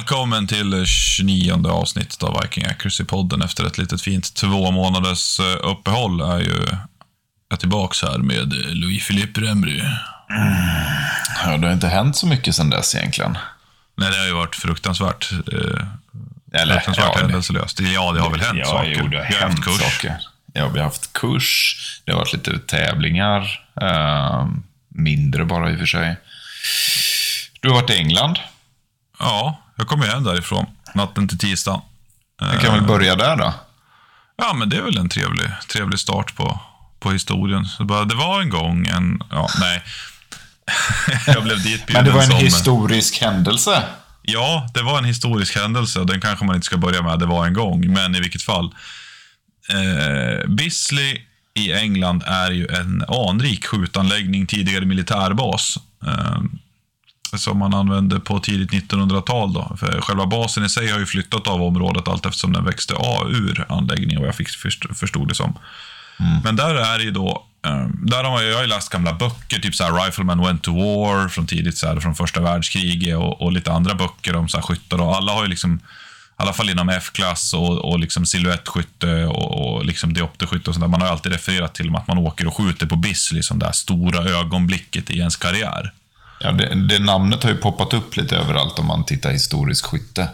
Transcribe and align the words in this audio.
Välkommen 0.00 0.46
till 0.46 0.84
29 0.86 1.66
avsnittet 1.70 2.22
av 2.22 2.40
Viking 2.42 2.64
Accuracy-podden 2.64 3.44
efter 3.44 3.64
ett 3.66 3.78
litet 3.78 4.02
fint 4.02 4.34
två 4.34 4.70
månaders 4.70 5.40
eh, 5.40 5.70
uppehåll. 5.70 6.20
Är 6.20 6.38
ju 6.40 6.66
jag 7.48 7.60
tillbaks 7.60 8.02
här 8.02 8.18
med 8.18 8.52
Louis-Philippe 8.52 9.40
Remry. 9.40 9.82
Ja, 11.44 11.56
det 11.56 11.66
har 11.66 11.72
inte 11.72 11.88
hänt 11.88 12.16
så 12.16 12.26
mycket 12.26 12.54
sedan 12.54 12.70
dess 12.70 12.94
egentligen. 12.94 13.38
Nej, 13.96 14.10
det 14.10 14.18
har 14.18 14.26
ju 14.26 14.32
varit 14.32 14.56
fruktansvärt. 14.56 15.32
Eh, 15.32 16.60
Eller, 16.60 16.74
fruktansvärt 16.74 17.04
ja, 17.06 17.14
det- 17.14 17.20
händelselöst. 17.20 17.80
Ja, 17.80 18.12
det 18.12 18.20
har 18.20 18.30
väl 18.30 18.40
hänt 18.40 18.58
ja, 18.58 18.64
saker. 18.66 18.96
Jo, 19.02 19.08
det 19.08 19.16
har 19.18 19.26
Vi 19.28 19.34
har 19.34 19.48
haft 19.48 19.64
kurs. 19.64 19.80
saker. 19.80 20.16
Ja, 20.52 20.68
vi 20.68 20.78
har 20.78 20.84
haft 20.86 21.12
kurs. 21.12 21.76
Det 22.04 22.12
har 22.12 22.18
varit 22.18 22.32
lite 22.32 22.58
tävlingar. 22.58 23.60
Eh, 23.82 24.48
mindre 24.88 25.44
bara 25.44 25.70
i 25.70 25.74
och 25.74 25.78
för 25.78 25.86
sig. 25.86 26.16
Du 27.60 27.68
har 27.68 27.74
varit 27.80 27.90
i 27.90 27.96
England. 27.96 28.38
Ja, 29.18 29.62
jag 29.80 29.88
kom 29.88 30.02
ju 30.02 30.08
hem 30.08 30.24
därifrån 30.24 30.66
natten 30.94 31.28
till 31.28 31.38
tisdag. 31.38 31.82
Vi 32.52 32.58
kan 32.58 32.74
väl 32.74 32.86
börja 32.86 33.16
där 33.16 33.36
då. 33.36 33.54
Ja, 34.36 34.54
men 34.54 34.68
det 34.68 34.76
är 34.76 34.82
väl 34.82 34.98
en 34.98 35.08
trevlig, 35.08 35.50
trevlig 35.68 35.98
start 35.98 36.36
på, 36.36 36.60
på 37.00 37.12
historien. 37.12 37.64
Så 37.64 37.84
bara, 37.84 38.04
det 38.04 38.14
var 38.14 38.40
en 38.40 38.48
gång 38.48 38.86
en... 38.86 39.22
Ja, 39.30 39.48
nej. 39.60 39.82
jag 41.26 41.42
blev 41.42 41.62
ditbjuden 41.62 42.04
Men 42.04 42.04
det 42.04 42.10
var 42.10 42.22
en 42.22 42.30
som... 42.30 42.38
historisk 42.38 43.20
händelse. 43.20 43.82
Ja, 44.22 44.70
det 44.74 44.82
var 44.82 44.98
en 44.98 45.04
historisk 45.04 45.56
händelse 45.56 46.00
och 46.00 46.06
den 46.06 46.20
kanske 46.20 46.44
man 46.44 46.54
inte 46.56 46.66
ska 46.66 46.76
börja 46.76 47.02
med. 47.02 47.18
Det 47.18 47.26
var 47.26 47.46
en 47.46 47.54
gång, 47.54 47.92
men 47.92 48.14
i 48.14 48.20
vilket 48.20 48.42
fall. 48.42 48.74
Eh, 49.70 50.48
Bisley 50.48 51.18
i 51.54 51.72
England 51.72 52.22
är 52.26 52.50
ju 52.50 52.66
en 52.66 53.04
anrik 53.08 53.66
skjutanläggning, 53.66 54.46
tidigare 54.46 54.84
militärbas. 54.84 55.76
Eh, 56.06 56.40
som 57.38 57.58
man 57.58 57.74
använde 57.74 58.20
på 58.20 58.38
tidigt 58.40 58.70
1900-tal. 58.70 59.52
Då. 59.52 59.76
För 59.80 60.00
själva 60.00 60.26
basen 60.26 60.64
i 60.64 60.68
sig 60.68 60.90
har 60.90 60.98
ju 60.98 61.06
flyttat 61.06 61.46
av 61.48 61.62
området 61.62 62.08
allt 62.08 62.26
eftersom 62.26 62.52
den 62.52 62.64
växte 62.64 62.94
av 62.94 63.30
ur 63.30 63.66
anläggningen, 63.68 64.20
vad 64.20 64.28
jag 64.28 64.34
fick 64.34 64.48
först- 64.48 64.98
förstod 64.98 65.28
det 65.28 65.34
som. 65.34 65.58
Men 66.44 66.56
där 66.56 66.74
är 66.74 66.98
det 66.98 67.04
ju 67.04 67.10
då, 67.10 67.44
eh, 67.66 67.86
där 68.02 68.24
har 68.24 68.30
man, 68.30 68.46
jag 68.46 68.54
har 68.54 68.62
ju 68.62 68.68
läst 68.68 68.88
gamla 68.92 69.12
böcker, 69.14 69.58
typ 69.58 69.74
så 69.74 69.84
här 69.84 70.04
Rifleman 70.06 70.40
Went 70.44 70.62
to 70.62 70.72
War 70.72 71.28
från 71.28 71.46
tidigt, 71.46 71.78
så 71.78 71.86
här, 71.86 72.00
från 72.00 72.14
första 72.14 72.40
världskriget 72.40 73.16
och, 73.16 73.42
och 73.42 73.52
lite 73.52 73.72
andra 73.72 73.94
böcker 73.94 74.36
om 74.36 74.48
så 74.48 74.56
här 74.56 74.62
skyttar. 74.64 75.00
Och 75.00 75.16
alla 75.16 75.32
har 75.32 75.42
ju 75.42 75.48
liksom, 75.48 75.76
i 75.76 76.42
alla 76.42 76.52
fall 76.52 76.70
inom 76.70 76.88
F-klass 76.88 77.54
och, 77.54 77.78
och 77.78 78.00
liksom 78.00 78.26
silhuettskytte 78.26 79.24
och, 79.24 79.74
och 79.76 79.84
liksom 79.84 80.14
diopterskytte 80.14 80.70
och 80.70 80.74
sånt 80.74 80.84
där. 80.84 80.88
Man 80.88 81.00
har 81.00 81.08
ju 81.08 81.12
alltid 81.12 81.32
refererat 81.32 81.74
till 81.74 81.96
att 81.96 82.06
man 82.08 82.18
åker 82.18 82.46
och 82.46 82.56
skjuter 82.56 82.86
på 82.86 82.96
Bisley, 82.96 83.42
som 83.42 83.58
det 83.58 83.66
här 83.66 83.72
stora 83.72 84.24
ögonblicket 84.24 85.10
i 85.10 85.18
ens 85.18 85.36
karriär. 85.36 85.92
Ja, 86.40 86.52
det, 86.52 86.74
det 86.74 86.98
namnet 86.98 87.42
har 87.42 87.50
ju 87.50 87.56
poppat 87.56 87.94
upp 87.94 88.16
lite 88.16 88.36
överallt 88.36 88.78
om 88.78 88.86
man 88.86 89.04
tittar 89.04 89.30
historisk 89.30 89.86
skytte. 89.86 90.28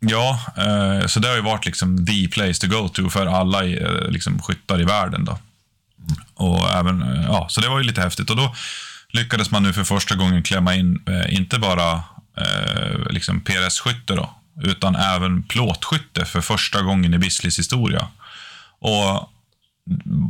Ja, 0.00 0.40
eh, 0.56 1.06
så 1.06 1.20
det 1.20 1.28
har 1.28 1.36
ju 1.36 1.42
varit 1.42 1.66
liksom 1.66 2.06
the 2.06 2.28
place 2.28 2.60
to 2.60 2.66
go 2.66 2.88
to 2.88 3.10
för 3.10 3.26
alla 3.26 3.64
i, 3.64 3.82
eh, 3.82 4.08
liksom, 4.08 4.42
skyttar 4.42 4.80
i 4.80 4.84
världen. 4.84 5.24
Då. 5.24 5.38
Och 6.34 6.70
även, 6.70 7.02
eh, 7.02 7.24
ja, 7.24 7.46
så 7.50 7.60
det 7.60 7.68
var 7.68 7.78
ju 7.78 7.84
lite 7.84 8.00
häftigt. 8.00 8.30
Och 8.30 8.36
då 8.36 8.54
lyckades 9.12 9.50
man 9.50 9.62
nu 9.62 9.72
för 9.72 9.84
första 9.84 10.14
gången 10.14 10.42
klämma 10.42 10.74
in, 10.74 11.02
eh, 11.08 11.34
inte 11.34 11.58
bara 11.58 11.92
eh, 12.36 13.10
liksom 13.10 13.40
PRS-skytte, 13.40 14.14
då, 14.14 14.34
utan 14.62 14.96
även 14.96 15.42
plåtskytte 15.42 16.24
för 16.24 16.40
första 16.40 16.82
gången 16.82 17.14
i 17.14 17.18
Bisleys 17.18 17.58
historia. 17.58 18.08
Och 18.80 19.30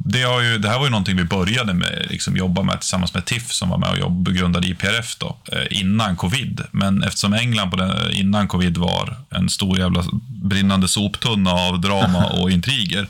det, 0.05 0.22
har 0.22 0.41
ju, 0.41 0.58
det 0.58 0.69
här 0.69 0.78
var 0.78 0.84
ju 0.84 0.91
någonting 0.91 1.17
vi 1.17 1.25
började 1.25 1.75
med, 1.75 2.06
liksom 2.11 2.36
jobba 2.36 2.62
med 2.62 2.81
tillsammans 2.81 3.14
med 3.14 3.25
TIFF 3.25 3.53
som 3.53 3.69
var 3.69 3.78
med 3.78 3.91
och 3.91 3.98
jobb, 3.98 4.34
grundade 4.34 4.69
IPRF 4.69 5.17
då, 5.19 5.36
eh, 5.53 5.81
innan 5.81 6.17
covid. 6.17 6.61
Men 6.70 7.03
eftersom 7.03 7.33
England 7.33 7.70
på 7.70 7.77
den, 7.77 8.12
innan 8.12 8.48
covid 8.48 8.77
var 8.77 9.17
en 9.31 9.48
stor 9.48 9.78
jävla 9.78 10.05
brinnande 10.42 10.89
soptunna 10.89 11.50
av 11.50 11.81
drama 11.81 12.25
och 12.41 12.50
intriger 12.50 13.09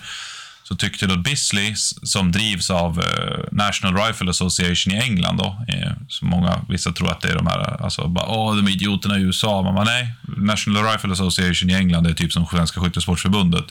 så 0.64 0.76
tyckte 0.76 1.06
då 1.06 1.16
Bisley, 1.16 1.74
som 2.02 2.32
drivs 2.32 2.70
av 2.70 3.00
eh, 3.00 3.44
National 3.52 4.06
Rifle 4.06 4.30
Association 4.30 4.94
i 4.94 4.96
England, 4.96 5.36
då, 5.36 5.64
eh, 5.68 5.92
så 6.08 6.24
många, 6.24 6.60
vissa 6.68 6.92
tror 6.92 7.10
att 7.10 7.20
det 7.20 7.28
är 7.28 7.34
de 7.34 7.46
här, 7.46 7.82
alltså 7.82 8.08
bara, 8.08 8.26
åh, 8.26 8.56
de 8.56 8.66
är 8.66 8.70
idioterna 8.70 9.18
i 9.18 9.22
USA, 9.22 9.62
men 9.62 9.74
man, 9.74 9.86
nej, 9.86 10.14
National 10.36 10.84
Rifle 10.84 11.12
Association 11.12 11.70
i 11.70 11.74
England 11.74 12.06
är 12.06 12.14
typ 12.14 12.32
som 12.32 12.46
Svenska 12.46 12.80
Skyttesportförbundet. 12.80 13.64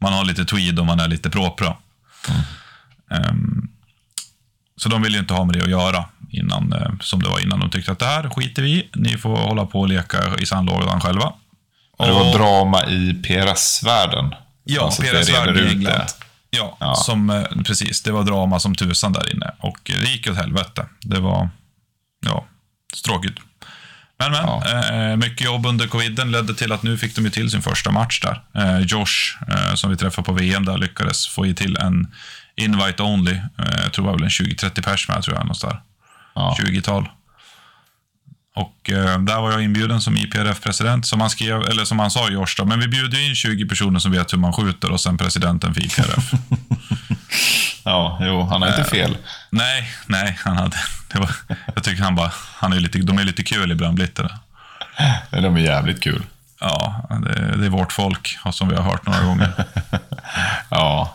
Man 0.00 0.12
har 0.12 0.24
lite 0.24 0.44
tweed 0.44 0.78
och 0.78 0.86
man 0.86 1.00
är 1.00 1.08
lite 1.08 1.30
propra. 1.30 1.76
Ehm, 3.10 3.68
så 4.76 4.88
de 4.88 5.02
ville 5.02 5.14
ju 5.16 5.20
inte 5.20 5.34
ha 5.34 5.44
med 5.44 5.54
det 5.54 5.62
att 5.62 5.70
göra 5.70 6.04
innan, 6.30 6.72
eh, 6.72 6.90
som 7.00 7.22
det 7.22 7.28
var 7.28 7.38
innan. 7.40 7.60
De 7.60 7.70
tyckte 7.70 7.92
att 7.92 7.98
det 7.98 8.06
här 8.06 8.30
skiter 8.30 8.62
vi. 8.62 8.88
Ni 8.94 9.16
får 9.18 9.36
hålla 9.36 9.66
på 9.66 9.80
och 9.80 9.88
leka 9.88 10.36
i 10.38 10.46
sandlådan 10.46 11.00
själva. 11.00 11.32
Det 11.98 12.12
var 12.12 12.32
drama 12.38 12.86
i 12.86 13.14
PRS-världen. 13.22 14.34
Ja, 14.64 14.90
PRS-världen 15.00 15.66
i 15.66 15.70
England. 15.70 16.02
Ja, 16.50 16.76
Ja. 16.80 16.94
Som, 16.94 17.30
eh, 17.30 17.42
precis. 17.66 18.02
Det 18.02 18.12
var 18.12 18.24
drama 18.24 18.60
som 18.60 18.74
tusan 18.74 19.12
där 19.12 19.34
inne. 19.34 19.54
Och 19.58 19.78
det 19.84 20.10
gick 20.10 20.30
åt 20.30 20.36
helvete. 20.36 20.86
Det 21.00 21.20
var, 21.20 21.48
ja, 22.26 22.44
stråkigt. 22.94 23.38
Men, 24.18 24.32
men. 24.32 24.40
Ja. 24.44 24.62
Eh, 24.92 25.16
mycket 25.16 25.40
jobb 25.40 25.66
under 25.66 25.86
coviden 25.86 26.30
ledde 26.30 26.54
till 26.54 26.72
att 26.72 26.82
nu 26.82 26.98
fick 26.98 27.16
de 27.16 27.24
ju 27.24 27.30
till 27.30 27.50
sin 27.50 27.62
första 27.62 27.90
match 27.90 28.20
där. 28.20 28.42
Eh, 28.54 28.78
Josh, 28.78 29.36
eh, 29.48 29.74
som 29.74 29.90
vi 29.90 29.96
träffade 29.96 30.26
på 30.26 30.32
VM 30.32 30.64
där, 30.64 30.78
lyckades 30.78 31.28
få 31.28 31.46
i 31.46 31.54
till 31.54 31.76
en 31.76 32.06
invite 32.56 33.02
only. 33.02 33.32
Eh, 33.32 33.82
jag 33.82 33.92
tror 33.92 34.04
det 34.04 34.10
var 34.10 34.18
väl 34.18 34.24
en 34.24 34.30
20-30 34.30 34.82
pers 34.82 35.08
med, 35.08 35.22
tror 35.22 35.36
jag, 35.36 35.44
någonstans 35.44 35.72
där. 35.72 35.82
Ja. 36.34 36.56
20-tal. 36.60 37.08
Och 38.54 38.90
eh, 38.90 39.18
där 39.18 39.40
var 39.40 39.52
jag 39.52 39.62
inbjuden 39.62 40.00
som 40.00 40.16
IPRF-president, 40.16 41.06
som 41.06 41.20
han 41.20 41.30
skrev, 41.30 41.62
eller 41.62 41.84
som 41.84 41.98
han 41.98 42.10
sa 42.10 42.30
Josh 42.30 42.54
då, 42.56 42.64
men 42.64 42.80
vi 42.80 42.88
bjuder 42.88 43.28
in 43.28 43.34
20 43.34 43.68
personer 43.68 43.98
som 43.98 44.12
vet 44.12 44.32
hur 44.32 44.38
man 44.38 44.52
skjuter 44.52 44.90
och 44.90 45.00
sen 45.00 45.18
presidenten 45.18 45.74
för 45.74 45.84
IPRF. 45.84 46.32
ja, 47.84 48.18
jo, 48.20 48.42
han 48.42 48.62
har 48.62 48.68
inte 48.68 48.84
fel. 48.90 49.16
nej, 49.50 49.90
nej, 50.06 50.38
han 50.44 50.56
hade, 50.56 50.76
det 51.12 51.18
var, 51.18 51.30
jag 51.74 51.84
tycker 51.84 52.02
han 52.02 52.14
bara, 52.14 52.32
han 52.56 52.72
är 52.72 52.80
lite, 52.80 52.98
de 52.98 53.18
är 53.18 53.24
lite 53.24 53.42
kul 53.42 53.72
ibland, 53.72 53.94
Blitter. 53.94 54.30
De 55.30 55.56
är 55.56 55.60
jävligt 55.60 56.02
kul. 56.02 56.22
Ja, 56.60 57.08
det, 57.22 57.56
det 57.56 57.66
är 57.66 57.70
vårt 57.70 57.92
folk, 57.92 58.38
som 58.52 58.68
vi 58.68 58.76
har 58.76 58.82
hört 58.82 59.06
några 59.06 59.20
gånger. 59.24 59.52
Ja. 60.70 61.14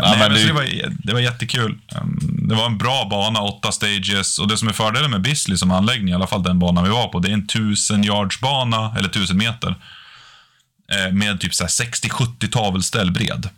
Nej, 0.00 0.18
men 0.18 0.32
det- 0.34 0.52
var, 0.52 0.64
det 1.06 1.12
var 1.12 1.20
jättekul. 1.20 1.78
Um, 2.00 2.18
Det 2.48 2.54
var 2.54 2.66
en 2.66 2.78
bra 2.78 3.06
bana, 3.10 3.40
åtta 3.40 3.72
stages. 3.72 4.38
Och 4.38 4.48
det 4.48 4.56
som 4.56 4.68
är 4.68 4.72
fördelen 4.72 5.10
med 5.10 5.20
Bisley 5.20 5.56
som 5.58 5.70
anläggning, 5.70 6.08
i 6.08 6.14
alla 6.14 6.26
fall 6.26 6.42
den 6.42 6.58
banan 6.58 6.84
vi 6.84 6.90
var 6.90 7.08
på, 7.08 7.18
det 7.18 7.28
är 7.28 7.32
en 7.32 7.44
1000 7.44 8.04
yards 8.04 8.40
bana, 8.40 8.94
eller 8.98 9.08
1000 9.08 9.36
meter. 9.38 9.74
eh, 10.92 11.12
Med 11.12 11.40
typ 11.40 11.54
så 11.54 11.64
här 11.64 11.68
60-70 11.68 12.50
tavelställ 12.50 13.10
bred. 13.10 13.48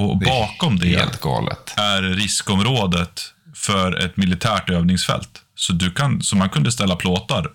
Och 0.00 0.18
Det 0.18 0.26
bakom 0.26 0.78
det 0.78 1.20
galet. 1.22 1.74
är 1.76 2.02
riskområdet 2.02 3.20
för 3.56 4.04
ett 4.04 4.16
militärt 4.16 4.70
övningsfält. 4.70 5.28
Så, 5.54 5.72
du 5.72 5.90
kan, 5.90 6.22
så 6.22 6.36
man 6.36 6.48
kunde 6.48 6.72
ställa 6.72 6.96
plåtar 6.96 7.50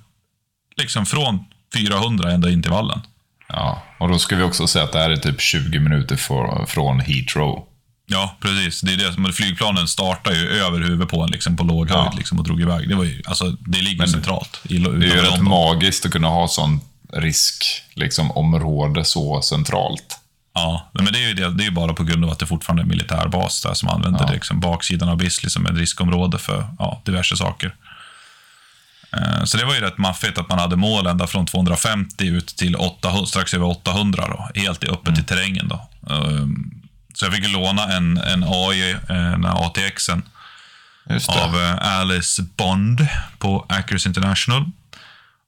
liksom 0.78 1.06
från 1.06 1.40
400 1.74 2.32
ända 2.32 2.50
in 2.50 2.62
till 2.62 2.72
vallen. 2.72 3.02
Ja, 3.48 3.84
och 4.00 4.10
då 4.10 4.20
ska 4.20 4.36
vi 4.36 4.44
också 4.44 4.68
säga 4.68 4.84
att 4.86 4.92
det 4.92 5.00
här 5.00 5.10
är 5.10 5.18
typ 5.18 5.42
20 5.42 5.80
minuter 5.80 6.16
för, 6.16 6.66
från 6.66 7.00
Heathrow. 7.00 7.64
Ja, 8.08 8.38
precis. 8.40 8.82
Det 8.82 8.94
är 8.94 8.98
det 8.98 9.14
som, 9.14 9.34
flygplanen 9.34 9.88
startar 9.88 10.32
ju 10.32 10.50
över 10.50 10.80
huvudet 10.80 11.10
på 11.10 11.22
en 11.22 11.30
liksom, 11.32 11.58
på 11.58 11.64
låg 11.64 11.90
höjd 11.90 12.06
Ja. 12.12 12.14
liksom, 12.18 12.40
och 12.40 12.44
drog 12.46 12.62
iväg. 12.62 12.90
Det, 12.90 12.96
var 12.96 13.04
ju, 13.04 13.22
alltså, 13.26 13.50
det 13.52 13.82
ligger 13.82 14.06
centralt. 14.06 14.62
I, 14.64 14.78
Det 14.78 14.90
är 14.90 15.16
ju 15.16 15.22
rätt 15.22 15.42
magiskt 15.42 16.06
att 16.06 16.12
kunna 16.12 16.28
ha 16.28 16.48
sån 16.48 16.80
risk, 17.14 17.66
liksom 17.94 18.32
område 18.32 19.06
så 19.06 19.42
centralt. 19.42 20.20
Ja, 20.56 20.90
men 20.94 21.06
det 21.14 21.24
är 21.24 21.28
ju 21.28 21.34
det, 21.34 21.50
det 21.54 21.64
är 21.64 21.66
ju 21.66 21.72
bara 21.72 21.94
på 21.94 22.04
grund 22.04 22.26
av 22.26 22.32
att 22.32 22.40
det 22.40 22.46
fortfarande 22.46 22.82
är 22.82 22.84
en 22.84 22.90
militärbas 22.90 23.62
där 23.62 23.74
som 23.74 23.90
använder 23.90 24.20
Ja. 24.20 24.26
det, 24.28 24.34
liksom, 24.34 24.60
baksidan 24.60 25.10
av 25.10 25.18
Bisley 25.18 25.50
som 25.50 25.66
ett 25.66 25.78
riskområde 25.78 26.38
för 26.38 26.68
ja, 26.80 27.02
diverse 27.06 27.38
saker. 27.38 27.76
Eh, 29.18 29.44
Så 29.44 29.58
det 29.58 29.66
var 29.66 29.74
ju 29.76 29.82
rätt 29.82 29.98
maffigt 29.98 30.38
att 30.38 30.50
man 30.50 30.60
hade 30.60 30.76
mål 30.76 31.08
ända 31.08 31.28
från 31.28 31.46
250 31.46 32.26
ut 32.28 32.48
till 32.48 32.76
800, 32.76 33.26
strax 33.26 33.54
över 33.54 33.66
800 33.66 34.24
då, 34.28 34.62
helt 34.62 34.84
öppet 34.84 35.20
i 35.20 35.24
terrängen. 35.24 35.68
Då. 35.68 35.90
Ehm, 36.16 36.72
Så 37.14 37.26
jag 37.26 37.34
fick 37.34 37.50
låna 37.50 37.84
en, 37.94 38.18
en 38.18 38.44
AI, 38.48 38.96
den 39.08 39.46
här 39.46 39.66
ATXen, 39.66 40.22
Just 41.10 41.28
det. 41.34 41.44
av 41.44 41.62
eh, 41.62 42.00
Alice 42.00 42.42
Bond 42.58 43.08
på 43.38 43.66
Accuracy 43.70 44.10
International. 44.10 44.72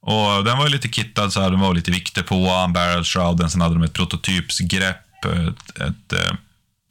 Och 0.02 0.44
den 0.44 0.58
var 0.58 0.66
ju 0.66 0.72
lite 0.72 0.88
kittad, 0.88 1.30
så 1.34 1.42
här, 1.42 1.52
den 1.52 1.60
var 1.60 1.74
lite 1.74 1.92
viktig 1.92 2.26
på 2.26 2.36
en 2.36 2.74
barrel 2.74 3.04
shrouden. 3.04 3.50
Sen 3.50 3.62
hade 3.62 3.74
de 3.76 3.84
ett 3.84 3.94
prototypsgrepp, 3.94 5.26
ett, 5.26 5.82
ett 5.82 6.14
eh, 6.14 6.36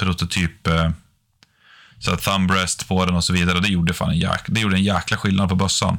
prototyp 0.01 0.67
eh, 0.67 0.91
så 1.99 2.11
här, 2.11 2.19
thumb 2.19 2.51
rest 2.51 2.89
på 2.89 3.05
den 3.05 3.15
och 3.15 3.25
så 3.25 3.33
vidare. 3.33 3.61
Det 3.61 3.69
gjorde, 3.69 3.93
fan 3.93 4.11
en 4.11 4.19
jäk, 4.19 4.41
det 4.47 4.61
gjorde 4.61 4.77
en 4.77 4.85
jäkla 4.85 5.17
skillnad 5.17 5.49
på 5.49 5.55
bössan. 5.55 5.99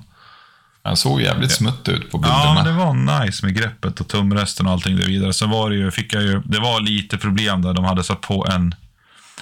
Den 0.83 0.97
såg 0.97 1.21
jävligt 1.21 1.51
smutt 1.51 1.87
ut 1.89 2.11
på 2.11 2.17
Ja, 2.17 2.21
bilderna. 2.21 2.53
men 2.53 2.65
det 2.65 2.71
var 3.11 3.25
nice 3.25 3.45
med 3.45 3.55
greppet 3.55 3.99
och 3.99 4.07
tumresten 4.07 4.65
och 4.67 4.71
allting 4.73 4.95
det 4.95 5.05
vidare. 5.05 5.33
Sen 5.33 5.49
var 5.49 5.69
det 5.69 5.75
ju, 5.75 5.91
fick 5.91 6.13
jag 6.13 6.23
ju, 6.23 6.41
det 6.45 6.59
var 6.59 6.79
lite 6.81 7.17
problem 7.17 7.61
där. 7.61 7.73
De 7.73 7.85
hade 7.85 8.03
satt 8.03 8.21
på 8.21 8.47
en 8.51 8.75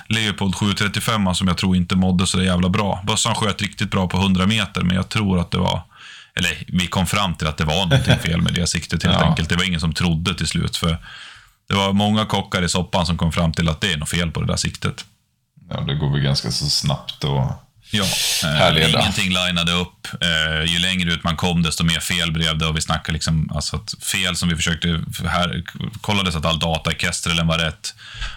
Leopold 0.10 0.56
735 0.56 1.36
som 1.36 1.48
jag 1.48 1.58
tror 1.58 1.76
inte 1.76 1.96
mådde 1.96 2.28
så 2.28 2.44
jävla 2.44 2.70
bra. 2.70 3.04
Bössan 3.08 3.36
sköt 3.36 3.62
riktigt 3.62 3.92
bra 3.92 4.08
på 4.08 4.18
100 4.18 4.46
meter, 4.46 4.82
men 4.82 4.96
jag 4.96 5.10
tror 5.10 5.40
att 5.40 5.52
det 5.52 5.58
var 5.58 5.82
eller 6.36 6.64
vi 6.68 6.88
kom 6.88 7.08
fram 7.08 7.36
till 7.36 7.48
att 7.48 7.58
det 7.58 7.64
var 7.66 7.76
någonting 7.86 8.20
fel 8.20 8.42
med 8.42 8.54
det 8.54 8.68
siktet 8.68 9.04
helt 9.04 9.16
Ja. 9.20 9.26
enkelt. 9.30 9.50
Det 9.50 9.56
var 9.56 9.64
ingen 9.64 9.80
som 9.80 9.94
trodde 9.94 10.36
till 10.36 10.48
slut. 10.48 10.78
För 10.78 10.98
det 11.70 11.76
var 11.76 11.94
många 11.94 12.26
kockar 12.26 12.62
i 12.62 12.70
soppan 12.70 13.06
som 13.06 13.18
kom 13.18 13.32
fram 13.32 13.54
till 13.54 13.70
att 13.70 13.82
det 13.82 13.94
är 13.94 13.98
något 13.98 14.10
fel 14.10 14.32
på 14.32 14.42
det 14.42 14.48
där 14.48 14.56
siktet. 14.58 15.06
Ja, 15.70 15.82
det 15.82 15.96
går 15.96 16.12
väl 16.12 16.22
ganska 16.22 16.52
så 16.52 16.66
snabbt 16.70 17.24
och... 17.24 17.52
Ja, 17.92 18.04
eh, 18.44 18.50
Härleda. 18.50 19.00
ingenting 19.00 19.30
linade 19.30 19.72
upp. 19.72 20.08
Eh, 20.22 20.72
ju 20.74 20.80
längre 20.80 21.14
ut 21.14 21.24
man 21.24 21.36
kom, 21.36 21.64
desto 21.64 21.84
mer 21.84 22.00
fel 22.00 22.32
blev 22.32 22.58
det. 22.58 22.66
Och 22.68 22.78
vi 22.78 22.82
snackade 22.82 23.14
liksom, 23.14 23.52
alltså 23.56 23.76
att 23.76 23.94
fel 24.04 24.36
som 24.36 24.50
vi 24.50 24.56
försökte... 24.56 25.02
Här, 25.28 25.64
kollade 26.02 26.32
så 26.32 26.38
att 26.38 26.46
all 26.46 26.60
data 26.60 26.92
i 26.92 26.96
Kestrelen 26.96 27.48
var 27.48 27.58
rätt. 27.58 27.94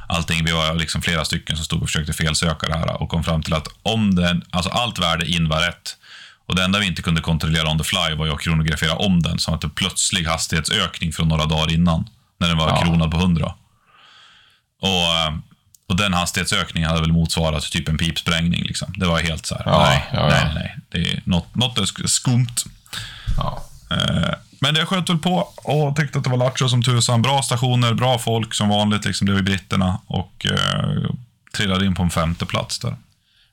Allting, 0.09 0.45
vi 0.45 0.53
var 0.53 0.75
liksom 0.75 1.03
flera 1.03 1.25
stycken 1.25 1.57
som 1.57 1.65
stod 1.65 1.83
och 1.83 1.89
försökte 1.89 2.13
felsöka 2.13 2.67
det 2.67 2.79
här 2.79 3.03
och 3.03 3.09
kom 3.09 3.25
fram 3.25 3.43
till 3.43 3.55
att 3.55 3.69
om 3.83 4.15
den, 4.15 4.45
alltså 4.51 4.71
allt 4.71 4.99
värde 4.99 5.27
in 5.27 5.49
var 5.49 5.61
rätt. 5.61 5.97
Och 6.49 6.55
det 6.57 6.65
enda 6.65 6.79
vi 6.79 6.87
inte 6.87 7.03
kunde 7.03 7.21
kontrollera 7.21 7.71
on 7.71 7.79
the 7.79 7.85
fly 7.85 8.15
var 8.17 8.27
ju 8.27 8.33
att 8.33 8.41
kronografera 8.41 8.95
om 8.97 9.23
den, 9.23 9.39
som 9.39 9.55
att 9.55 9.61
det 9.61 9.69
plötslig 9.69 10.25
hastighetsökning 10.25 11.13
från 11.13 11.29
några 11.29 11.47
dagar 11.47 11.73
innan, 11.75 12.09
när 12.39 12.49
den 12.49 12.57
var 12.59 12.69
Ja. 12.69 12.83
kronad 12.83 13.11
på 13.11 13.17
100. 13.17 13.55
Och, 14.83 14.89
eh, 14.89 15.35
och 15.89 15.97
den 15.97 16.15
hastighetsökningen 16.15 16.89
hade 16.91 17.01
väl 17.01 17.13
motsvarat 17.13 17.63
typ 17.71 17.89
en 17.89 17.99
pipsprängning. 17.99 18.63
Liksom. 18.65 18.93
Det 18.97 19.07
var 19.07 19.21
helt 19.21 19.47
så 19.47 19.55
här, 19.55 19.63
Ja, 19.67 19.79
nej, 19.83 20.05
ja, 20.13 20.29
nej, 20.29 20.55
nej. 20.55 20.77
Det 20.89 20.99
är 21.13 21.23
något, 21.25 21.55
något 21.55 21.79
är 21.79 21.83
sk- 21.83 22.07
skumt. 22.07 22.55
Eh, 23.91 24.35
Men 24.61 24.75
det 24.75 24.87
sköt 24.87 25.11
väl 25.11 25.19
på 25.19 25.49
och 25.57 25.97
tyckte 25.97 26.19
att 26.19 26.25
det 26.25 26.31
var 26.31 26.37
lattjo 26.37 26.69
som 26.69 26.83
tusan. 26.83 27.23
Bra 27.23 27.43
stationer, 27.43 27.95
bra 27.95 28.19
folk 28.19 28.55
som 28.55 28.69
vanligt. 28.69 29.05
Liksom, 29.05 29.27
det 29.27 29.33
var 29.33 29.39
ju 29.39 29.45
britterna. 29.45 30.01
Och 30.07 30.47
eh, 30.47 31.11
trillade 31.57 31.87
in 31.87 31.95
på 31.95 32.03
en 32.03 32.11
femte 32.11 32.47
plats 32.47 32.79
där. 32.79 32.97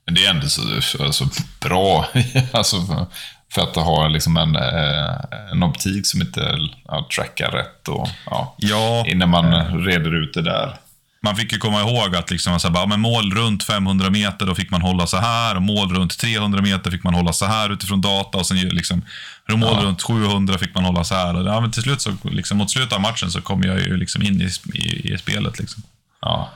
Men 0.06 0.16
det 0.16 0.26
är 0.26 0.30
ändå 0.30 0.48
så 0.48 0.62
alltså, 1.04 1.30
bra, 1.62 2.08
alltså, 2.52 3.08
för, 3.54 3.62
att 3.62 3.76
ha 3.76 4.08
liksom 4.08 4.38
en, 4.38 4.56
eh, 4.56 5.16
en 5.52 5.64
optik 5.64 6.08
som 6.08 6.22
inte 6.22 6.58
ja, 6.88 7.08
trackar 7.16 7.52
rätt. 7.52 7.88
Och, 7.88 8.10
ja, 8.26 8.56
Ja, 8.58 9.06
innan 9.08 9.30
man 9.30 9.46
reder 9.86 10.16
ut 10.24 10.34
det 10.34 10.42
där. 10.42 10.78
man 11.22 11.36
fick 11.36 11.52
ju 11.54 11.58
komma 11.58 11.82
ihåg 11.82 12.16
att 12.16 12.32
liksom, 12.32 12.60
så 12.60 12.68
här, 12.68 12.74
bara, 12.74 12.86
men 12.86 13.00
mål 13.00 13.34
runt 13.34 13.64
500 13.64 14.10
meter, 14.10 14.46
då 14.46 14.56
fick 14.56 14.72
man 14.72 14.82
hålla 14.82 15.08
så 15.08 15.18
här. 15.18 15.56
Och 15.56 15.62
mål 15.62 15.96
runt 15.96 16.18
300 16.18 16.62
meter 16.62 16.92
fick 16.92 17.04
man 17.04 17.14
hålla 17.14 17.34
så 17.34 17.46
här 17.46 17.70
utifrån 17.74 18.02
data. 18.02 18.38
Och 18.38 18.46
sen 18.48 18.58
liksom, 18.58 19.02
mål 19.50 19.70
Ja. 19.82 19.84
runt 19.84 20.02
700 20.02 20.58
fick 20.58 20.76
man 20.76 20.86
hålla 20.86 21.04
så 21.04 21.16
här. 21.16 21.48
Ja, 21.48 21.62
men 21.62 21.72
till 21.72 21.82
slut, 21.84 22.02
så, 22.02 22.12
liksom, 22.24 22.58
mot 22.58 22.72
slutet 22.72 22.94
av 22.94 23.02
matchen, 23.02 23.32
så 23.32 23.42
kom 23.42 23.64
jag 23.64 23.80
ju 23.80 23.98
liksom 23.98 24.22
in 24.22 24.42
i, 24.42 24.50
i, 24.78 25.14
i 25.14 25.18
spelet. 25.18 25.60
Liksom. 25.60 25.84
Ja. 26.22 26.50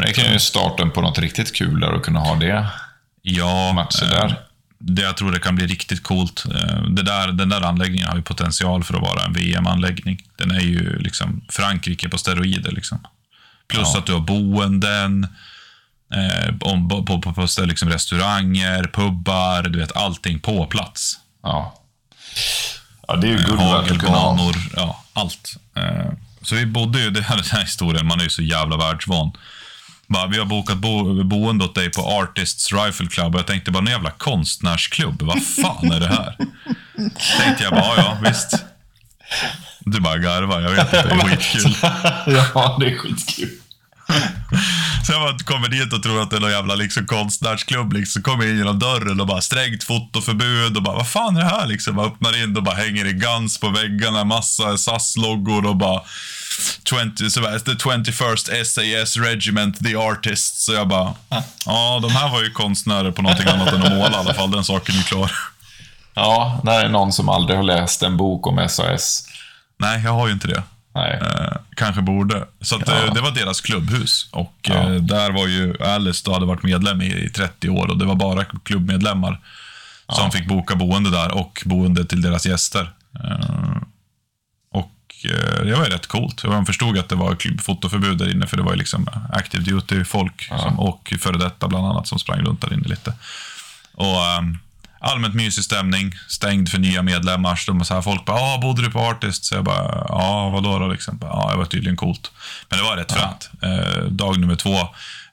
Så 0.00 0.06
Det 0.06 0.12
kan 0.12 0.32
ju 0.32 0.38
starten 0.38 0.90
på 0.90 1.00
något 1.00 1.18
riktigt 1.18 1.56
kul 1.56 1.80
där 1.80 1.90
och 1.92 2.04
kunna 2.04 2.20
ha 2.20 2.34
det. 2.34 2.66
Ja, 3.22 3.72
matcher 3.72 4.02
eh, 4.04 4.08
där. 4.10 4.40
Det, 4.78 5.02
jag 5.02 5.16
tror 5.16 5.32
det 5.32 5.38
kan 5.38 5.54
bli 5.56 5.66
riktigt 5.66 6.02
coolt. 6.02 6.44
Eh, 6.54 6.82
Det 6.82 7.02
där, 7.02 7.28
den 7.32 7.48
där 7.48 7.60
anläggningen 7.60 8.08
har 8.08 8.16
ju 8.16 8.22
potential 8.22 8.84
för 8.84 8.94
att 8.94 9.00
vara 9.02 9.24
en 9.24 9.32
VM-anläggning. 9.32 10.22
Den 10.36 10.50
är 10.50 10.60
ju 10.60 10.98
liksom 10.98 11.44
Frankrike 11.50 12.08
på 12.08 12.18
steroider. 12.18 12.70
Liksom. 12.72 13.06
Plus 13.68 13.88
Ja. 13.92 13.98
att 13.98 14.06
du 14.06 14.12
har 14.12 14.20
boenden, 14.20 15.24
eh, 16.14 16.54
om, 16.60 16.88
på, 16.88 17.02
på, 17.20 17.32
på 17.32 17.48
ställe, 17.48 17.66
liksom 17.68 17.88
restauranger, 17.90 18.84
pubbar, 18.92 19.62
du 19.62 19.78
vet 19.78 19.96
allting 19.96 20.40
på 20.40 20.66
plats. 20.66 21.18
Ja. 21.42 21.74
Ja, 23.08 23.16
det 23.16 23.26
är 23.26 23.30
ju 23.30 23.36
guld. 23.44 23.60
Hagelbanor, 23.60 24.56
ja, 24.76 25.04
allt. 25.12 25.56
Eh, 25.76 26.12
Så 26.42 26.54
vi 26.54 26.66
bodde 26.66 27.00
ju, 27.00 27.10
det 27.16 27.22
här, 27.22 27.36
den 27.36 27.44
här 27.52 27.60
historien, 27.60 28.06
man 28.06 28.20
är 28.20 28.24
ju 28.24 28.30
så 28.30 28.42
jävla 28.42 28.76
världsvan. 28.76 29.32
Bara, 30.08 30.26
vi 30.26 30.38
har 30.38 30.46
bokat 30.46 30.76
bo, 30.78 31.24
boende 31.24 31.64
åt 31.64 31.74
dig 31.74 31.90
på 31.90 32.02
Artists 32.02 32.72
Rifle 32.72 33.06
Club 33.06 33.34
och 33.34 33.40
jag 33.40 33.46
tänkte 33.46 33.70
bara, 33.70 33.78
en 33.78 33.86
jävla 33.86 34.10
konstnärsklubb, 34.10 35.22
vad 35.22 35.42
fan 35.42 35.92
är 35.92 36.00
det 36.00 36.06
här? 36.06 36.36
tänkte 37.38 37.64
jag 37.64 37.72
bara, 37.72 37.96
ja, 37.96 38.18
visst. 38.24 38.64
Du 39.80 40.00
bara 40.00 40.18
garvar, 40.18 40.60
jag 40.60 40.70
vet 40.70 40.80
att 40.80 40.90
det 40.90 40.98
är 40.98 41.18
skitkul. 41.36 41.74
ja, 42.54 42.76
det 42.80 42.86
är 42.86 42.96
skitkul. 42.96 43.50
Så 45.06 45.12
jag 45.12 45.20
bara 45.20 45.38
kommer 45.38 45.68
dit 45.68 45.92
och 45.92 46.02
tror 46.02 46.22
att 46.22 46.30
det 46.30 46.36
är 46.36 46.40
någon 46.40 46.50
jävla 46.50 46.74
liksom, 46.74 47.06
konstnärsklubb. 47.06 47.92
Liksom. 47.92 48.22
Kommer 48.22 48.46
in 48.46 48.58
genom 48.58 48.78
dörren 48.78 49.20
och 49.20 49.26
bara 49.26 49.40
strängt 49.40 49.84
fotoförbud 49.84 50.76
och 50.76 50.82
bara 50.82 50.96
vad 50.96 51.08
fan 51.08 51.36
är 51.36 51.40
det 51.40 51.46
här 51.46 51.66
liksom? 51.66 51.98
Jag 51.98 52.06
öppnar 52.06 52.42
in 52.42 52.56
och 52.56 52.62
bara 52.62 52.74
hänger 52.74 53.06
i 53.06 53.12
Guns 53.12 53.58
på 53.58 53.68
väggarna, 53.68 54.24
massa 54.24 54.76
SAS-loggor 54.76 55.66
och 55.66 55.76
bara 55.76 56.02
20, 56.84 57.30
så 57.30 57.40
bara, 57.40 57.58
the 57.58 57.70
21st 57.72 58.64
SAS 58.64 59.16
Regiment, 59.16 59.78
the 59.84 59.96
artists. 59.96 60.64
Så 60.64 60.72
jag 60.72 60.88
bara, 60.88 61.14
ja 61.66 61.98
de 62.02 62.10
här 62.10 62.28
var 62.30 62.42
ju 62.42 62.50
konstnärer 62.50 63.10
på 63.10 63.22
någonting 63.22 63.48
annat 63.48 63.72
än 63.72 63.82
att 63.82 63.92
måla 63.92 64.10
i 64.12 64.14
alla 64.14 64.34
fall. 64.34 64.50
Den 64.50 64.64
saken 64.64 64.98
är 64.98 65.02
klar. 65.02 65.30
Ja, 66.14 66.60
det 66.64 66.72
är 66.72 66.88
någon 66.88 67.12
som 67.12 67.28
aldrig 67.28 67.56
har 67.56 67.64
läst 67.64 68.02
en 68.02 68.16
bok 68.16 68.46
om 68.46 68.68
SAS. 68.68 69.24
Nej, 69.78 70.02
jag 70.04 70.12
har 70.12 70.26
ju 70.26 70.32
inte 70.32 70.48
det. 70.48 70.62
Nej. 70.94 71.18
Eh, 71.22 71.52
kanske 71.76 72.02
borde. 72.02 72.44
Så 72.60 72.76
att, 72.76 72.82
Ja. 72.88 72.94
eh, 73.04 73.14
det 73.14 73.20
var 73.20 73.30
deras 73.30 73.60
klubbhus. 73.60 74.28
Och 74.32 74.54
Ja. 74.62 74.74
eh, 74.74 74.90
där 74.90 75.30
var 75.30 75.46
ju 75.46 75.82
Alice 75.84 76.22
då 76.24 76.32
hade 76.32 76.46
varit 76.46 76.62
medlem 76.62 77.02
i, 77.02 77.06
i 77.24 77.30
30 77.30 77.68
år 77.68 77.90
och 77.90 77.98
det 77.98 78.04
var 78.04 78.14
bara 78.14 78.44
klubbmedlemmar 78.44 79.40
som 80.12 80.30
fick 80.30 80.48
boka 80.48 80.74
boende 80.74 81.10
där 81.10 81.34
och 81.34 81.62
boende 81.64 82.04
till 82.04 82.22
deras 82.22 82.46
gäster. 82.46 82.92
Eh, 83.24 83.77
det 85.64 85.74
var 85.76 85.84
ju 85.84 85.90
rätt 85.90 86.06
coolt. 86.06 86.44
Man 86.44 86.66
förstod 86.66 86.98
att 86.98 87.08
det 87.08 87.14
var 87.14 87.36
fotoförbud 87.62 88.18
där 88.18 88.30
inne 88.30 88.46
för 88.46 88.56
det 88.56 88.62
var 88.62 88.72
ju 88.72 88.78
liksom 88.78 89.08
active 89.32 89.64
duty-folk 89.64 90.48
som- 90.48 90.78
och 90.78 91.12
före 91.20 91.38
detta 91.38 91.68
bland 91.68 91.86
annat 91.86 92.08
som 92.08 92.18
sprang 92.18 92.40
runt 92.40 92.60
där 92.60 92.72
inne 92.72 92.88
lite. 92.88 93.12
Och 93.94 94.24
ehm, 94.26 94.58
allmänt 95.00 95.34
mysig 95.34 95.64
stämning, 95.64 96.14
stängd 96.28 96.68
för 96.68 96.78
nya 96.78 97.02
medlemmar. 97.02 97.56
Så 97.56 97.72
de 97.72 97.84
så 97.84 97.94
här, 97.94 98.02
folk 98.02 98.24
bara, 98.24 98.40
ah, 98.40 98.58
bodde 98.58 98.82
du 98.82 98.90
på 98.90 98.98
Artist? 99.00 99.44
Så 99.44 99.54
jag 99.54 99.64
bara, 99.64 100.06
ja, 100.08 100.48
vadå 100.50 100.78
då? 100.78 100.88
Liksom. 100.88 101.18
Ja, 101.22 101.48
det 101.52 101.56
var 101.58 101.64
tydligen 101.64 101.96
coolt. 101.96 102.30
Men 102.68 102.78
det 102.78 102.84
var 102.84 102.96
rätt 102.96 103.12
fränt. 103.12 103.50
Eh, 103.62 104.02
dag 104.04 104.38
nummer 104.40 104.54
två, 104.56 104.76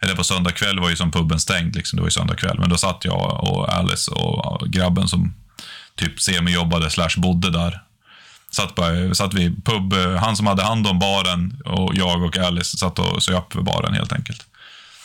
eller 0.02 0.16
på 0.16 0.24
söndag 0.24 0.52
kväll 0.52 0.80
var 0.80 0.90
ju 0.90 0.96
som 0.96 1.12
puben 1.12 1.40
stängd. 1.40 1.76
Liksom. 1.76 1.98
Det 1.98 2.02
var 2.02 2.08
ju 2.08 2.12
söndag 2.12 2.36
kväll. 2.36 2.60
Men 2.60 2.70
då 2.70 2.78
satt 2.78 3.06
jag 3.06 3.44
och 3.44 3.74
Alice 3.74 4.12
och 4.12 4.68
grabben 4.70 5.08
som 5.08 5.34
typ 5.96 6.22
semi-jobbade 6.22 6.90
slash 6.90 7.10
bodde 7.18 7.50
där. 7.52 7.82
Satt, 8.56 8.75
bara, 8.75 9.16
satt 9.16 9.34
vi 9.34 9.56
pub, 9.66 9.94
eh, 9.94 10.16
han 10.16 10.38
som 10.38 10.48
hade 10.48 10.63
hand 10.63 10.88
om 10.88 11.00
baren 11.00 11.62
och 11.66 11.96
jag 11.96 12.24
och 12.24 12.38
Alice 12.38 12.78
satt 12.78 13.00
och 13.00 13.24
söp 13.24 13.56
vid 13.56 13.63
baren 13.63 13.94
helt 13.94 14.13
enkelt. 14.13 14.46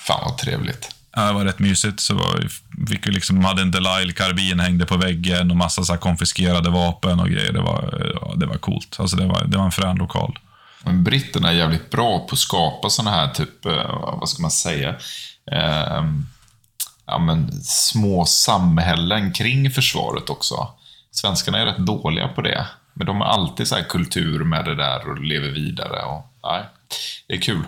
Fan 0.06 0.20
vad 0.24 0.38
trevligt. 0.38 0.94
Ja, 1.16 1.26
det 1.26 1.32
var 1.32 1.44
rätt 1.44 1.58
mysigt. 1.58 2.00
Så 2.00 2.14
var, 2.14 2.48
fick 2.88 3.06
vi 3.06 3.10
liksom, 3.10 3.36
de 3.36 3.44
hade 3.44 3.62
en 3.62 3.72
Delisle-karbin 3.72 4.60
hängde 4.60 4.86
på 4.86 4.96
väggen 4.96 5.50
och 5.50 5.56
massa 5.56 5.84
så 5.84 5.96
konfiskerade 5.96 6.70
vapen 6.70 7.20
och 7.20 7.28
grejer. 7.28 7.52
Det 7.52 7.60
var, 7.60 8.12
ja, 8.14 8.34
det 8.36 8.46
var 8.46 8.56
coolt. 8.56 8.96
Alltså 8.98 9.16
det, 9.16 9.26
var, 9.26 9.44
det 9.44 9.58
var 9.58 9.64
en 9.64 9.72
frän 9.72 9.96
lokal. 9.96 10.38
Men 10.82 11.04
britterna 11.04 11.48
är 11.48 11.52
jävligt 11.52 11.90
bra 11.90 12.18
på 12.18 12.32
att 12.32 12.38
skapa 12.38 12.90
sådana 12.90 13.16
här, 13.16 13.28
typ, 13.28 13.66
eh, 13.66 14.16
vad 14.20 14.28
ska 14.28 14.42
man 14.42 14.50
säga, 14.50 14.88
eh, 15.52 16.04
ja, 17.06 17.18
men, 17.18 17.62
små 17.62 18.24
samhällen 18.24 19.32
kring 19.32 19.70
försvaret 19.70 20.30
också. 20.30 20.68
Svenskarna 21.12 21.58
är 21.58 21.66
rätt 21.66 21.86
dåliga 21.86 22.28
på 22.28 22.42
det. 22.42 22.66
Men 22.94 23.06
de 23.06 23.20
har 23.20 23.26
alltid 23.26 23.68
så 23.68 23.74
här 23.74 23.82
kultur 23.82 24.44
med 24.44 24.64
det 24.64 24.74
där 24.74 25.08
och 25.10 25.20
lever 25.20 25.48
vidare. 25.48 26.02
Och, 26.02 26.26
nej, 26.42 26.64
det 27.28 27.34
är 27.34 27.40
kul. 27.40 27.62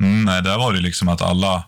Mm, 0.00 0.24
nej, 0.24 0.42
där 0.42 0.58
var 0.58 0.72
det 0.72 0.80
liksom 0.80 1.08
att 1.08 1.22
alla, 1.22 1.64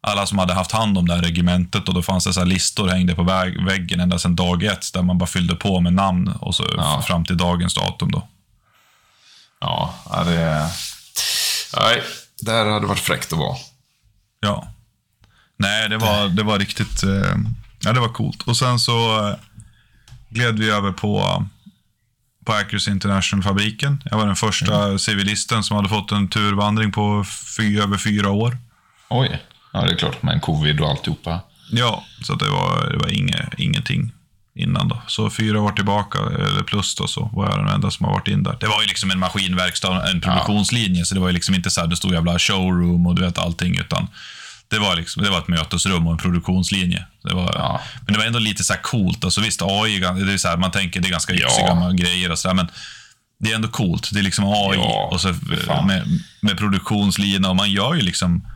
alla 0.00 0.26
som 0.26 0.38
hade 0.38 0.54
haft 0.54 0.72
hand 0.72 0.98
om 0.98 1.08
det 1.08 1.14
här 1.14 1.22
regementet 1.22 1.88
och 1.88 1.94
då 1.94 2.02
fanns 2.02 2.24
det 2.24 2.32
så 2.32 2.44
listor 2.44 2.88
hängde 2.88 3.14
på 3.14 3.22
väg, 3.22 3.64
väggen 3.66 4.00
ända 4.00 4.18
sedan 4.18 4.36
dag 4.36 4.62
ett 4.62 4.92
där 4.92 5.02
man 5.02 5.18
bara 5.18 5.26
fyllde 5.26 5.54
på 5.54 5.80
med 5.80 5.92
namn 5.92 6.28
och 6.28 6.54
så 6.54 6.64
Ja. 6.76 7.02
fram 7.06 7.24
till 7.24 7.36
dagens 7.36 7.74
datum 7.74 8.10
då. 8.10 8.28
Ja, 9.60 9.94
det. 10.24 10.70
Nej, 11.80 12.02
där 12.40 12.66
hade 12.66 12.86
varit 12.86 12.98
fräckt 12.98 13.32
att 13.32 13.38
vara. 13.38 13.56
Ja. 14.40 14.68
Nej, 15.56 15.88
det 15.88 15.96
var, 15.96 16.28
det 16.28 16.42
var 16.42 16.58
riktigt... 16.58 17.02
Eh, 17.02 17.36
ja, 17.80 17.92
det 17.92 18.00
var 18.00 18.08
coolt. 18.08 18.42
Och 18.42 18.56
sen 18.56 18.78
så 18.78 19.28
eh, 19.28 19.34
gled 20.28 20.58
vi 20.58 20.70
över 20.70 20.92
på, 20.92 21.44
på 22.44 22.52
Accuracy 22.52 22.90
International-fabriken. 22.90 24.02
Jag 24.10 24.18
var 24.18 24.26
den 24.26 24.36
första 24.36 24.98
civilisten 24.98 25.62
som 25.62 25.76
hade 25.76 25.88
fått 25.88 26.12
en 26.12 26.28
turvandring 26.28 26.92
på 26.92 27.24
fy, 27.56 27.80
över 27.80 27.98
fyra 27.98 28.30
år. 28.30 28.58
Oj. 29.08 29.42
Ja, 29.72 29.84
det 29.84 29.92
är 29.92 29.96
klart. 29.96 30.22
Med 30.22 30.42
covid 30.42 30.80
och 30.80 30.88
alltihopa. 30.90 31.40
Ja, 31.70 32.04
så 32.22 32.34
det 32.34 32.50
var, 32.50 32.90
det 32.90 32.96
var 32.96 33.08
inge, 33.08 33.48
ingenting 33.58 34.12
innan 34.54 34.88
då. 34.88 35.02
Så 35.06 35.30
fyra 35.30 35.60
år 35.60 35.70
tillbaka, 35.72 36.18
eller 36.18 36.62
plus 36.62 36.94
då, 36.94 37.06
så 37.06 37.30
var 37.32 37.50
jag 37.50 37.58
den 37.58 37.68
enda 37.68 37.90
som 37.90 38.06
har 38.06 38.12
varit 38.12 38.28
in 38.28 38.42
där. 38.42 38.56
Det 38.60 38.66
var 38.66 38.82
ju 38.82 38.88
liksom 38.88 39.10
en 39.10 39.18
maskinverkstad, 39.18 40.10
en 40.10 40.20
produktionslinje, 40.20 41.04
så 41.04 41.14
det 41.14 41.20
var 41.20 41.28
ju 41.28 41.34
liksom 41.34 41.54
inte 41.54 41.70
så 41.70 41.80
här, 41.80 41.88
det 41.88 41.96
stod 41.96 42.12
jävla 42.12 42.38
showroom 42.38 43.06
och 43.06 43.14
du 43.14 43.22
vet 43.22 43.38
allting, 43.38 43.78
utan 43.78 44.08
det 44.74 44.80
var, 44.80 44.96
liksom, 44.96 45.22
det 45.22 45.30
var 45.30 45.38
ett 45.38 45.48
mötesrum 45.48 46.06
och 46.06 46.12
en 46.12 46.18
produktionslinje. 46.18 47.04
Det 47.22 47.34
var, 47.34 47.52
Ja. 47.54 47.80
Men 48.04 48.12
det 48.12 48.18
var 48.18 48.26
ändå 48.26 48.38
lite 48.38 48.64
så 48.64 48.72
här 48.72 48.80
coolt. 48.82 49.24
Alltså 49.24 49.40
visst, 49.40 49.62
AI, 49.62 49.98
det 49.98 50.32
är 50.32 50.36
så 50.38 50.48
här, 50.48 50.56
man 50.56 50.70
tänker 50.70 51.00
det 51.00 51.08
är 51.08 51.10
ganska 51.10 51.34
Ja. 51.34 51.46
yxiga 51.46 51.92
grejer 51.92 52.30
och 52.32 52.38
sådär, 52.38 52.54
men 52.54 52.68
det 53.40 53.50
är 53.50 53.54
ändå 53.54 53.68
coolt. 53.68 54.10
Det 54.12 54.18
är 54.18 54.22
liksom 54.22 54.44
AI 54.44 54.76
Ja, 54.76 55.08
och 55.12 55.20
så 55.20 55.28
med, 55.86 56.20
med 56.40 56.58
produktionslina 56.58 57.48
och 57.48 57.56
man 57.56 57.70
gör 57.70 57.94
ju 57.94 58.00
liksom 58.00 58.46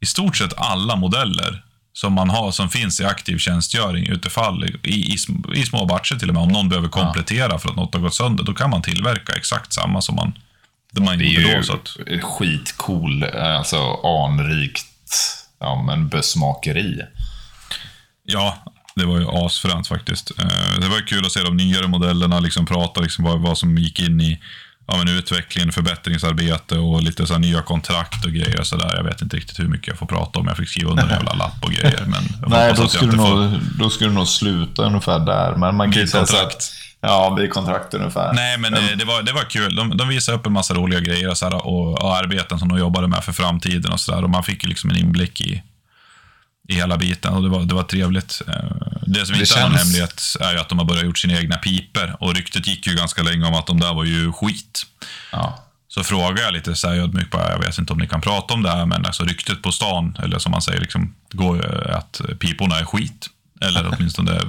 i 0.00 0.06
stort 0.06 0.36
sett 0.36 0.52
alla 0.56 0.96
modeller 0.96 1.62
som 1.94 2.12
man 2.12 2.30
har, 2.30 2.50
som 2.52 2.68
finns 2.68 3.00
i 3.00 3.04
aktiv 3.04 3.38
tjänstgöring 3.38 4.06
utifall, 4.08 4.64
i, 4.64 4.90
i, 4.90 5.16
i 5.54 5.66
små 5.66 5.84
batcher 5.86 6.14
till 6.16 6.28
och 6.28 6.34
med. 6.34 6.42
Om 6.42 6.48
någon 6.48 6.68
behöver 6.68 6.88
komplettera 6.88 7.58
för 7.58 7.68
att 7.68 7.76
något 7.76 7.94
har 7.94 8.00
gått 8.00 8.14
sönder, 8.14 8.44
då 8.44 8.54
kan 8.54 8.70
man 8.70 8.82
tillverka 8.82 9.32
exakt 9.32 9.72
samma 9.72 10.00
som 10.02 10.14
man, 10.16 10.32
det 10.92 11.00
man 11.00 11.18
Det 11.18 11.24
är 11.24 11.40
gjorde 11.40 11.56
då. 11.56 11.62
Så 11.62 11.72
att, 11.72 11.96
skitcool, 12.22 13.24
alltså 13.24 13.76
anrikt 14.04 14.86
ja, 15.62 15.82
men 15.82 16.08
bössmakeri. 16.08 17.00
ja, 18.24 18.56
det 18.94 19.04
var 19.04 19.18
ju 19.18 19.26
asfränt 19.28 19.86
faktiskt. 19.88 20.30
Eh, 20.38 20.80
Det 20.80 20.88
var 20.88 21.06
kul 21.06 21.26
att 21.26 21.32
se 21.32 21.40
de 21.42 21.56
nyare 21.56 21.86
modellerna, 21.88 22.40
liksom 22.40 22.66
prata 22.66 23.00
liksom 23.00 23.24
vad, 23.24 23.40
vad 23.40 23.58
som 23.58 23.78
gick 23.78 24.00
in 24.00 24.20
i 24.20 24.40
ja, 24.86 24.96
men 24.96 25.08
utveckling, 25.08 25.72
förbättringsarbete 25.72 26.78
och 26.78 27.02
lite 27.02 27.26
så 27.26 27.32
här 27.32 27.40
nya 27.40 27.62
kontrakt 27.62 28.24
och 28.24 28.30
grejer. 28.32 28.62
Så 28.62 28.76
där. 28.76 28.96
Jag 28.96 29.04
vet 29.04 29.22
inte 29.22 29.36
riktigt 29.36 29.58
hur 29.58 29.68
mycket 29.68 29.88
jag 29.88 29.98
får 29.98 30.06
prata 30.06 30.38
om. 30.40 30.46
Jag 30.46 30.56
fick 30.56 30.68
skriva 30.68 30.90
under 30.90 31.02
en 31.04 31.08
jävla 31.10 31.32
lapp 31.34 31.64
och 31.64 31.70
grejer. 31.70 32.04
Men 32.06 32.24
Nej, 32.46 32.74
då 32.76 32.88
skulle, 32.88 33.10
du 33.12 33.16
inte 33.16 33.28
får- 33.30 33.36
nog, 33.36 33.60
då 33.78 33.90
skulle 33.90 34.10
du 34.10 34.14
nog 34.14 34.28
sluta 34.28 34.82
ungefär 34.82 35.18
där. 35.18 35.56
Men 35.56 35.76
man 35.76 35.92
kan 35.92 36.02
ju 36.02 36.08
säga 36.08 36.26
så 36.26 36.36
att... 36.36 36.72
Ja, 37.04 37.34
vid 37.34 37.50
kontrakt 37.52 37.94
ungefär. 37.94 38.32
Nej, 38.32 38.58
men 38.58 38.74
eh, 38.74 38.80
det 38.98 39.04
var, 39.04 39.22
det 39.22 39.32
var 39.32 39.42
kul. 39.44 39.74
De, 39.76 39.96
de 39.96 40.08
visade 40.08 40.38
upp 40.38 40.46
en 40.46 40.52
massa 40.52 40.74
roliga 40.74 41.00
grejer 41.00 41.30
och, 41.30 41.38
så 41.38 41.44
här, 41.48 41.66
och, 41.66 42.02
och 42.02 42.16
arbeten 42.16 42.58
som 42.58 42.68
de 42.68 42.78
jobbade 42.78 43.08
med 43.08 43.24
för 43.24 43.32
framtiden 43.32 43.92
och 43.92 44.00
så 44.00 44.12
där. 44.12 44.24
Och 44.24 44.30
man 44.30 44.42
fick 44.44 44.62
ju 44.64 44.68
liksom 44.68 44.90
en 44.90 44.96
inblick 44.96 45.40
i, 45.40 45.62
i 46.68 46.74
hela 46.74 46.96
biten 46.96 47.32
och 47.34 47.42
det 47.42 47.48
var, 47.48 47.60
det 47.62 47.74
var 47.74 47.82
trevligt. 47.82 48.42
Eh, 48.48 48.54
Det 49.06 49.26
som 49.26 49.34
Det 49.36 49.40
inte 49.40 49.58
är 49.58 49.62
någon 49.62 49.70
känns- 49.70 49.82
hemlighet 49.84 50.22
är 50.40 50.52
ju 50.52 50.58
att 50.58 50.68
de 50.68 50.78
har 50.78 50.84
börjat 50.86 51.04
gjort 51.04 51.18
sina 51.18 51.38
egna 51.38 51.56
piper 51.56 52.16
och 52.20 52.34
ryktet 52.34 52.66
gick 52.66 52.86
ju 52.86 52.94
ganska 52.94 53.22
länge 53.22 53.46
om 53.46 53.54
att 53.54 53.66
de 53.66 53.80
där 53.80 53.94
var 53.94 54.04
ju 54.04 54.32
skit. 54.32 54.82
Ja. 55.32 55.58
Så 55.88 56.04
frågar 56.04 56.42
jag 56.42 56.52
lite 56.52 56.74
så 56.74 56.88
här 56.88 56.94
ödmjukt, 56.96 57.30
bara, 57.30 57.50
jag 57.50 57.58
vet 57.58 57.78
inte 57.78 57.92
om 57.92 57.98
ni 57.98 58.08
kan 58.08 58.20
prata 58.20 58.54
om 58.54 58.62
det 58.62 58.70
här, 58.70 58.86
men 58.86 59.06
alltså 59.06 59.24
ryktet 59.24 59.62
på 59.62 59.72
stan, 59.72 60.18
eller 60.22 60.38
som 60.38 60.52
man 60.52 60.62
säger, 60.62 60.80
liksom, 60.80 61.14
går 61.32 61.90
att 61.90 62.20
piporna 62.38 62.78
är 62.78 62.84
skit. 62.84 63.26
Eller 63.60 63.94
åtminstone, 63.96 64.40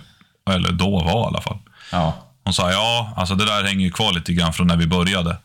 eller 0.50 0.72
då 0.72 1.00
var 1.03 1.24
i 1.24 1.27
alla 1.27 1.41
fall. 1.41 1.57
ja. 1.91 2.29
Hon 2.44 2.54
sa 2.54 2.72
ja, 2.72 3.14
alltså 3.16 3.36
det 3.36 3.46
där 3.46 3.64
hänger 3.64 3.86
ju 3.86 3.92
kvar 3.92 4.14
lite 4.14 4.34
grann 4.34 4.54
från 4.54 4.68
när 4.68 4.78
vi 4.78 4.88
började 4.88 5.38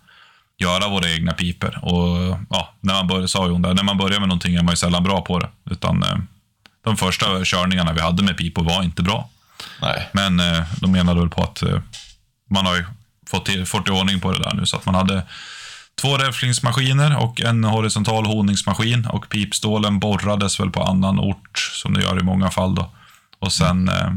göra 0.59 0.89
våra 0.89 1.11
egna 1.11 1.33
piper. 1.33 1.79
Och 1.83 2.39
ja, 2.51 2.75
när 2.81 2.95
man 2.95 3.07
började, 3.07 3.29
sa 3.29 3.49
hon 3.49 3.63
där, 3.63 3.75
när 3.75 3.83
man 3.83 3.99
börjar 3.99 4.21
med 4.21 4.29
någonting 4.29 4.55
är 4.55 4.63
man 4.63 4.73
ju 4.73 4.77
sällan 4.77 5.03
bra 5.03 5.21
på 5.21 5.39
det. 5.39 5.49
Utan 5.71 6.03
eh, 6.03 6.17
de 6.85 6.97
första 6.97 7.45
körningarna 7.45 7.93
vi 7.93 8.01
hade 8.01 8.23
med 8.23 8.37
pipor 8.37 8.65
var 8.65 8.83
inte 8.83 9.03
bra. 9.03 9.29
Nej. 9.83 10.09
Men 10.13 10.41
eh, 10.41 10.63
de 10.81 10.93
menade 10.93 11.21
väl 11.21 11.31
på 11.31 11.43
att 11.43 11.63
eh, 11.63 11.81
man 12.51 12.67
har 12.67 12.77
ju 12.77 12.85
fått, 13.27 13.47
till, 13.47 13.67
fått 13.67 13.89
i 13.89 13.91
ordning 13.91 14.21
på 14.21 14.33
det 14.33 14.39
där 14.39 14.55
nu. 14.55 14.67
Så 14.67 14.77
att 14.77 14.87
man 14.87 14.95
hade 14.95 15.23
två 16.01 16.17
räfflingsmaskiner 16.17 17.17
och 17.17 17.41
en 17.41 17.65
horisontal 17.65 18.27
honungsmaskin. 18.27 19.07
Och 19.07 19.29
pipstålen 19.29 19.99
borrades 19.99 20.61
väl 20.61 20.71
på 20.71 20.83
annan 20.83 21.19
ort, 21.21 21.59
som 21.59 21.95
det 21.95 22.03
gör 22.03 22.21
i 22.21 22.23
många 22.23 22.51
fall. 22.51 22.75
Då. 22.75 22.91
Och 23.39 23.53
sen 23.53 23.89
eh, 23.89 24.11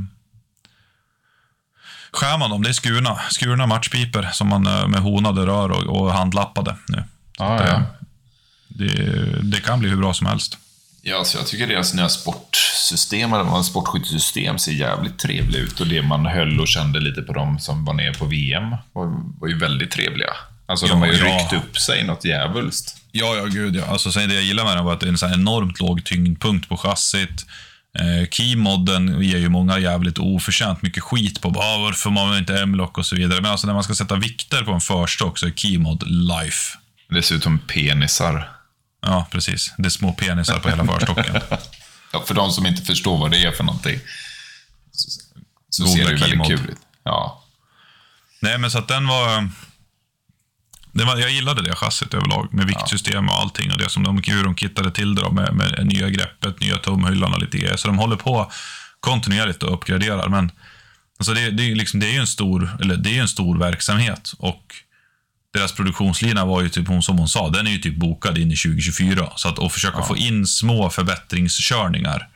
skär 2.14 2.38
man 2.38 2.50
dem. 2.50 2.64
Det 2.64 2.70
är 2.70 2.74
skurna, 2.74 3.20
skurna 3.30 3.68
matchpiper 3.68 4.30
som 4.34 4.48
man 4.48 4.68
eh, 4.68 4.88
med 4.88 5.00
honade 5.02 5.46
rör 5.46 5.70
och, 5.72 6.02
och 6.02 6.14
handlappade 6.14 6.76
nu. 6.88 7.04
Ja, 7.38 7.46
att, 7.54 7.68
ja. 7.68 7.74
eh, 7.76 7.82
det, 8.68 9.42
det 9.44 9.62
kan 9.62 9.80
bli 9.80 9.90
hur 9.90 9.98
bra 9.98 10.14
som 10.14 10.28
helst. 10.28 10.58
Ja, 11.02 11.24
så 11.24 11.38
jag 11.38 11.48
tycker 11.48 11.68
deras 11.68 11.94
nya 11.94 12.10
sportsystem, 12.10 13.34
eller 13.34 13.62
sportskyttesystem, 13.64 14.58
ser 14.58 14.72
jävligt 14.72 15.20
trevligt 15.20 15.56
ut. 15.56 15.80
Och 15.80 15.88
det 15.88 16.02
man 16.02 16.26
höll 16.26 16.60
och 16.60 16.68
kände 16.68 17.00
lite 17.00 17.22
på 17.22 17.34
dem 17.34 17.60
som 17.60 17.86
var 17.86 17.94
nere 17.94 18.14
på 18.14 18.26
VM 18.26 18.76
var, 18.94 19.14
var 19.40 19.48
ju 19.48 19.58
väldigt 19.58 19.92
trevliga. 19.92 20.34
Alltså, 20.66 20.86
de 20.86 20.92
Ja, 20.92 20.98
har 21.08 21.14
ju 21.14 21.20
ja. 21.20 21.26
ryckt 21.40 21.54
upp 21.54 21.78
sig 21.78 22.04
något 22.04 22.26
djävulskt. 22.26 22.96
Ja, 23.12 23.36
ja, 23.36 23.46
gud 23.46 23.76
ja. 23.76 23.86
Alltså, 23.86 24.12
sen 24.12 24.30
det 24.30 24.36
jag 24.36 24.44
gillar 24.44 24.64
med 24.64 24.78
den 24.78 24.86
var 24.86 24.94
att 24.94 25.00
det 25.00 25.06
är 25.06 25.10
en 25.10 25.18
så 25.18 25.28
här 25.28 25.34
enormt 25.34 25.80
låg 25.80 26.06
tyngdpunkt 26.06 26.70
på 26.70 26.78
chassit. 26.78 27.46
Eh, 28.00 28.30
Keymodden 28.30 29.22
ger 29.22 29.38
ju 29.38 29.50
många 29.50 29.80
jävligt 29.80 30.18
oförtjänt 30.18 30.82
mycket 30.82 31.04
skit 31.04 31.42
på 31.42 31.50
ah, 31.50 31.78
varför 31.78 32.10
man 32.10 32.38
inte 32.38 32.62
M-lock 32.62 32.98
och 32.98 33.06
så 33.06 33.16
vidare. 33.16 33.42
Men 33.42 33.52
alltså 33.52 33.68
när 33.68 33.74
man 33.74 33.84
ska 33.84 33.96
sätta 33.96 34.16
vikter 34.16 34.64
på 34.64 34.72
en 34.72 34.82
förstock 34.82 35.40
så 35.40 35.48
är 35.48 35.52
Keymod 35.52 36.04
life. 36.08 36.78
Dessutom 37.10 37.60
penisar. 37.60 38.50
Ja, 39.02 39.28
precis. 39.32 39.74
Det 39.78 39.86
är 39.86 39.90
små 39.90 40.14
penisar 40.14 40.60
på 40.60 40.70
hela 40.70 40.86
förstocken. 40.86 41.42
Ja, 42.14 42.24
för 42.28 42.34
de 42.34 42.52
som 42.52 42.66
inte 42.66 42.82
förstår 42.82 43.18
vad 43.18 43.32
det 43.32 43.44
är 43.46 43.52
för 43.52 43.64
någonting. 43.64 44.00
Så, 44.92 45.22
så 45.70 45.84
Googla 45.84 45.98
ser 45.98 46.06
det 46.06 46.12
ju 46.12 46.18
väldigt 46.18 46.48
kul 46.48 46.70
ut. 46.70 46.78
Ja. 47.04 47.44
Nej, 48.40 48.58
men 48.58 48.72
så 48.72 48.78
att 48.78 48.88
den 48.88 49.08
var... 49.08 49.50
Det 50.92 51.06
var, 51.06 51.18
jag 51.18 51.32
gillade 51.32 51.62
det 51.62 51.76
chassit 51.76 52.14
överlag, 52.14 52.54
med 52.54 52.66
viktsystem 52.66 53.30
och 53.30 53.36
allting. 53.36 53.72
Och 53.72 53.78
det 53.78 53.90
som 53.90 54.04
de, 54.04 54.22
hur 54.28 54.44
de 54.44 54.56
kittade 54.56 54.92
till 54.92 55.16
det 55.16 55.22
då, 55.22 55.32
med, 55.32 55.54
med 55.54 55.88
nya 55.88 56.10
greppet, 56.10 56.60
nya 56.60 56.78
tumhyllan 56.78 57.34
och 57.34 57.42
lite 57.42 57.58
grejer. 57.58 57.78
Så 57.78 57.88
de 57.88 57.98
håller 57.98 58.16
på 58.16 58.52
kontinuerligt 59.00 59.64
och 59.64 59.74
uppgraderar. 59.74 60.30
Men 60.30 60.52
alltså 61.20 61.34
det, 61.34 61.52
det, 61.52 61.76
liksom, 61.76 62.00
det 62.00 62.08
är 62.08 62.12
ju 62.12 62.20
en 62.20 62.28
stor, 62.28 62.78
eller 62.82 62.96
det 62.96 63.18
är 63.18 63.22
en 63.22 63.28
stor 63.28 63.58
verksamhet. 63.58 64.32
Och 64.40 64.76
deras 65.54 65.72
produktionslina 65.72 66.46
var 66.46 66.62
ju 66.62 66.70
typ, 66.70 66.88
hon, 66.88 67.04
som 67.04 67.18
hon 67.18 67.28
sa, 67.28 67.50
den 67.50 67.68
är 67.68 67.72
ju 67.72 67.78
typ 67.78 67.96
bokad 67.96 68.38
in 68.38 68.52
i 68.52 68.56
2024. 68.56 69.30
Så 69.36 69.50
att, 69.50 69.60
att 69.60 69.74
försöka 69.74 70.02
få 70.02 70.18
in 70.18 70.48
små 70.48 70.90
förbättringskörningar 70.90 72.28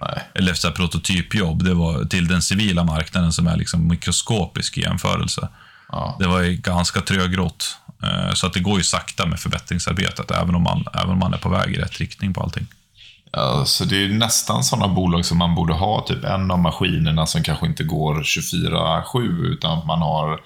Nej. 0.00 0.22
eller 0.34 0.54
så 0.54 0.70
prototypjobb, 0.70 1.64
det 1.64 1.74
var 1.74 2.04
till 2.04 2.28
den 2.28 2.42
civila 2.42 2.84
marknaden 2.84 3.32
som 3.32 3.46
är 3.46 3.56
liksom 3.56 3.88
mikroskopisk 3.88 4.78
i 4.78 4.80
jämförelse. 4.80 5.48
Ja. 5.88 6.16
Det 6.18 6.26
var 6.26 6.40
ju 6.40 6.56
ganska 6.56 7.00
trögrott. 7.00 7.76
Eh, 8.02 8.34
Så 8.34 8.46
att 8.46 8.52
det 8.52 8.60
går 8.60 8.78
ju 8.78 8.84
sakta 8.84 9.26
med 9.26 9.40
förbättringsarbetet, 9.40 10.30
även 10.30 10.54
om 10.54 10.62
man, 10.62 10.84
även 10.94 11.10
om 11.10 11.18
man 11.18 11.34
är 11.34 11.38
på 11.38 11.48
väg 11.48 11.74
i 11.74 11.78
rätt 11.78 11.98
riktning 11.98 12.34
på 12.34 12.40
allting. 12.42 12.66
Ja, 13.32 13.64
så 13.64 13.84
det 13.84 14.04
är 14.04 14.08
nästan 14.08 14.64
sådana 14.64 14.88
bolag 14.88 15.24
som 15.24 15.38
man 15.38 15.54
borde 15.54 15.74
ha. 15.74 16.04
Typ 16.08 16.24
en 16.24 16.50
av 16.50 16.58
maskinerna 16.58 17.26
som 17.26 17.42
kanske 17.42 17.66
inte 17.66 17.84
går 17.84 18.22
24-7 18.22 19.44
utan 19.46 19.78
att 19.78 19.86
man 19.86 19.98
har 20.02 20.40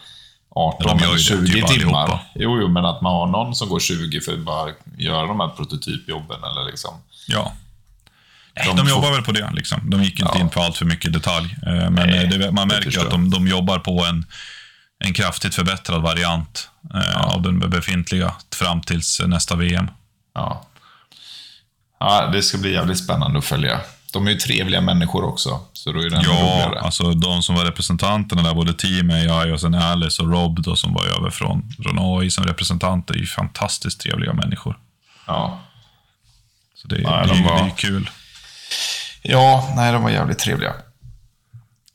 18 0.50 0.86
de 0.98 1.04
gör 1.04 1.10
eller 1.10 1.18
ju 1.18 1.36
det 1.40 1.46
20 1.46 1.62
typ 1.66 1.80
timmar. 1.80 2.22
Jo, 2.34 2.58
jo, 2.60 2.68
men 2.68 2.84
att 2.84 3.00
man 3.00 3.12
har 3.14 3.26
någon 3.26 3.54
som 3.54 3.68
går 3.68 3.80
20 3.80 4.20
för 4.20 4.32
att 4.32 4.38
bara 4.44 4.70
göra 4.98 5.26
de 5.26 5.40
här 5.40 5.48
prototypjobben. 5.48 6.36
Eller 6.44 6.70
liksom. 6.70 6.90
Ja. 7.28 7.52
Nej, 8.56 8.66
De 8.66 8.76
de, 8.76 8.82
får- 8.82 8.88
jobbar 8.90 9.10
väl 9.12 9.22
på 9.22 9.32
det. 9.32 9.50
Liksom. 9.54 9.90
De 9.90 10.02
gick 10.02 10.20
inte 10.20 10.32
Ja. 10.34 10.40
in 10.40 10.48
på 10.48 10.60
allt 10.60 10.76
för 10.76 10.84
mycket 10.84 11.12
detalj. 11.12 11.56
Eh, 11.66 11.72
Men 11.72 11.92
Nej, 11.94 12.26
det, 12.26 12.52
man 12.52 12.68
det 12.68 12.74
märker 12.74 12.84
förstår 12.84 13.04
att 13.04 13.10
de, 13.10 13.30
de 13.30 13.46
jobbar 13.48 13.78
på 13.78 14.04
en, 14.04 14.26
en 15.04 15.12
kraftigt 15.14 15.54
förbättrad 15.54 16.02
variant 16.02 16.70
eh, 16.94 17.20
av 17.26 17.42
den 17.42 17.70
befintliga 17.70 18.34
fram 18.54 18.80
tills 18.80 19.20
nästa 19.26 19.56
VM. 19.56 19.90
Ja. 20.34 20.66
ja, 22.00 22.26
det 22.32 22.42
ska 22.42 22.58
bli 22.58 22.72
jävligt 22.72 22.98
spännande 22.98 23.38
att 23.38 23.44
följa. 23.44 23.80
De 24.12 24.26
är 24.26 24.30
ju 24.30 24.36
trevliga 24.36 24.80
människor 24.80 25.24
också, 25.24 25.60
så 25.72 25.92
då 25.92 26.00
är 26.00 26.10
det 26.10 26.16
ännu 26.16 26.24
Ja, 26.28 26.32
roligare. 26.32 26.80
alltså 26.80 27.10
de 27.12 27.42
som 27.42 27.54
var 27.54 27.64
representanterna 27.64 28.42
där, 28.42 28.54
både 28.54 28.74
Team 28.74 29.10
AI 29.10 29.52
och 29.52 29.60
sen 29.60 29.74
Alice 29.74 30.22
och 30.22 30.30
Rob 30.30 30.62
då, 30.62 30.76
som 30.76 30.94
var 30.94 31.06
över 31.06 31.30
från, 31.30 31.72
från 31.82 31.98
AI 31.98 32.30
som 32.30 32.44
representanter, 32.44 33.14
är 33.14 33.18
ju 33.18 33.26
fantastiskt 33.26 34.00
trevliga 34.00 34.32
människor. 34.32 34.78
Ja. 35.26 35.60
Så 36.74 36.88
det, 36.88 36.96
är 36.96 37.26
de 37.26 37.36
ju- 37.36 37.44
var- 37.44 37.58
det 37.58 37.66
är 37.70 37.76
kul. 37.76 38.10
ja, 39.22 39.72
nej, 39.76 39.92
de 39.92 40.02
var 40.02 40.10
jävligt 40.10 40.38
trevliga. 40.38 40.72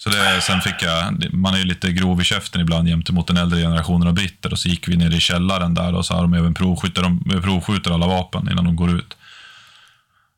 Så 0.03 0.09
det, 0.09 0.41
sen 0.41 0.61
fick 0.61 0.81
jag, 0.81 1.33
man 1.33 1.53
är 1.53 1.57
ju 1.57 1.63
lite 1.63 1.91
grov 1.91 2.21
i 2.21 2.23
käften 2.23 2.61
ibland 2.61 2.87
gentemot 2.87 3.27
den 3.27 3.37
äldre 3.37 3.61
generationen 3.61 4.07
av 4.07 4.13
britter. 4.13 4.51
Och 4.51 4.59
så 4.59 4.69
gick 4.69 4.87
vi 4.87 4.97
ner 4.97 5.15
i 5.15 5.19
källaren 5.19 5.73
där 5.73 5.93
och 5.93 6.05
så 6.05 6.13
har 6.13 6.21
de 6.21 6.33
även 6.33 6.53
provskjuter, 6.53 7.01
de 7.01 7.41
provskjuter 7.41 7.91
alla 7.91 8.07
vapen 8.07 8.51
innan 8.51 8.65
de 8.65 8.75
går 8.75 8.95
ut. 8.95 9.17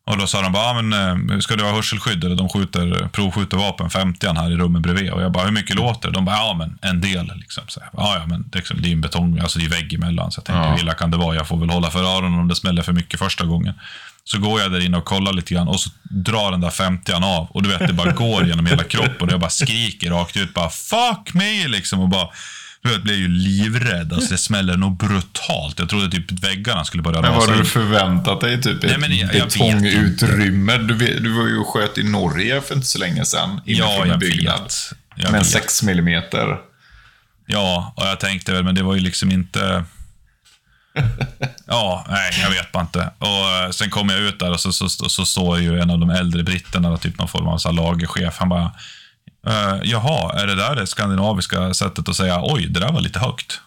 Och 0.05 0.17
då 0.17 0.27
sa 0.27 0.41
de 0.41 0.51
bara, 0.51 0.63
ah, 0.63 0.81
men, 0.81 1.29
eh, 1.29 1.39
ska 1.39 1.55
du 1.55 1.63
ha 1.63 1.71
hörselskydd? 1.75 2.23
Eller 2.23 2.35
de 2.35 2.49
skjuter, 2.49 3.09
provskjuter 3.11 3.57
vapen, 3.57 3.89
50 3.89 4.27
här 4.35 4.51
i 4.51 4.55
rummet 4.55 4.81
bredvid. 4.81 5.11
Och 5.11 5.21
jag 5.21 5.31
bara, 5.31 5.43
hur 5.43 5.51
mycket 5.51 5.75
låter 5.75 6.07
det? 6.09 6.13
De 6.13 6.25
bara, 6.25 6.35
ja 6.35 6.53
men 6.53 6.77
en 6.81 7.01
del. 7.01 7.31
Liksom. 7.35 7.63
Så 7.67 7.79
jag, 7.79 7.89
ja, 8.03 8.15
ja, 8.19 8.25
men 8.27 8.41
det, 8.49 8.55
är 8.55 8.59
liksom, 8.59 8.81
det 8.81 8.87
är 8.89 8.91
en 8.93 9.01
betong, 9.01 9.39
alltså 9.39 9.59
det 9.59 9.65
är 9.65 9.69
vägg 9.69 9.93
emellan. 9.93 10.31
Så 10.31 10.39
jag 10.39 10.45
tänkte, 10.45 10.63
Ja. 10.67 10.71
hur 10.73 10.79
illa 10.79 10.93
kan 10.93 11.11
det 11.11 11.17
vara? 11.17 11.35
Jag 11.35 11.47
får 11.47 11.57
väl 11.57 11.69
hålla 11.69 11.91
för 11.91 12.03
öronen 12.17 12.39
om 12.39 12.47
det 12.47 12.55
smäller 12.55 12.81
för 12.81 12.93
mycket 12.93 13.19
första 13.19 13.45
gången. 13.45 13.73
Så 14.23 14.39
går 14.39 14.61
jag 14.61 14.71
där 14.71 14.85
inne 14.85 14.97
och 14.97 15.05
kollar 15.05 15.33
lite 15.33 15.53
grann 15.53 15.67
och 15.67 15.79
så 15.79 15.89
drar 16.03 16.51
den 16.51 16.61
där 16.61 16.69
50 16.69 17.11
av. 17.13 17.47
Och 17.49 17.63
du 17.63 17.69
vet, 17.69 17.87
det 17.87 17.93
bara 17.93 18.11
går 18.11 18.45
genom 18.47 18.65
hela 18.65 18.83
kroppen. 18.83 19.27
Och 19.27 19.31
jag 19.31 19.39
bara 19.39 19.49
skriker 19.49 20.11
rakt 20.11 20.37
ut, 20.37 20.53
bara 20.53 20.69
fuck 20.69 21.33
me 21.33 21.67
liksom. 21.67 21.99
Och 21.99 22.09
bara, 22.09 22.27
du 22.83 22.89
vet, 22.89 23.03
blev 23.03 23.15
ju 23.15 23.27
livrädd. 23.27 24.13
Alltså 24.13 24.31
det 24.31 24.37
smäller 24.37 24.77
nog 24.77 24.97
brutalt. 24.97 25.79
Jag 25.79 25.89
trodde 25.89 26.11
typ 26.11 26.31
väggarna 26.31 26.85
skulle 26.85 27.03
börja 27.03 27.21
Men 27.21 27.31
vad 27.33 27.41
rasa 27.41 27.51
har 27.51 27.59
du 27.59 27.65
förväntat 27.65 28.41
dig? 28.41 28.61
Typ 28.61 28.83
Nej, 28.83 28.91
ett 28.91 28.99
men 28.99 29.17
jag- 29.17 29.35
jag 29.35 29.47
betongutrymme? 29.47 30.77
Du, 30.77 31.19
du 31.19 31.29
var 31.33 31.47
ju 31.47 31.57
och 31.57 31.67
sköt 31.67 31.97
i 31.97 32.03
Norge 32.03 32.61
för 32.61 32.75
inte 32.75 32.87
så 32.87 32.99
länge 32.99 33.25
sedan. 33.25 33.61
Ja, 33.65 34.05
jag 34.05 34.19
byggnad. 34.19 34.61
vet. 34.63 34.73
Jag 35.15 35.31
Med 35.31 35.41
vet. 35.41 35.49
6 35.49 35.83
millimeter. 35.83 36.57
Ja, 37.45 37.93
och 37.97 38.05
jag 38.07 38.19
tänkte 38.19 38.51
väl, 38.53 38.63
men 38.63 38.75
det 38.75 38.83
var 38.83 38.93
ju 38.95 38.99
liksom 38.99 39.31
inte... 39.31 39.83
Ja, 41.67 42.05
nej, 42.09 42.31
jag 42.41 42.49
vet 42.49 42.71
bara 42.71 42.81
inte. 42.81 43.09
Och 43.19 43.27
eh, 43.63 43.69
sen 43.71 43.89
kom 43.89 44.09
jag 44.09 44.19
ut 44.19 44.39
där 44.39 44.51
och 44.51 44.59
så, 44.59 44.71
så, 44.73 44.89
så, 44.89 45.09
så 45.09 45.25
står 45.25 45.59
ju 45.59 45.79
en 45.79 45.89
av 45.89 45.99
de 45.99 46.09
äldre 46.09 46.43
britterna, 46.43 46.97
typ 46.97 47.17
någon 47.17 47.27
form 47.27 47.47
av 47.47 47.57
så 47.57 47.69
här 47.69 47.75
lagerchef. 47.75 48.35
Han 48.37 48.49
bara, 48.49 48.71
eh, 49.47 49.79
jaha, 49.83 50.41
är 50.41 50.47
det 50.47 50.55
där 50.55 50.75
det 50.75 50.87
skandinaviska 50.87 51.73
sättet 51.73 52.09
att 52.09 52.15
säga 52.15 52.39
oj, 52.43 52.67
det 52.67 52.79
där 52.79 52.91
var 52.91 53.01
lite 53.01 53.19
högt? 53.19 53.61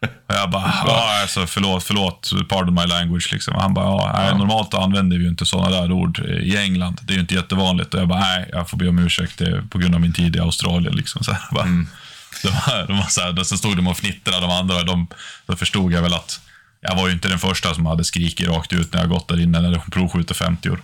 Och 0.00 0.34
jag 0.34 0.50
bara, 0.50 0.74
ja, 0.86 1.20
alltså, 1.22 1.46
förlåt, 1.46 1.84
förlåt, 1.84 2.30
pardon 2.48 2.74
my 2.74 2.86
language. 2.86 3.28
Liksom. 3.32 3.54
Han 3.54 3.74
bara, 3.74 3.86
ja, 3.86 4.12
nej, 4.14 4.38
normalt 4.38 4.74
använder 4.74 5.16
vi 5.16 5.22
ju 5.22 5.28
inte 5.28 5.46
sådana 5.46 5.80
där 5.80 5.92
ord 5.92 6.18
i 6.18 6.56
England. 6.56 7.00
Det 7.02 7.12
är 7.12 7.14
ju 7.14 7.20
inte 7.20 7.34
jättevanligt. 7.34 7.94
Och 7.94 8.00
jag 8.00 8.08
bara, 8.08 8.20
nej, 8.20 8.48
jag 8.52 8.70
får 8.70 8.76
be 8.76 8.88
om 8.88 8.98
ursäkt. 8.98 9.40
Är 9.40 9.62
på 9.70 9.78
grund 9.78 9.94
av 9.94 10.00
min 10.00 10.12
tid 10.12 10.36
i 10.36 10.40
Australien. 10.40 10.94
Liksom. 10.94 11.24
Så 11.24 11.32
här, 11.32 11.42
bara, 11.50 11.64
de, 12.42 12.48
var, 12.48 12.86
de 12.86 12.96
var 12.96 13.06
så 13.08 13.20
här, 13.20 13.44
sen 13.44 13.58
stod 13.58 13.76
de 13.76 13.86
och 13.86 13.96
fnittrade, 13.96 14.40
de 14.40 14.50
andra. 14.50 14.82
De, 14.82 15.06
då 15.46 15.56
förstod 15.56 15.92
jag 15.92 16.02
väl 16.02 16.14
att 16.14 16.40
jag 16.88 16.96
var 16.96 17.06
ju 17.06 17.12
inte 17.12 17.28
den 17.28 17.38
första 17.38 17.74
som 17.74 17.86
hade 17.86 18.04
skrikit 18.04 18.48
rakt 18.48 18.72
ut 18.72 18.92
när 18.92 19.00
jag 19.00 19.08
gått 19.08 19.28
där 19.28 19.40
inne 19.40 19.60
när 19.60 19.70
de 19.72 19.90
provskjuter 19.90 20.34
50 20.34 20.70
år. 20.70 20.80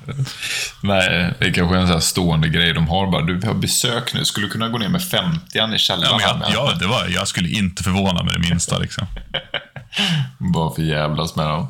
Nej, 0.83 1.35
det 1.39 1.47
är 1.47 1.53
kanske 1.53 1.77
en 1.77 1.87
sån 1.87 1.93
här 1.95 2.01
stående 2.01 2.49
grej 2.49 2.73
de 2.73 2.89
har 2.89 3.07
bara. 3.11 3.23
Du 3.23 3.47
har 3.47 3.55
besök 3.55 4.15
nu, 4.15 4.25
skulle 4.25 4.47
du 4.47 4.51
kunna 4.51 4.69
gå 4.69 4.79
ner 4.79 4.89
med 4.89 5.03
50 5.09 5.75
i 5.75 5.79
källaren? 5.79 6.21
Ja, 6.21 6.41
jag, 6.43 6.53
ja, 6.55 6.75
det 6.81 6.87
var, 6.87 7.07
jag 7.09 7.29
skulle 7.29 7.49
inte 7.49 7.83
förvåna 7.83 8.23
mig 8.23 8.35
det 8.35 8.49
minsta. 8.51 8.79
Liksom. 8.79 9.07
Bara 10.53 10.75
för 10.75 10.83
jävlas 10.83 11.37
med 11.37 11.47
dem. 11.47 11.69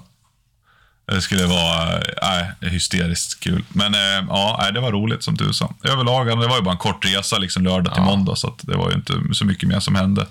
Det 1.12 1.22
skulle 1.22 1.46
vara 1.46 1.96
äh, 2.00 2.68
hysteriskt 2.70 3.40
kul. 3.40 3.64
Men 3.68 3.94
äh, 3.94 4.00
ja, 4.28 4.70
det 4.74 4.80
var 4.80 4.92
roligt 4.92 5.22
som 5.22 5.36
tusan. 5.36 5.74
Överlag, 5.84 6.26
det 6.26 6.46
var 6.48 6.56
ju 6.56 6.62
bara 6.62 6.72
en 6.72 6.78
kort 6.78 7.04
resa 7.04 7.38
liksom, 7.38 7.64
lördag 7.64 7.94
till 7.94 8.02
Ja. 8.02 8.10
måndag, 8.10 8.36
så 8.36 8.54
det 8.60 8.76
var 8.76 8.90
ju 8.90 8.94
inte 8.96 9.12
så 9.32 9.44
mycket 9.44 9.68
mer 9.68 9.80
som 9.80 9.94
hände. 9.94 10.26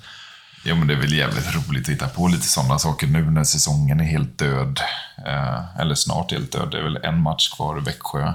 Jo, 0.64 0.76
men 0.76 0.88
det 0.88 0.94
är 0.94 0.98
väl 0.98 1.14
jävligt 1.14 1.56
roligt 1.56 1.84
att 1.84 1.94
hitta 1.94 2.08
på 2.08 2.28
lite 2.28 2.48
sådana 2.48 2.80
saker 2.80 3.08
nu 3.08 3.32
när 3.32 3.44
säsongen 3.44 4.00
är 4.00 4.04
helt 4.04 4.38
död. 4.38 4.80
Eh, 5.26 5.80
eller 5.80 5.96
snart 5.96 6.32
helt 6.32 6.52
död. 6.52 6.72
Det 6.72 6.78
är 6.78 6.84
väl 6.84 7.00
en 7.04 7.22
match 7.22 7.50
kvar 7.56 7.78
i 7.78 7.82
Växjö. 7.82 8.34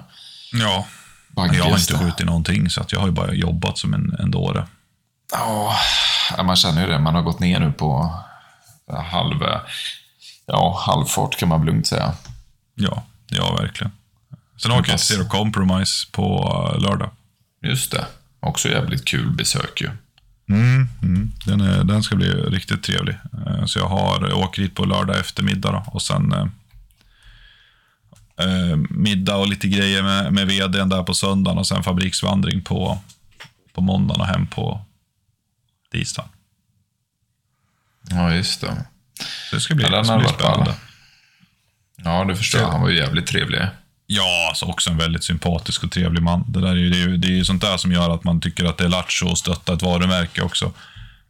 Ja, 0.53 0.87
Bagges 1.29 1.57
jag 1.57 1.65
har 1.65 1.79
inte 1.79 1.99
skjutit 1.99 2.27
någonting, 2.27 2.71
så 2.71 2.81
att 2.81 2.93
jag 2.93 3.01
har 3.01 3.07
ju 3.07 3.13
bara 3.13 3.33
jobbat 3.33 3.79
som 3.79 3.95
en, 3.95 4.17
en 4.19 4.31
dåre. 4.31 4.67
Ja, 5.33 5.77
man 6.43 6.57
känner 6.57 6.81
ju 6.81 6.93
det. 6.93 6.99
Man 6.99 7.15
har 7.15 7.23
gått 7.23 7.41
ner 7.41 7.61
nu 7.61 7.73
på 7.73 8.15
halv, 8.97 9.43
ja, 10.47 10.83
halvfart 10.87 11.37
kan 11.37 11.49
man 11.49 11.65
lugnt 11.65 11.87
säga. 11.87 12.13
Ja, 12.75 13.03
ja 13.27 13.57
verkligen. 13.61 13.93
Sen 14.63 14.71
jag 14.71 14.85
till 14.85 14.99
Zero 14.99 15.29
Compromise 15.29 16.07
på 16.13 16.53
äh, 16.75 16.81
lördag. 16.81 17.11
Just 17.63 17.93
det. 17.93 18.07
Också 18.41 18.69
jävligt 18.69 19.05
kul 19.05 19.31
besök 19.31 19.81
ju. 19.81 19.91
Mm, 20.49 20.89
mm. 21.03 21.33
Den, 21.47 21.61
är, 21.61 21.85
den 21.85 22.03
ska 22.03 22.17
bli 22.17 22.29
riktigt 22.31 22.83
trevlig. 22.83 23.17
Eh, 23.47 23.65
Så 23.65 23.79
jag 23.79 23.89
har 23.89 24.29
jag 24.29 24.39
åker 24.39 24.63
dit 24.63 24.75
på 24.75 24.85
lördag 24.85 25.19
eftermiddag 25.19 25.73
då, 25.73 25.85
och 25.87 26.03
sen 26.03 26.33
eh, 26.33 26.47
eh, 28.37 28.77
middag 28.91 29.37
och 29.37 29.49
lite 29.49 29.69
grejer 29.69 30.03
med, 30.03 30.33
med 30.33 30.47
vdn 30.47 30.89
där 30.89 31.03
på 31.03 31.15
söndagen 31.15 31.59
och 31.59 31.67
sen 31.67 31.83
fabriksvandring 31.83 32.63
på, 32.63 32.99
på 33.73 33.81
måndagen 33.81 34.21
och 34.21 34.27
hem 34.27 34.47
på 34.47 34.85
tisdagen. 35.93 36.29
Ja, 38.11 38.35
just 38.35 38.61
det. 38.61 38.87
Så 39.51 39.57
det 39.57 39.61
ska 39.61 39.75
bli, 39.75 39.85
Ja, 39.85 39.99
det 39.99 40.05
ska 40.05 40.19
bli 40.19 40.29
spännande. 40.29 40.75
Ja, 41.97 42.25
det 42.25 42.37
förstår. 42.37 42.61
Han 42.61 42.81
var 42.83 42.89
ju 42.89 42.97
jävligt 42.97 43.27
trevlig. 43.27 43.61
Ja, 44.11 44.47
alltså 44.49 44.67
också 44.67 44.91
en 44.91 44.99
väldigt 44.99 45.25
sympatisk 45.25 45.85
och 45.85 45.91
trevlig 45.91 46.23
man. 46.23 46.45
Det, 46.49 46.61
där 46.61 46.69
är 46.69 46.75
ju, 46.75 46.91
det, 46.91 46.97
är 46.97 47.09
ju, 47.09 47.17
det 47.17 47.29
är 47.29 47.33
ju 47.33 47.45
sånt 47.45 47.63
där 47.63 47.77
som 47.77 47.93
gör 47.93 48.15
att 48.15 48.25
man 48.25 48.41
tycker 48.41 48.65
att 48.65 48.79
det 48.79 48.85
är 48.85 48.89
lattjo 48.89 49.33
att 49.33 49.39
stötta 49.39 49.75
ett 49.75 49.83
varumärke 49.83 50.43
också. 50.43 50.73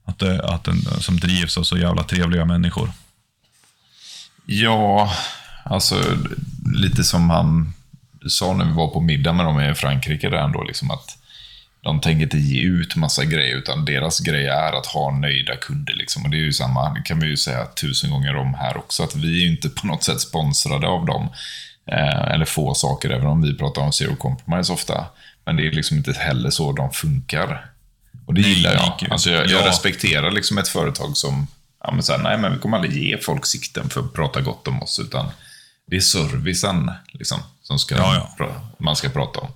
Att, 0.04 0.18
det, 0.18 0.44
att 0.44 0.64
den 0.64 0.82
som 1.00 1.20
drivs 1.20 1.58
av 1.58 1.62
så 1.62 1.78
jävla 1.78 2.02
trevliga 2.02 2.44
människor. 2.44 2.92
Ja, 4.46 5.12
alltså 5.64 6.02
lite 6.74 7.04
som 7.04 7.30
han 7.30 7.72
sa 8.28 8.52
när 8.52 8.64
vi 8.64 8.72
var 8.72 8.88
på 8.88 9.00
middag 9.00 9.32
med 9.32 9.46
dem 9.46 9.60
i 9.60 9.74
Frankrike 9.74 10.30
där 10.30 10.36
ändå, 10.36 10.62
liksom 10.62 10.90
att 10.90 11.18
de 11.80 12.00
tänker 12.00 12.22
inte 12.22 12.38
ge 12.38 12.62
ut 12.62 12.96
massa 12.96 13.24
grejer, 13.24 13.56
utan 13.56 13.84
deras 13.84 14.20
grej 14.20 14.46
är 14.46 14.72
att 14.72 14.86
ha 14.86 15.18
nöjda 15.18 15.56
kunder. 15.56 15.94
Liksom. 15.94 16.24
Och 16.24 16.30
det 16.30 16.36
är 16.36 16.44
ju 16.44 16.52
samma, 16.52 16.94
det 16.94 17.02
kan 17.02 17.20
vi 17.20 17.26
ju 17.26 17.36
säga 17.36 17.66
tusen 17.66 18.10
gånger 18.10 18.36
om 18.36 18.54
här 18.54 18.76
också, 18.76 19.02
att 19.02 19.16
vi 19.16 19.38
är 19.38 19.42
ju 19.44 19.50
inte 19.50 19.68
på 19.68 19.86
något 19.86 20.04
sätt 20.04 20.20
sponsrade 20.20 20.86
av 20.86 21.06
dem. 21.06 21.28
Eh, 21.92 22.32
eller 22.34 22.44
få 22.44 22.74
saker, 22.74 23.10
även 23.10 23.26
om 23.26 23.42
vi 23.42 23.56
pratar 23.56 23.82
om 23.82 23.92
zero 23.92 24.16
compromise 24.16 24.72
ofta. 24.72 25.04
Men 25.44 25.56
det 25.56 25.66
är 25.66 25.72
liksom 25.72 25.96
inte 25.96 26.12
heller 26.12 26.50
så 26.50 26.72
de 26.72 26.90
funkar. 26.90 27.66
Och 28.26 28.34
det 28.34 28.40
gillar 28.40 28.72
jag. 28.74 29.08
Alltså 29.12 29.30
jag, 29.30 29.46
jag 29.48 29.62
Ja. 29.62 29.68
respekterar 29.68 30.30
liksom 30.30 30.58
ett 30.58 30.68
företag 30.68 31.16
som, 31.16 31.46
ja 31.84 31.90
men 31.92 32.02
så 32.02 32.12
här, 32.12 32.18
nej 32.22 32.38
men 32.38 32.52
vi 32.52 32.58
kommer 32.58 32.76
aldrig 32.76 33.02
ge 33.02 33.18
folk 33.18 33.46
sikten 33.46 33.88
för 33.90 34.00
att 34.00 34.14
prata 34.14 34.40
gott 34.40 34.68
om 34.68 34.82
oss, 34.82 34.98
utan 35.00 35.26
det 35.86 35.96
är 35.96 36.00
servicen 36.00 36.90
liksom, 37.12 37.38
som 37.62 37.78
ska, 37.78 37.96
Ja, 37.96 38.34
ja. 38.38 38.48
man 38.78 38.96
ska 38.96 39.08
prata 39.08 39.40
om. 39.40 39.48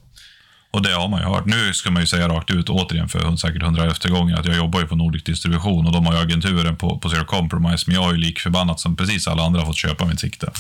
Och 0.71 0.83
det 0.83 0.92
har 0.92 1.09
man 1.09 1.21
ju 1.21 1.27
hört. 1.27 1.47
Nu 1.47 1.73
ska 1.75 1.90
man 1.90 2.03
ju 2.03 2.07
säga 2.07 2.29
rakt 2.29 2.51
ut, 2.51 2.68
återigen 2.68 3.09
för 3.09 3.37
säkert 3.37 3.62
111 3.62 3.95
gången, 4.09 4.38
att 4.38 4.47
jag 4.47 4.57
jobbar 4.57 4.81
ju 4.81 4.87
på 4.87 4.97
Nordic 4.97 5.25
Distribution 5.25 5.87
och 5.87 5.92
de 5.92 6.07
har 6.07 6.12
ju 6.14 6.21
agenturen 6.21 6.77
på, 6.77 6.99
på 6.99 7.11
Zero 7.11 7.25
Compromise, 7.25 7.85
men 7.87 7.95
jag 7.97 8.03
har 8.03 8.12
ju 8.12 8.18
lik 8.18 8.38
förbannat 8.38 8.81
som 8.81 8.97
precis 8.97 9.29
alla 9.29 9.42
andra 9.42 9.66
fått 9.66 9.77
köpa 9.77 10.05
mitt 10.07 10.21
sikte. 10.21 10.51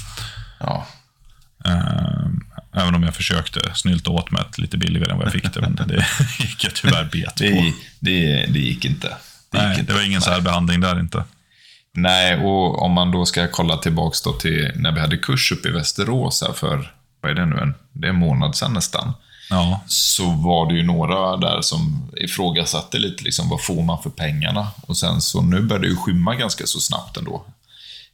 Ja, 0.60 0.86
även 2.74 2.94
om 2.94 3.02
jag 3.02 3.14
försökte 3.14 3.60
snylta 3.74 4.10
åt 4.10 4.30
mig 4.30 4.42
ett 4.50 4.58
lite 4.58 4.78
billigare 4.78 5.10
än 5.10 5.16
vad 5.18 5.26
jag 5.26 5.32
fick 5.32 5.54
det, 5.54 5.60
men 5.60 5.74
det 5.74 6.06
gick 6.38 6.64
jag 6.64 6.74
tyvärr 6.74 7.04
bet 7.04 7.34
på. 7.34 7.42
det, 7.44 7.72
det, 8.00 8.46
det 8.46 8.58
gick 8.58 8.84
inte. 8.84 9.08
Det 9.50 9.58
gick 9.58 9.66
Nej, 9.66 9.80
inte. 9.80 9.92
det 9.92 9.98
var 9.98 10.06
ingen 10.06 10.20
särbehandling 10.22 10.80
där 10.80 11.00
inte. 11.00 11.24
Nej, 11.94 12.36
och 12.36 12.82
om 12.82 12.92
man 12.92 13.10
då 13.10 13.26
ska 13.26 13.48
kolla 13.48 13.76
tillbaks 13.76 14.22
då 14.22 14.32
till 14.32 14.70
när 14.76 14.92
vi 14.92 15.00
hade 15.00 15.16
kurs 15.16 15.52
uppe 15.52 15.68
i 15.68 15.72
Västerås 15.72 16.42
här 16.46 16.52
för, 16.52 16.92
vad 17.20 17.30
är 17.30 17.34
det 17.34 17.46
nu, 17.46 17.58
en, 17.60 17.74
det 17.92 18.06
är 18.06 18.10
en 18.10 18.16
månad 18.18 18.56
sedan 18.56 18.72
nästan. 18.72 19.12
Ja, 19.50 19.80
Så 19.86 20.30
var 20.30 20.66
det 20.68 20.74
ju 20.74 20.82
några 20.82 21.36
där 21.36 21.60
som 21.60 22.10
ifrågasatte 22.16 22.98
lite, 22.98 23.24
liksom, 23.24 23.48
vad 23.48 23.62
får 23.64 23.82
man 23.82 24.02
för 24.02 24.10
pengarna? 24.10 24.68
Och 24.80 24.96
sen 24.96 25.20
så, 25.20 25.42
nu 25.42 25.60
började 25.60 25.86
det 25.86 25.90
ju 25.90 25.96
skymma 25.96 26.34
ganska 26.34 26.66
så 26.66 26.80
snabbt 26.80 27.16
ändå. 27.16 27.44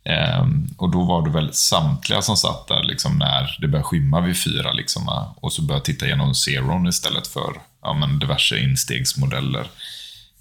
Ehm, 0.08 0.68
och 0.76 0.90
då 0.90 1.02
var 1.02 1.22
det 1.22 1.30
väl 1.30 1.52
samtliga 1.52 2.22
som 2.22 2.36
satt 2.36 2.68
där 2.68 2.82
liksom, 2.82 3.18
när 3.18 3.56
det 3.60 3.68
började 3.68 3.84
skymma 3.84 4.20
vid 4.20 4.42
fyra. 4.42 4.72
Liksom, 4.72 5.32
och 5.36 5.52
så 5.52 5.62
började 5.62 5.84
titta 5.84 6.06
igenom 6.06 6.34
Zeron 6.34 6.86
istället 6.86 7.26
för 7.26 7.52
ja, 7.82 7.92
men 7.94 8.18
diverse 8.18 8.58
instegsmodeller. 8.58 9.66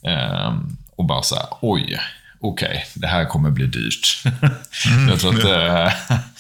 Ehm, 0.04 0.78
och 0.96 1.06
bara 1.06 1.22
så 1.22 1.36
här, 1.36 1.46
oj, 1.62 2.00
okej, 2.40 2.86
det 2.94 3.08
här 3.08 3.26
kommer 3.26 3.50
bli 3.50 3.66
dyrt. 3.66 4.24
Jag 5.10 5.20
tror 5.20 5.40
att... 5.40 5.88
eh, 5.88 5.94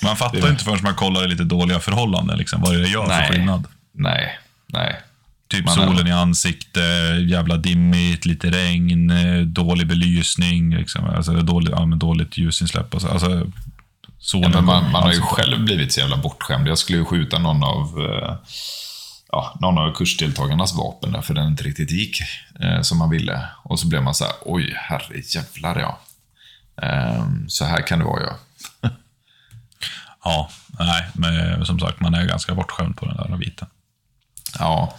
man 0.03 0.17
fattar 0.17 0.49
inte 0.49 0.63
förrän 0.63 0.83
man 0.83 0.95
kollar 0.95 1.25
i 1.25 1.27
lite 1.27 1.43
dåliga 1.43 1.79
förhållanden, 1.79 2.37
liksom, 2.37 2.61
vad 2.61 2.73
det 2.73 2.87
gör 2.87 3.05
för 3.05 3.09
Nej. 3.09 3.31
skillnad. 3.31 3.67
nej, 3.91 4.39
nej. 4.67 5.01
Typ 5.47 5.65
Man 5.65 5.75
solen 5.75 6.07
i 6.07 6.11
ansikte, 6.11 6.79
jävla 7.29 7.57
dimmigt, 7.57 8.25
lite 8.25 8.51
regn, 8.51 9.09
eh, 9.09 9.41
dålig 9.41 9.87
belysning, 9.87 10.75
liksom. 10.75 11.05
alltså, 11.05 11.33
dåligt, 11.33 11.69
ja, 11.71 11.85
men 11.85 11.99
dåligt 11.99 12.37
ljusinsläpp. 12.37 12.93
Alltså, 12.93 13.07
alltså, 13.07 13.47
solen 14.19 14.51
Ja, 14.51 14.61
man, 14.61 14.91
man 14.91 15.03
har 15.03 15.13
ju 15.13 15.21
själv 15.21 15.65
blivit 15.65 15.93
så 15.93 15.99
jävla 15.99 16.17
bortskämd. 16.17 16.67
Jag 16.67 16.77
skulle 16.77 16.97
ju 16.97 17.05
skjuta 17.05 17.39
någon 17.39 17.63
av, 17.63 17.99
eh, 17.99 18.35
ja, 19.31 19.57
någon 19.61 19.77
av 19.77 19.93
kursdeltagarnas 19.95 20.75
vapen 20.77 21.11
där, 21.11 21.21
för 21.21 21.33
den 21.33 21.47
inte 21.47 21.63
riktigt 21.63 21.91
gick 21.91 22.21
eh, 22.59 22.81
som 22.81 22.97
man 22.97 23.09
ville. 23.09 23.41
Och 23.63 23.79
så 23.79 23.87
blev 23.87 24.03
man 24.03 24.15
så 24.15 24.23
här, 24.23 24.33
oj, 24.41 24.73
herre 24.75 25.21
jävlar 25.35 25.79
ja. 25.79 25.99
Ehm, 26.81 27.49
så 27.49 27.65
här 27.65 27.87
kan 27.87 27.99
det 27.99 28.05
vara 28.05 28.23
ja. 28.23 28.37
Ja, 30.23 30.49
nej, 30.79 31.07
men 31.13 31.65
som 31.65 31.79
sagt, 31.79 31.99
man 31.99 32.13
är 32.13 32.25
ganska 32.25 32.55
bortskämd 32.55 32.97
på 32.97 33.05
den 33.05 33.15
där 33.15 33.37
biten. 33.37 33.67
Ja. 34.59 34.97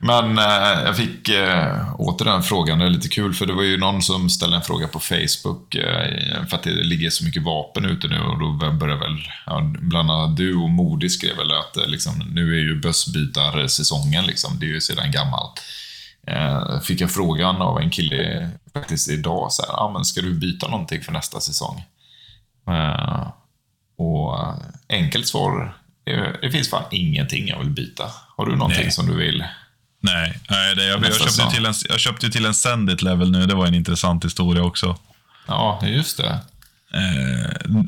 Men 0.00 0.38
eh, 0.38 0.84
jag 0.84 0.96
fick 0.96 1.28
eh, 1.28 2.00
åter 2.00 2.24
den 2.24 2.42
frågan, 2.42 2.78
det 2.78 2.84
är 2.84 2.90
lite 2.90 3.08
kul 3.08 3.34
för 3.34 3.46
det 3.46 3.52
var 3.52 3.62
ju 3.62 3.76
någon 3.76 4.02
som 4.02 4.30
ställde 4.30 4.56
en 4.56 4.62
fråga 4.62 4.88
på 4.88 5.00
Facebook 5.00 5.74
eh, 5.74 6.46
för 6.46 6.56
att 6.56 6.62
det 6.62 6.70
ligger 6.70 7.10
så 7.10 7.24
mycket 7.24 7.42
vapen 7.42 7.84
ute 7.84 8.08
nu 8.08 8.20
och 8.20 8.38
då 8.38 8.72
börjar 8.72 8.96
väl, 8.96 9.28
ja, 9.46 9.72
bland 9.78 10.10
annat 10.10 10.36
du 10.36 10.56
och 10.56 10.70
Modi 10.70 11.08
skrev 11.08 11.36
väl 11.36 11.52
att 11.52 11.76
eh, 11.76 11.86
liksom, 11.86 12.18
nu 12.32 12.54
är 12.54 12.60
ju 12.60 12.80
bössbytarsäsongen 12.80 14.26
liksom, 14.26 14.58
det 14.58 14.66
är 14.66 14.70
ju 14.70 14.80
sedan 14.80 15.10
gammalt. 15.10 15.62
Eh, 16.26 16.80
fick 16.80 17.00
jag 17.00 17.10
frågan 17.10 17.56
av 17.62 17.78
en 17.80 17.90
kille 17.90 18.50
faktiskt 18.72 19.08
idag, 19.08 19.52
så 19.52 19.62
här, 19.62 19.72
ah, 19.72 19.92
men 19.92 20.04
ska 20.04 20.20
du 20.20 20.34
byta 20.34 20.68
någonting 20.68 21.00
för 21.00 21.12
nästa 21.12 21.40
säsong? 21.40 21.82
Eh, 22.68 23.28
och 23.98 24.38
eh, 24.38 24.54
enkelt 24.88 25.26
svar, 25.26 25.76
det, 26.04 26.38
det 26.42 26.50
finns 26.50 26.70
fan 26.70 26.84
ingenting 26.90 27.48
jag 27.48 27.58
vill 27.58 27.70
byta. 27.70 28.04
Har 28.38 28.46
du 28.46 28.56
någonting 28.56 28.82
Nej. 28.82 28.92
som 28.92 29.06
du 29.06 29.16
vill? 29.16 29.44
Nej, 30.00 30.38
nej 30.50 30.76
det, 30.76 30.84
jag, 30.84 31.04
jag, 31.04 31.14
köpte 31.14 31.50
till 31.50 31.66
en, 31.66 31.74
jag 31.88 32.00
köpte 32.00 32.30
till 32.30 32.46
en 32.46 32.54
Sendit 32.54 33.02
level 33.02 33.30
nu, 33.30 33.46
det 33.46 33.54
var 33.54 33.66
en 33.66 33.74
intressant 33.74 34.24
historia 34.24 34.62
också. 34.62 34.98
Ja, 35.46 35.80
just 35.82 36.16
det. 36.16 36.40
Eh, 36.94 37.80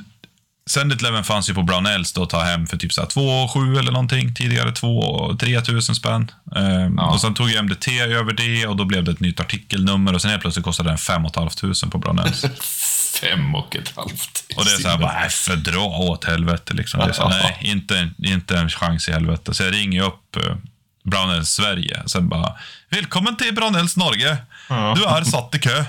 Sendit 0.70 1.02
leveln 1.02 1.24
fanns 1.24 1.50
ju 1.50 1.54
på 1.54 1.62
Brownells 1.62 2.12
då 2.12 2.22
att 2.22 2.30
ta 2.30 2.42
hem 2.42 2.66
för 2.66 2.76
typ 2.76 3.08
2 3.10 3.48
7 3.48 3.76
eller 3.76 3.92
någonting. 3.92 4.34
Tidigare 4.34 4.72
2 4.72 5.36
3 5.40 5.60
tusen 5.60 5.94
spänn. 5.94 6.30
Eh, 6.56 7.04
Och 7.04 7.20
sen 7.20 7.34
tog 7.34 7.50
jag 7.50 7.64
MDT 7.64 7.88
över 8.00 8.32
det 8.32 8.66
och 8.66 8.76
då 8.76 8.84
blev 8.84 9.04
det 9.04 9.10
ett 9.10 9.20
nytt 9.20 9.40
artikelnummer 9.40 10.14
och 10.14 10.22
sen 10.22 10.30
helt 10.30 10.42
plötsligt 10.42 10.64
kostade 10.64 10.88
den 10.88 10.98
5 10.98 11.22
500 11.34 11.74
på 11.90 11.98
Brownells. 11.98 12.44
Fem 13.20 13.55
och 13.55 13.77
ett 13.77 13.96
halvt. 13.96 14.44
Och 14.57 14.64
det 14.64 14.73
är 14.73 14.77
såhär, 14.77 14.99
bara, 14.99 15.12
nej, 15.12 15.31
fördra 15.31 15.81
åt 15.81 16.25
helvete. 16.25 16.75
Liksom. 16.75 17.01
Det 17.01 17.07
är 17.07 17.12
så, 17.12 17.29
här, 17.29 17.42
nej, 17.42 17.59
inte, 17.61 18.11
inte 18.18 18.59
en 18.59 18.70
chans 18.70 19.09
i 19.09 19.12
helvete. 19.12 19.55
Så 19.55 19.62
jag 19.62 19.75
ringer 19.75 20.03
upp 20.03 20.37
eh, 20.37 20.57
Brownells 21.05 21.51
Sverige. 21.51 22.03
Sen 22.07 22.29
bara, 22.29 22.53
välkommen 22.88 23.37
till 23.37 23.55
Brownells 23.55 23.96
Norge. 23.96 24.37
Du 24.68 25.05
är 25.05 25.25
satt 25.25 25.55
i 25.55 25.59
kö. 25.59 25.85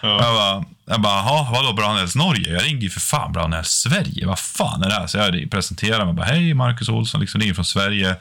Jag 0.00 0.18
bara, 0.34 0.64
jag 0.86 1.00
bara 1.00 1.16
jaha, 1.16 1.48
vadå 1.52 1.72
Brownells 1.72 2.14
Norge? 2.14 2.52
Jag 2.52 2.64
ringde 2.64 2.84
ju 2.84 2.90
för 2.90 3.00
fan 3.00 3.32
Brownells 3.32 3.68
Sverige. 3.68 4.26
Vad 4.26 4.38
fan 4.38 4.82
är 4.82 4.88
det 4.88 4.94
här? 4.94 5.06
Så 5.06 5.18
jag 5.18 5.50
presenterade 5.50 6.04
mig. 6.04 6.14
Bara, 6.14 6.26
Hej, 6.26 6.54
Marcus 6.54 6.88
Olsson, 6.88 7.20
liksom 7.20 7.40
ringer 7.40 7.54
från 7.54 7.64
Sverige. 7.64 8.16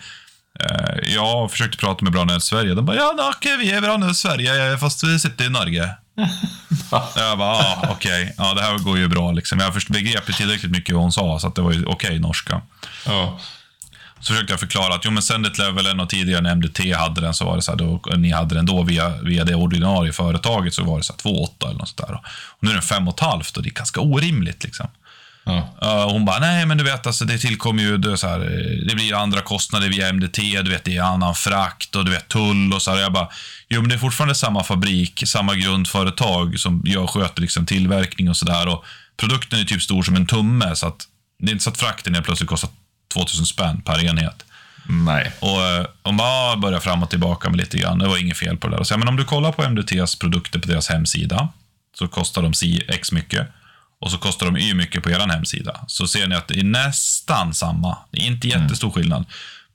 Eh, 0.60 1.14
jag 1.14 1.52
försökte 1.52 1.78
prata 1.78 2.04
med 2.04 2.14
Brownells 2.14 2.44
Sverige. 2.44 2.74
De 2.74 2.86
bara, 2.86 2.96
ja, 2.96 3.34
okej, 3.38 3.58
vi 3.58 3.72
är 3.72 3.82
Brownells 3.82 4.18
Sverige, 4.18 4.78
fast 4.78 5.04
vi 5.04 5.20
sitter 5.20 5.46
i 5.46 5.50
Norge. 5.50 5.90
jag 7.16 7.38
bara, 7.38 7.50
ah, 7.50 7.88
okej, 7.92 8.36
ja, 8.38 8.54
det 8.54 8.62
här 8.62 8.78
går 8.78 8.98
ju 8.98 9.08
bra. 9.08 9.32
Liksom. 9.32 9.60
Jag 9.60 9.74
begrep 9.90 10.30
ju 10.30 10.34
tillräckligt 10.34 10.72
mycket 10.72 10.96
vad 10.96 11.04
hon 11.04 11.12
sa, 11.12 11.40
så 11.40 11.48
att 11.48 11.56
det 11.56 11.62
var 11.62 11.72
ju 11.72 11.86
okej 11.86 12.20
norska. 12.20 12.62
Ja. 13.06 13.40
Så 14.20 14.34
försökte 14.34 14.54
jag 14.54 14.60
förklara 14.60 14.96
att 14.96 15.06
jo, 15.06 15.12
men 15.12 15.24
Sendit 15.24 15.58
Levelen 15.58 16.00
och 16.00 16.10
tidigare 16.10 16.42
när 16.42 16.56
MDT 16.56 16.92
hade 16.92 17.22
den 17.22 17.34
så 17.34 17.46
var 17.46 17.56
det 17.56 17.62
så 17.62 17.72
här, 17.72 17.78
då, 17.78 18.02
ni 18.18 18.32
hade 18.32 18.56
den 18.56 18.66
då 18.66 18.84
via, 18.84 19.10
via 19.10 19.44
det 19.44 19.56
ordinarie 19.56 20.12
företaget 20.12 20.74
så 20.74 20.84
var 20.84 20.98
det 20.98 21.04
så 21.04 21.14
här 21.14 21.32
2,8 21.32 21.66
eller 21.66 21.80
något 21.80 21.90
sånt 21.90 22.08
där. 22.08 22.16
Och 22.16 22.24
nu 22.60 22.70
är 22.70 22.74
den 22.74 22.84
5,5 22.84 23.58
och 23.58 23.64
det 23.64 23.70
är 23.70 23.74
ganska 23.74 24.02
orimligt 24.02 24.64
liksom. 24.64 24.88
Ja. 25.46 26.08
Hon 26.12 26.26
bara, 26.26 26.40
nej 26.40 26.66
men 26.66 26.78
du 26.78 26.84
vet, 26.84 27.08
alltså, 27.08 27.26
det 27.26 27.38
tillkommer 27.38 27.84
ju, 27.84 27.98
det, 27.98 28.18
så 28.18 28.28
här, 28.28 28.40
det 28.88 28.96
blir 28.96 29.16
andra 29.16 29.42
kostnader 29.42 29.90
via 29.90 30.14
MDT, 30.14 30.38
du 30.64 30.70
vet, 30.70 30.84
det 30.84 30.98
är 30.98 31.02
annan 31.02 31.36
frakt 31.36 31.96
och 31.96 32.06
du 32.06 32.12
vet 32.12 32.28
tull 32.28 32.74
och 32.74 32.82
så 32.82 32.92
här. 32.92 33.02
Jag 33.02 33.14
bara, 33.14 33.28
jo 33.70 33.82
men 33.82 33.90
det 33.90 33.96
är 33.96 34.00
fortfarande 34.00 34.36
samma 34.36 34.64
fabrik, 34.64 35.24
samma 35.26 35.56
grundföretag 35.56 36.60
som 36.60 36.82
jag 36.86 37.10
sköter 37.10 37.42
liksom, 37.42 37.66
tillverkning 37.66 38.30
och 38.30 38.38
sådär. 38.38 38.78
Produkten 39.18 39.60
är 39.60 39.64
typ 39.64 39.82
stor 39.82 40.04
som 40.04 40.16
en 40.16 40.26
tumme, 40.26 40.76
så 40.76 40.88
att 40.88 41.08
det 41.40 41.50
är 41.50 41.52
inte 41.52 41.64
så 41.64 41.70
att 41.70 41.78
frakten 41.78 42.14
helt 42.14 42.26
plötsligt 42.26 42.50
kostar 42.50 42.70
2000 43.14 43.46
spänn 43.46 43.82
per 43.82 44.06
enhet. 44.06 44.46
Nej. 44.86 45.32
Och 45.40 45.62
eh, 45.62 45.86
om 46.02 46.16
man 46.16 46.62
börjar 46.62 46.80
fram 46.80 47.04
och 47.04 47.10
tillbaka 47.10 47.50
med 47.50 47.58
lite 47.58 47.78
grann, 47.78 48.00
det 48.00 48.08
var 48.08 48.18
inget 48.18 48.38
fel 48.38 48.58
på 48.58 48.68
det 48.68 48.78
där. 48.78 48.84
Så, 48.84 48.98
men 48.98 49.08
om 49.08 49.16
du 49.16 49.26
kollar 49.26 49.52
på 49.52 49.64
MDTs 49.64 50.16
produkter 50.16 50.60
på 50.60 50.68
deras 50.68 50.90
hemsida, 50.90 51.50
så 51.98 52.08
kostar 52.08 52.42
de 52.42 52.54
si 52.54 52.86
x 52.88 53.12
mycket. 53.12 53.48
Och 54.04 54.12
så 54.12 54.18
kostar 54.18 54.46
de 54.46 54.58
y 54.58 54.74
mycket 54.74 55.04
på 55.04 55.10
er 55.10 55.20
hemsida. 55.20 55.80
Så 55.88 56.08
ser 56.08 56.28
ni 56.28 56.36
att 56.36 56.48
det 56.48 56.60
är 56.60 56.64
nästan 56.64 57.54
samma. 57.54 57.98
Det 58.12 58.18
är 58.22 58.26
inte 58.26 58.48
jättestor 58.48 58.92
skillnad. 58.92 59.26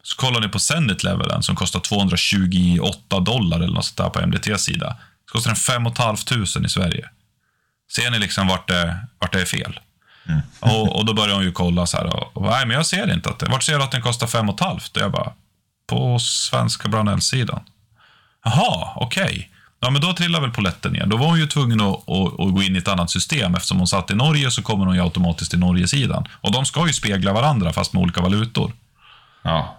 Så 0.02 0.16
kollar 0.16 0.40
ni 0.40 0.48
på 0.48 0.58
Sendit 0.58 1.04
Levelen 1.04 1.42
som 1.42 1.56
kostar 1.56 1.80
228 1.80 3.20
dollar 3.20 3.56
eller 3.56 3.74
något 3.74 3.84
sånt 3.84 3.96
där 3.96 4.10
på 4.10 4.20
MDTs 4.20 4.62
sida. 4.62 4.96
Så 5.26 5.32
kostar 5.32 5.50
den 5.50 5.56
5 5.56 5.94
500 5.94 6.66
i 6.66 6.68
Sverige. 6.68 7.08
Ser 7.92 8.10
ni 8.10 8.18
liksom 8.18 8.48
vart 8.48 8.68
det, 8.68 8.96
vart 9.18 9.32
det 9.32 9.40
är 9.40 9.44
fel? 9.44 9.80
Och, 10.60 10.96
och 10.96 11.04
då 11.04 11.14
börjar 11.14 11.34
hon 11.34 11.44
ju 11.44 11.52
kolla 11.52 11.86
så 11.86 11.96
här. 11.96 12.06
Och, 12.06 12.36
och, 12.36 12.42
nej, 12.42 12.66
men 12.66 12.76
jag 12.76 12.86
ser 12.86 13.12
inte 13.12 13.30
att 13.30 13.38
det. 13.38 13.46
Vart 13.46 13.62
ser 13.62 13.78
du 13.78 13.84
att 13.84 13.90
den 13.90 14.02
kostar 14.02 14.26
5 14.26 14.46
500? 14.46 14.80
Och 14.94 15.00
jag 15.00 15.12
bara, 15.12 15.32
på 15.86 16.18
svenska 16.18 16.88
Brownells-sidan. 16.88 17.60
Jaha, 18.44 18.92
okej. 18.96 19.24
Okay. 19.24 19.44
Ja, 19.80 19.90
men 19.90 20.00
då 20.00 20.12
trillar 20.12 20.40
väl 20.40 20.50
poletten 20.50 20.92
ner. 20.92 21.06
Då 21.06 21.16
var 21.16 21.26
hon 21.26 21.38
ju 21.38 21.46
tvungen 21.46 21.80
att, 21.80 22.08
att, 22.08 22.40
att, 22.40 22.54
gå 22.54 22.62
in 22.62 22.76
i 22.76 22.78
ett 22.78 22.88
annat 22.88 23.10
system. 23.10 23.54
Eftersom 23.54 23.78
hon 23.78 23.86
satt 23.86 24.10
i 24.10 24.14
Norge 24.14 24.50
så 24.50 24.62
kommer 24.62 24.86
hon 24.86 24.94
ju 24.94 25.02
automatiskt 25.02 25.50
till 25.50 25.58
Norge-sidan. 25.58 26.28
Och 26.30 26.52
de 26.52 26.66
ska 26.66 26.86
ju 26.86 26.92
spegla 26.92 27.32
varandra 27.32 27.72
fast 27.72 27.92
med 27.92 28.02
olika 28.02 28.20
valutor. 28.20 28.72
Ja. 29.42 29.78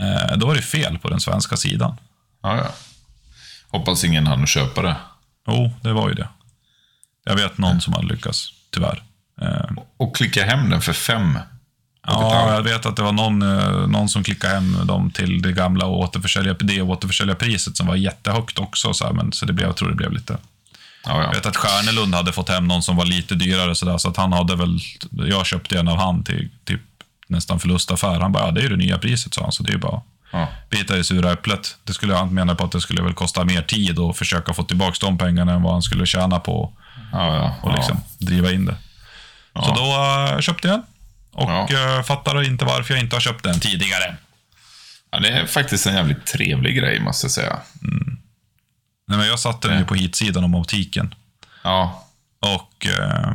Eh, 0.00 0.36
då 0.36 0.46
var 0.46 0.54
det 0.54 0.62
fel 0.62 0.98
på 0.98 1.08
den 1.08 1.20
svenska 1.20 1.56
sidan. 1.56 1.96
Ja, 2.42 2.56
ja. 2.56 2.70
Hoppas 3.68 4.04
ingen 4.04 4.26
hann 4.26 4.46
köpa 4.46 4.82
det. 4.82 4.96
Jo, 5.46 5.72
det 5.82 5.92
var 5.92 6.08
ju 6.08 6.14
det. 6.14 6.28
Jag 7.24 7.36
vet 7.36 7.58
någon 7.58 7.80
som 7.80 7.92
hade 7.92 8.06
lyckats, 8.06 8.52
tyvärr. 8.70 9.02
Eh. 9.40 9.70
Och 9.96 10.16
klicka 10.16 10.44
hem 10.44 10.70
den 10.70 10.80
för 10.80 10.92
fem. 10.92 11.38
Ja, 12.06 12.54
jag 12.54 12.62
vet 12.62 12.86
att 12.86 12.96
det 12.96 13.02
var 13.02 13.12
någon, 13.12 13.42
eh, 13.42 13.86
någon 13.86 14.08
som 14.08 14.24
klickade 14.24 14.54
hem 14.54 14.86
dem 14.86 15.10
till 15.10 15.42
det 15.42 15.52
gamla 15.52 15.86
återförsäljar, 15.86 16.56
det 16.60 16.82
återförsäljarpriset 16.82 17.76
som 17.76 17.86
var 17.86 17.96
jättehögt 17.96 18.58
också. 18.58 18.94
Så, 18.94 19.04
här, 19.04 19.12
men, 19.12 19.32
så 19.32 19.46
det 19.46 19.52
blev, 19.52 19.68
jag 19.68 19.76
tror 19.76 19.88
det 19.88 19.94
blev 19.94 20.12
lite... 20.12 20.38
Ja, 21.06 21.12
ja. 21.12 21.22
Jag 21.22 21.34
vet 21.34 21.46
att 21.46 21.56
Stjärnelund 21.56 22.14
hade 22.14 22.32
fått 22.32 22.48
hem 22.48 22.68
någon 22.68 22.82
som 22.82 22.96
var 22.96 23.04
lite 23.04 23.34
dyrare, 23.34 23.74
så, 23.74 23.86
där, 23.86 23.98
så 23.98 24.08
att 24.08 24.16
han 24.16 24.32
hade 24.32 24.56
väl... 24.56 24.78
Jag 25.10 25.46
köpte 25.46 25.78
en 25.78 25.88
av 25.88 25.98
han 25.98 26.24
till 26.24 26.50
typ 26.64 26.80
nästan 27.28 27.60
förlustaffär. 27.60 28.20
Han 28.20 28.32
bara, 28.32 28.46
ja, 28.46 28.50
det 28.50 28.60
är 28.60 28.62
ju 28.62 28.68
det 28.68 28.76
nya 28.76 28.98
priset, 28.98 29.34
sa 29.34 29.42
han. 29.42 29.52
Så 29.52 29.62
det 29.62 29.72
är 29.72 29.78
bara 29.78 30.00
ja. 30.32 30.48
bita 30.70 30.96
i 30.98 31.04
sura 31.04 31.32
äpplet. 31.32 31.76
Det 31.84 31.92
skulle 31.92 32.14
han 32.14 32.34
mena 32.34 32.54
på 32.54 32.64
att 32.64 32.72
det 32.72 32.80
skulle 32.80 33.02
väl 33.02 33.14
kosta 33.14 33.44
mer 33.44 33.62
tid 33.62 33.98
att 33.98 34.18
försöka 34.18 34.54
få 34.54 34.62
tillbaka 34.62 34.96
de 35.00 35.18
pengarna 35.18 35.52
än 35.52 35.62
vad 35.62 35.72
han 35.72 35.82
skulle 35.82 36.06
tjäna 36.06 36.40
på 36.40 36.72
ja, 37.12 37.36
ja, 37.36 37.54
och 37.62 37.74
liksom 37.74 38.00
driva 38.18 38.52
in 38.52 38.64
det. 38.64 38.76
Så 39.54 39.74
då 39.74 39.82
uh, 40.34 40.40
köpte 40.40 40.68
jag 40.68 40.76
den. 40.76 40.86
Och 41.34 41.50
ja. 41.50 41.98
uh, 41.98 42.02
fattar 42.02 42.42
inte 42.42 42.64
varför 42.64 42.94
jag 42.94 43.02
inte 43.02 43.16
har 43.16 43.20
köpt 43.20 43.44
den 43.44 43.60
tidigare. 43.60 44.16
Ja, 45.10 45.20
det 45.20 45.28
är 45.28 45.46
faktiskt 45.46 45.86
en 45.86 45.94
jävligt 45.94 46.26
trevlig 46.26 46.76
grej, 46.76 47.00
måste 47.00 47.24
jag 47.24 47.32
säga. 47.32 47.58
Mm. 47.82 48.18
Nej, 49.08 49.18
men 49.18 49.26
jag 49.26 49.38
satte 49.38 49.68
den 49.68 49.78
ju 49.78 49.84
på 49.84 49.94
hitsidan 49.94 50.44
om 50.44 50.54
optiken. 50.54 51.14
Ja. 51.62 52.08
Och, 52.40 52.86
uh, 52.86 53.32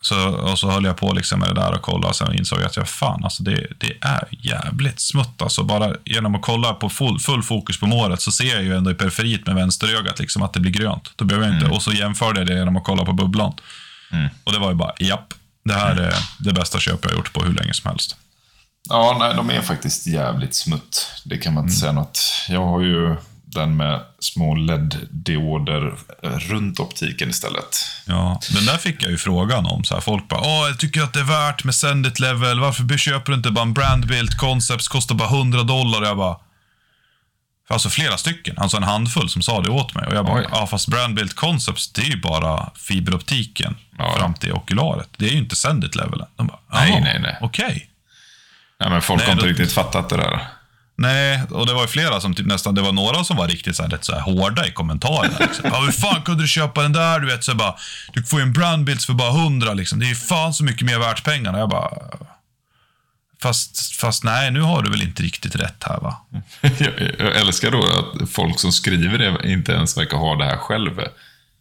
så, 0.00 0.28
och 0.28 0.58
så 0.58 0.70
höll 0.70 0.84
jag 0.84 0.96
på 0.96 1.12
liksom 1.12 1.40
med 1.40 1.48
det 1.48 1.54
där 1.54 1.74
och 1.74 1.82
kollade. 1.82 2.06
Och 2.06 2.16
sen 2.16 2.34
insåg 2.34 2.60
jag 2.60 2.66
att 2.66 2.76
jag, 2.76 2.88
fan, 2.88 3.24
alltså 3.24 3.42
det, 3.42 3.66
det 3.78 3.92
är 4.00 4.28
jävligt 4.30 5.00
smutt. 5.00 5.42
Alltså 5.42 5.62
bara 5.62 5.94
genom 6.04 6.34
att 6.34 6.42
kolla 6.42 6.74
på 6.74 6.88
full, 6.88 7.18
full 7.18 7.42
fokus 7.42 7.80
på 7.80 7.86
målet 7.86 8.20
så 8.20 8.32
ser 8.32 8.54
jag 8.54 8.62
ju 8.62 8.76
ändå 8.76 8.90
i 8.90 8.94
periferiet 8.94 9.46
med 9.46 9.54
vänsterögat 9.54 10.18
liksom 10.18 10.42
att 10.42 10.52
det 10.52 10.60
blir 10.60 10.72
grönt. 10.72 11.12
Då 11.16 11.24
behöver 11.24 11.46
jag 11.46 11.54
inte, 11.54 11.66
mm. 11.66 11.76
Och 11.76 11.82
så 11.82 11.92
jämförde 11.92 12.40
jag 12.40 12.46
det 12.46 12.54
genom 12.54 12.76
att 12.76 12.84
kolla 12.84 13.04
på 13.04 13.12
bubblan. 13.12 13.54
Mm. 14.12 14.28
Och 14.44 14.52
det 14.52 14.58
var 14.58 14.68
ju 14.68 14.74
bara, 14.74 14.92
japp, 14.98 15.34
det 15.68 15.74
här 15.74 15.96
är 15.96 16.14
det 16.38 16.52
bästa 16.52 16.78
köp 16.78 16.98
jag 17.02 17.10
har 17.10 17.16
gjort 17.16 17.32
på 17.32 17.42
hur 17.42 17.52
länge 17.52 17.74
som 17.74 17.90
helst. 17.90 18.16
Ja, 18.88 19.16
nej, 19.20 19.34
de 19.36 19.50
är 19.50 19.62
faktiskt 19.62 20.06
jävligt 20.06 20.54
smutt. 20.54 21.10
Det 21.24 21.38
kan 21.38 21.54
man 21.54 21.64
inte 21.64 21.72
mm. 21.72 21.80
säga 21.80 21.92
något. 21.92 22.20
Jag 22.48 22.66
har 22.66 22.80
ju 22.80 23.16
den 23.44 23.76
med 23.76 24.00
små 24.18 24.54
LED-dioder 24.54 25.94
runt 26.22 26.80
optiken 26.80 27.30
istället. 27.30 27.86
Ja, 28.04 28.40
den 28.54 28.66
där 28.66 28.76
fick 28.76 29.02
jag 29.02 29.10
ju 29.10 29.18
frågan 29.18 29.66
om. 29.66 29.84
Så 29.84 29.94
här, 29.94 30.00
folk 30.00 30.28
bara, 30.28 30.40
Åh, 30.40 30.68
jag 30.68 30.78
tycker 30.78 31.02
att 31.02 31.12
det 31.12 31.20
är 31.20 31.24
värt 31.24 31.64
med 31.64 31.74
Sendit 31.74 32.20
Level. 32.20 32.60
Varför 32.60 32.98
köper 32.98 33.32
du 33.32 33.36
inte 33.36 33.50
bara 33.50 33.62
en 33.62 33.74
Brandbuilt 33.74 34.36
Concepts, 34.36 34.88
kostar 34.88 35.14
bara 35.14 35.28
100 35.28 35.62
dollar? 35.62 36.04
Jag 36.04 36.16
bara, 36.16 36.36
Alltså 37.70 37.88
flera 37.88 38.16
stycken, 38.16 38.58
alltså 38.58 38.76
en 38.76 38.82
handfull 38.82 39.28
som 39.28 39.42
sa 39.42 39.60
det 39.60 39.70
åt 39.70 39.94
mig. 39.94 40.06
Och 40.06 40.14
jag 40.14 40.26
bara, 40.26 40.42
ja 40.50 40.66
fast 40.66 40.88
Brandbuilt 40.88 41.36
Concepts, 41.36 41.92
det 41.92 42.00
är 42.00 42.10
ju 42.10 42.20
bara 42.20 42.70
fiberoptiken 42.74 43.76
ja. 43.98 44.16
fram 44.18 44.34
till 44.34 44.52
okularet. 44.52 45.08
Det 45.16 45.26
är 45.26 45.30
ju 45.30 45.38
inte 45.38 45.56
Sendit 45.56 45.94
levelen. 45.94 46.26
De 46.36 46.46
bara, 46.46 46.58
nej, 46.72 47.00
nej, 47.00 47.20
nej. 47.20 47.38
Okej. 47.40 47.66
Okay. 47.66 47.80
Nej, 48.80 48.90
men 48.90 49.02
folk 49.02 49.20
nej, 49.20 49.26
har 49.26 49.32
inte 49.32 49.44
då... 49.44 49.48
riktigt 49.48 49.72
fattat 49.72 50.08
det 50.08 50.16
där. 50.16 50.48
Nej, 50.96 51.42
och 51.50 51.66
det 51.66 51.74
var 51.74 51.82
ju 51.82 51.88
flera 51.88 52.20
som 52.20 52.34
typ 52.34 52.46
nästan, 52.46 52.74
det 52.74 52.82
var 52.82 52.92
några 52.92 53.24
som 53.24 53.36
var 53.36 53.48
riktigt 53.48 53.76
så 53.76 53.82
här, 53.82 53.90
rätt 53.90 54.04
så 54.04 54.14
här 54.14 54.20
hårda 54.20 54.66
i 54.66 54.72
kommentarerna. 54.72 55.36
Liksom. 55.40 55.70
Ja, 55.72 55.80
hur 55.80 55.92
fan 55.92 56.22
kunde 56.22 56.44
du 56.44 56.48
köpa 56.48 56.82
den 56.82 56.92
där? 56.92 57.20
Du 57.20 57.26
vet, 57.26 57.44
så 57.44 57.54
bara, 57.54 57.74
du 58.12 58.22
får 58.24 58.38
ju 58.38 58.42
en 58.42 58.52
brandbilds 58.52 59.06
för 59.06 59.12
bara 59.12 59.30
hundra 59.30 59.74
liksom. 59.74 59.98
Det 59.98 60.06
är 60.06 60.08
ju 60.08 60.14
fan 60.14 60.54
så 60.54 60.64
mycket 60.64 60.82
mer 60.82 60.98
värt 60.98 61.24
pengarna. 61.24 61.58
Jag 61.58 61.68
bara, 61.68 61.90
Fast, 63.42 63.96
fast 63.96 64.24
nej, 64.24 64.50
nu 64.50 64.60
har 64.60 64.82
du 64.82 64.90
väl 64.90 65.02
inte 65.02 65.22
riktigt 65.22 65.56
rätt 65.56 65.84
här 65.84 66.00
va? 66.00 66.16
jag, 66.60 66.92
jag 67.18 67.36
älskar 67.36 67.70
då 67.70 67.84
att 67.84 68.30
folk 68.30 68.60
som 68.60 68.72
skriver 68.72 69.18
det 69.18 69.52
inte 69.52 69.72
ens 69.72 69.96
verkar 69.96 70.16
ha 70.16 70.36
det 70.36 70.44
här 70.44 70.56
själv. 70.56 71.00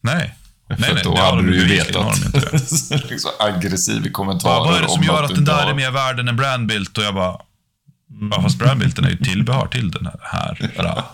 Nej. 0.02 0.36
För 0.68 0.82
nej, 0.82 0.94
nej, 0.94 1.04
då 1.04 1.18
hade 1.18 1.42
du 1.42 1.56
ju 1.56 1.66
vetat. 1.66 2.20
liksom 3.10 3.32
aggressiv 3.40 4.06
i 4.06 4.12
kommentarer. 4.12 4.54
Ja, 4.54 4.64
vad 4.64 4.78
är 4.78 4.82
det 4.82 4.90
som 4.90 5.04
gör 5.04 5.24
att 5.24 5.36
den 5.36 5.46
där 5.46 5.70
är 5.70 5.74
mer 5.74 5.92
värd 5.92 6.20
än 6.20 6.28
en 6.28 6.36
brandbilt? 6.36 6.98
Och 6.98 7.04
jag 7.04 7.16
bara, 7.16 7.42
mm. 8.12 8.32
ja, 8.32 8.42
fast 8.42 8.58
brandbilten 8.58 9.06
är 9.06 9.10
ju 9.10 9.18
tillbehör 9.18 9.68
till 9.68 9.92
den 9.92 10.10
här. 10.22 10.58
eh, 10.62 10.84
ja. 10.84 11.12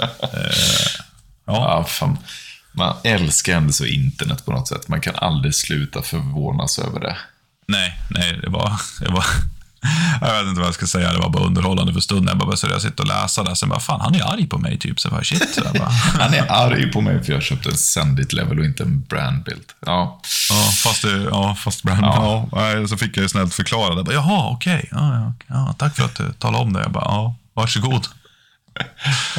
ja 1.45 1.83
fan. 1.83 2.17
Man 2.71 2.95
älskar 3.03 3.57
ändå 3.57 3.73
så 3.73 3.85
internet 3.85 4.45
på 4.45 4.51
något 4.51 4.67
sätt. 4.67 4.87
Man 4.87 5.01
kan 5.01 5.15
aldrig 5.15 5.55
sluta 5.55 6.01
förvånas 6.01 6.79
över 6.79 6.99
det. 6.99 7.17
Nej, 7.67 7.99
nej, 8.09 8.39
det 8.41 8.49
var, 8.49 8.71
det 8.99 9.11
var 9.11 9.25
jag 10.21 10.39
vet 10.39 10.47
inte 10.47 10.59
vad 10.59 10.67
jag 10.67 10.73
ska 10.73 10.87
säga. 10.87 11.13
Det 11.13 11.19
var 11.19 11.29
bara 11.29 11.43
underhållande 11.43 11.93
för 11.93 11.99
stunden. 11.99 12.27
Jag 12.27 12.37
bara 12.37 12.55
började 12.61 12.81
sitta 12.81 13.03
och 13.03 13.07
läsa 13.07 13.43
där. 13.43 13.55
Sen 13.55 13.69
bara, 13.69 13.79
fan, 13.79 14.01
han 14.01 14.15
är 14.15 14.33
arg 14.33 14.47
på 14.47 14.57
mig 14.57 14.79
typ. 14.79 14.99
Så 14.99 15.09
bara, 15.09 15.23
shit. 15.23 15.53
Så 15.55 15.61
bara. 15.79 15.89
han 16.19 16.33
är 16.33 16.51
arg 16.51 16.91
på 16.91 17.01
mig 17.01 17.23
för 17.23 17.33
jag 17.33 17.43
köpte 17.43 17.69
en 17.69 17.77
Sendit 17.77 18.33
Level 18.33 18.59
och 18.59 18.65
inte 18.65 18.83
en 18.83 19.01
brandbild. 19.01 19.65
Ja. 19.85 20.19
Ja, 20.49 20.71
fast, 20.83 21.01
det, 21.01 21.23
ja, 21.23 21.55
fast 21.55 21.83
brand. 21.83 22.05
Ja. 22.05 22.49
ja. 22.51 22.87
så 22.87 22.97
fick 22.97 23.17
jag 23.17 23.23
ju 23.23 23.29
snällt 23.29 23.53
förklara 23.53 23.95
det. 23.95 24.03
Bara, 24.03 24.13
Jaha, 24.13 24.49
okej. 24.49 24.75
Okay. 24.75 24.89
Ja, 24.91 25.33
ja, 25.47 25.75
tack 25.77 25.95
för 25.95 26.05
att 26.05 26.15
du 26.15 26.33
talade 26.33 26.63
om 26.63 26.73
det. 26.73 26.81
Jag 26.81 26.91
bara, 26.91 27.05
ja, 27.05 27.35
varsågod. 27.53 28.07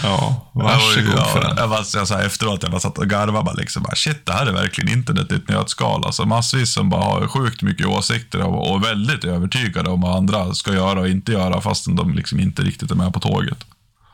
Ja, 0.02 0.50
varsågod 0.52 1.14
ja, 1.16 1.24
för 1.24 1.40
den. 1.40 1.56
Jag, 1.56 1.84
jag 1.94 2.08
sa 2.08 2.20
efteråt, 2.22 2.62
jag 2.62 2.70
bara 2.70 2.80
satt 2.80 2.98
och 2.98 3.06
garvade. 3.06 3.44
Bara 3.44 3.54
liksom, 3.54 3.82
bara, 3.82 3.94
shit, 3.94 4.26
det 4.26 4.32
här 4.32 4.46
är 4.46 4.52
verkligen 4.52 4.98
internet 4.98 5.32
i 5.32 5.34
ett 5.34 5.48
nötskal. 5.48 6.04
Alltså, 6.04 6.24
massvis 6.24 6.72
som 6.72 6.90
bara 6.90 7.04
har 7.04 7.28
sjukt 7.28 7.62
mycket 7.62 7.86
åsikter 7.86 8.42
och, 8.42 8.72
och 8.72 8.84
väldigt 8.84 9.24
övertygade 9.24 9.90
om 9.90 10.00
vad 10.00 10.16
andra 10.16 10.54
ska 10.54 10.74
göra 10.74 11.00
och 11.00 11.08
inte 11.08 11.32
göra 11.32 11.60
fastän 11.60 11.96
de 11.96 12.14
liksom 12.14 12.40
inte 12.40 12.62
riktigt 12.62 12.90
är 12.90 12.94
med 12.94 13.12
på 13.12 13.20
tåget. 13.20 13.58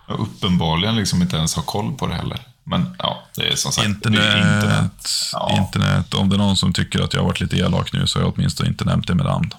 Och 0.09 0.23
uppenbarligen 0.23 0.97
liksom 0.97 1.23
inte 1.23 1.37
ens 1.37 1.55
har 1.55 1.63
koll 1.63 1.93
på 1.93 2.07
det 2.07 2.15
heller. 2.15 2.39
Men 2.65 2.97
ja, 2.99 3.23
det 3.37 3.53
är 3.53 3.57
som 3.57 3.73
sagt 3.73 3.89
internet. 3.89 4.37
internet. 4.37 5.09
Ja. 5.33 5.57
internet. 5.59 6.15
Om 6.15 6.29
det 6.29 6.37
är 6.37 6.39
någon 6.39 6.57
som 6.57 6.73
tycker 6.73 7.03
att 7.03 7.15
jag 7.15 7.21
har 7.21 7.27
varit 7.27 7.41
lite 7.41 7.57
elak 7.57 7.93
nu 7.93 8.07
så 8.07 8.19
har 8.19 8.27
jag 8.27 8.35
åtminstone 8.37 8.69
inte 8.69 8.85
nämnt 8.85 9.07
det 9.07 9.15
med 9.15 9.27
namn. 9.27 9.51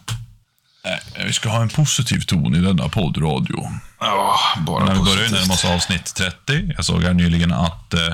Nej, 0.84 1.00
vi 1.26 1.34
ska 1.34 1.50
ha 1.50 1.62
en 1.62 1.70
positiv 1.70 2.20
ton 2.22 2.56
i 2.56 2.60
denna 2.60 2.90
poddradio. 2.90 3.72
Ja, 4.00 4.38
bara 4.60 4.86
När 4.86 4.94
vi 4.94 5.00
börjar 5.02 5.30
närma 5.30 5.54
oss 5.54 5.66
avsnitt 5.66 6.16
30. 6.16 6.74
Jag 6.76 6.86
såg 6.86 7.04
här 7.04 7.14
nyligen 7.14 7.52
att 7.54 7.94
eh, 7.94 8.14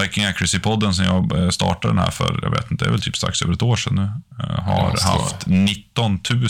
Viking 0.00 0.24
Accuracy-podden 0.24 0.92
som 0.92 1.04
jag 1.04 1.42
eh, 1.42 1.50
startade 1.50 1.94
den 1.94 1.98
här 2.04 2.10
för, 2.10 2.38
jag 2.42 2.50
vet 2.50 2.70
inte, 2.70 2.84
det 2.84 2.88
är 2.88 2.92
väl 2.92 3.02
typ 3.02 3.16
strax 3.16 3.42
över 3.42 3.52
ett 3.54 3.62
år 3.62 3.76
sedan 3.76 3.94
nu, 3.94 4.02
eh, 4.44 4.60
har 4.60 4.90
haft 5.12 5.46
19 5.46 6.20
000 6.30 6.48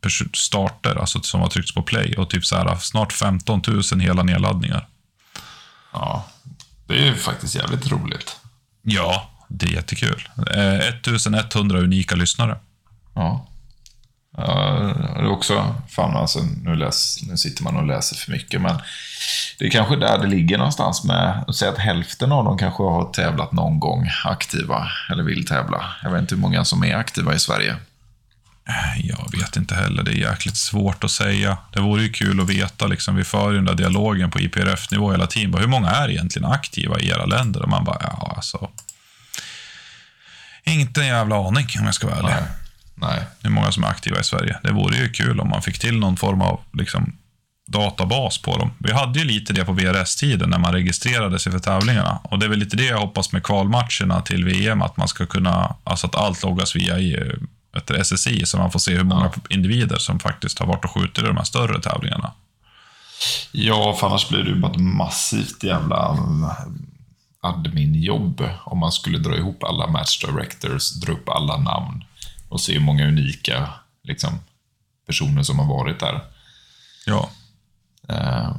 pers- 0.00 0.36
starter, 0.36 0.96
alltså 1.00 1.22
som 1.22 1.40
har 1.40 1.48
tryckts 1.48 1.74
på 1.74 1.82
play, 1.82 2.14
och 2.14 2.30
typ 2.30 2.46
så 2.46 2.56
här, 2.56 2.76
snart 2.76 3.12
15 3.12 3.62
000 3.66 4.00
hela 4.00 4.22
nedladdningar. 4.22 4.86
Ja, 5.92 6.26
det 6.86 6.94
är 6.98 7.04
ju 7.04 7.14
faktiskt 7.14 7.54
jävligt 7.54 7.86
roligt. 7.90 8.36
Ja, 8.82 9.30
det 9.48 9.66
är 9.66 9.70
jättekul. 9.70 10.28
Eh, 10.50 10.74
1100 10.88 11.78
unika 11.78 12.14
lyssnare. 12.14 12.58
Ja. 13.14 13.46
Det 14.36 14.42
är 15.18 15.28
också, 15.28 15.74
fan 15.88 16.16
alltså, 16.16 16.38
nu, 16.62 16.76
läs, 16.76 17.18
nu 17.28 17.36
sitter 17.36 17.62
man 17.62 17.76
och 17.76 17.86
läser 17.86 18.16
för 18.16 18.30
mycket, 18.30 18.60
men 18.60 18.78
det 19.58 19.66
är 19.66 19.70
kanske 19.70 19.96
där 19.96 20.18
det 20.18 20.26
ligger 20.26 20.58
någonstans 20.58 21.04
med, 21.04 21.44
säg 21.54 21.68
att 21.68 21.78
hälften 21.78 22.32
av 22.32 22.44
dem 22.44 22.58
kanske 22.58 22.82
har 22.82 23.12
tävlat 23.12 23.52
någon 23.52 23.80
gång 23.80 24.10
aktiva, 24.24 24.88
eller 25.10 25.22
vill 25.22 25.46
tävla. 25.46 25.94
Jag 26.02 26.10
vet 26.10 26.20
inte 26.20 26.34
hur 26.34 26.42
många 26.42 26.64
som 26.64 26.84
är 26.84 26.96
aktiva 26.96 27.34
i 27.34 27.38
Sverige. 27.38 27.76
Jag 28.96 29.38
vet 29.38 29.56
inte 29.56 29.74
heller, 29.74 30.02
det 30.02 30.10
är 30.10 30.30
jäkligt 30.30 30.56
svårt 30.56 31.04
att 31.04 31.10
säga. 31.10 31.58
Det 31.72 31.80
vore 31.80 32.02
ju 32.02 32.12
kul 32.12 32.40
att 32.40 32.48
veta, 32.48 32.86
liksom, 32.86 33.16
vi 33.16 33.24
för 33.24 33.52
den 33.52 33.64
där 33.64 33.74
dialogen 33.74 34.30
på 34.30 34.40
IPRF-nivå 34.40 35.10
hela 35.10 35.26
tiden. 35.26 35.50
Bara, 35.50 35.60
Hur 35.60 35.68
många 35.68 35.90
är 35.90 36.10
egentligen 36.10 36.48
aktiva 36.52 37.00
i 37.00 37.08
era 37.08 37.24
länder? 37.24 37.62
Och 37.62 37.68
man 37.68 37.84
bara, 37.84 37.98
ja 38.00 38.32
alltså. 38.36 38.70
Inte 40.64 41.00
en 41.00 41.06
jävla 41.06 41.36
aning 41.48 41.66
om 41.78 41.84
jag 41.84 41.94
ska 41.94 42.06
vara 42.06 42.18
ärlig. 42.18 42.30
Nej. 42.30 42.61
Nej. 43.02 43.24
Hur 43.42 43.50
många 43.50 43.72
som 43.72 43.84
är 43.84 43.88
aktiva 43.88 44.20
i 44.20 44.24
Sverige. 44.24 44.58
Det 44.62 44.72
vore 44.72 44.96
ju 44.96 45.08
kul 45.08 45.40
om 45.40 45.48
man 45.48 45.62
fick 45.62 45.78
till 45.78 45.98
någon 45.98 46.16
form 46.16 46.42
av 46.42 46.60
liksom, 46.72 47.12
databas 47.66 48.38
på 48.38 48.58
dem. 48.58 48.70
Vi 48.78 48.92
hade 48.92 49.18
ju 49.18 49.24
lite 49.24 49.52
det 49.52 49.64
på 49.64 49.72
VRS-tiden 49.72 50.50
när 50.50 50.58
man 50.58 50.72
registrerade 50.72 51.38
sig 51.38 51.52
för 51.52 51.58
tävlingarna. 51.58 52.20
Och 52.24 52.38
det 52.38 52.46
är 52.46 52.50
väl 52.50 52.58
lite 52.58 52.76
det 52.76 52.84
jag 52.84 52.98
hoppas 52.98 53.32
med 53.32 53.42
kvalmatcherna 53.42 54.22
till 54.22 54.44
VM, 54.44 54.82
att 54.82 54.96
man 54.96 55.08
ska 55.08 55.26
kunna, 55.26 55.76
alltså 55.84 56.06
att 56.06 56.14
allt 56.14 56.42
loggas 56.42 56.76
via 56.76 56.98
SSI, 58.04 58.46
så 58.46 58.58
man 58.58 58.70
får 58.70 58.78
se 58.78 58.96
hur 58.96 59.04
många 59.04 59.30
individer 59.48 59.98
som 59.98 60.20
faktiskt 60.20 60.58
har 60.58 60.66
varit 60.66 60.84
och 60.84 60.90
skjutit 60.90 61.18
i 61.18 61.26
de 61.26 61.36
här 61.36 61.44
större 61.44 61.80
tävlingarna. 61.80 62.32
Ja, 63.52 63.96
för 64.00 64.06
annars 64.06 64.28
blir 64.28 64.42
det 64.42 64.50
ju 64.50 64.60
bara 64.60 64.72
ett 64.72 64.80
massivt 64.80 65.64
jävla 65.64 66.08
mm, 66.08 66.50
adminjobb 67.40 68.48
om 68.64 68.78
man 68.78 68.92
skulle 68.92 69.18
dra 69.18 69.36
ihop 69.36 69.64
alla 69.64 69.86
match 69.86 70.24
directors, 70.24 70.90
dra 70.90 71.12
upp 71.12 71.28
alla 71.28 71.56
namn 71.56 72.04
och 72.52 72.60
se 72.60 72.72
hur 72.72 72.80
många 72.80 73.06
unika 73.08 73.68
liksom, 74.02 74.40
personer 75.06 75.42
som 75.42 75.58
har 75.58 75.66
varit 75.66 76.00
där. 76.00 76.20
Ja, 77.06 77.30
Eh, 78.08 78.52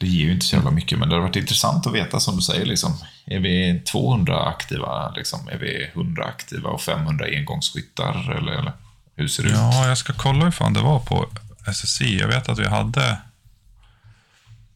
Det 0.00 0.06
ger 0.06 0.24
ju 0.24 0.32
inte 0.32 0.46
så 0.46 0.56
jävla 0.56 0.70
mycket, 0.70 0.98
men 0.98 1.08
det 1.08 1.14
har 1.14 1.22
varit 1.22 1.36
intressant 1.36 1.86
att 1.86 1.94
veta 1.94 2.20
som 2.20 2.36
du 2.36 2.42
säger. 2.42 2.66
Liksom, 2.66 2.98
är 3.26 3.38
vi 3.38 3.82
200 3.86 4.42
aktiva? 4.48 5.10
Liksom, 5.10 5.48
är 5.48 5.58
vi 5.58 5.90
100 5.94 6.24
aktiva 6.24 6.70
och 6.70 6.80
500 6.80 7.26
engångsskyttar? 7.26 8.36
Eller, 8.38 8.52
eller 8.52 8.72
hur 9.16 9.28
ser 9.28 9.42
det 9.42 9.48
ut? 9.48 9.54
ja 9.54 9.86
jag 9.88 9.98
ska 9.98 10.12
kolla 10.12 10.44
hur 10.44 10.50
fan 10.50 10.72
det 10.72 10.80
var 10.80 10.98
på 11.00 11.26
SSI. 11.66 12.18
Jag 12.18 12.28
vet 12.28 12.48
att 12.48 12.58
vi 12.58 12.66
hade 12.66 13.10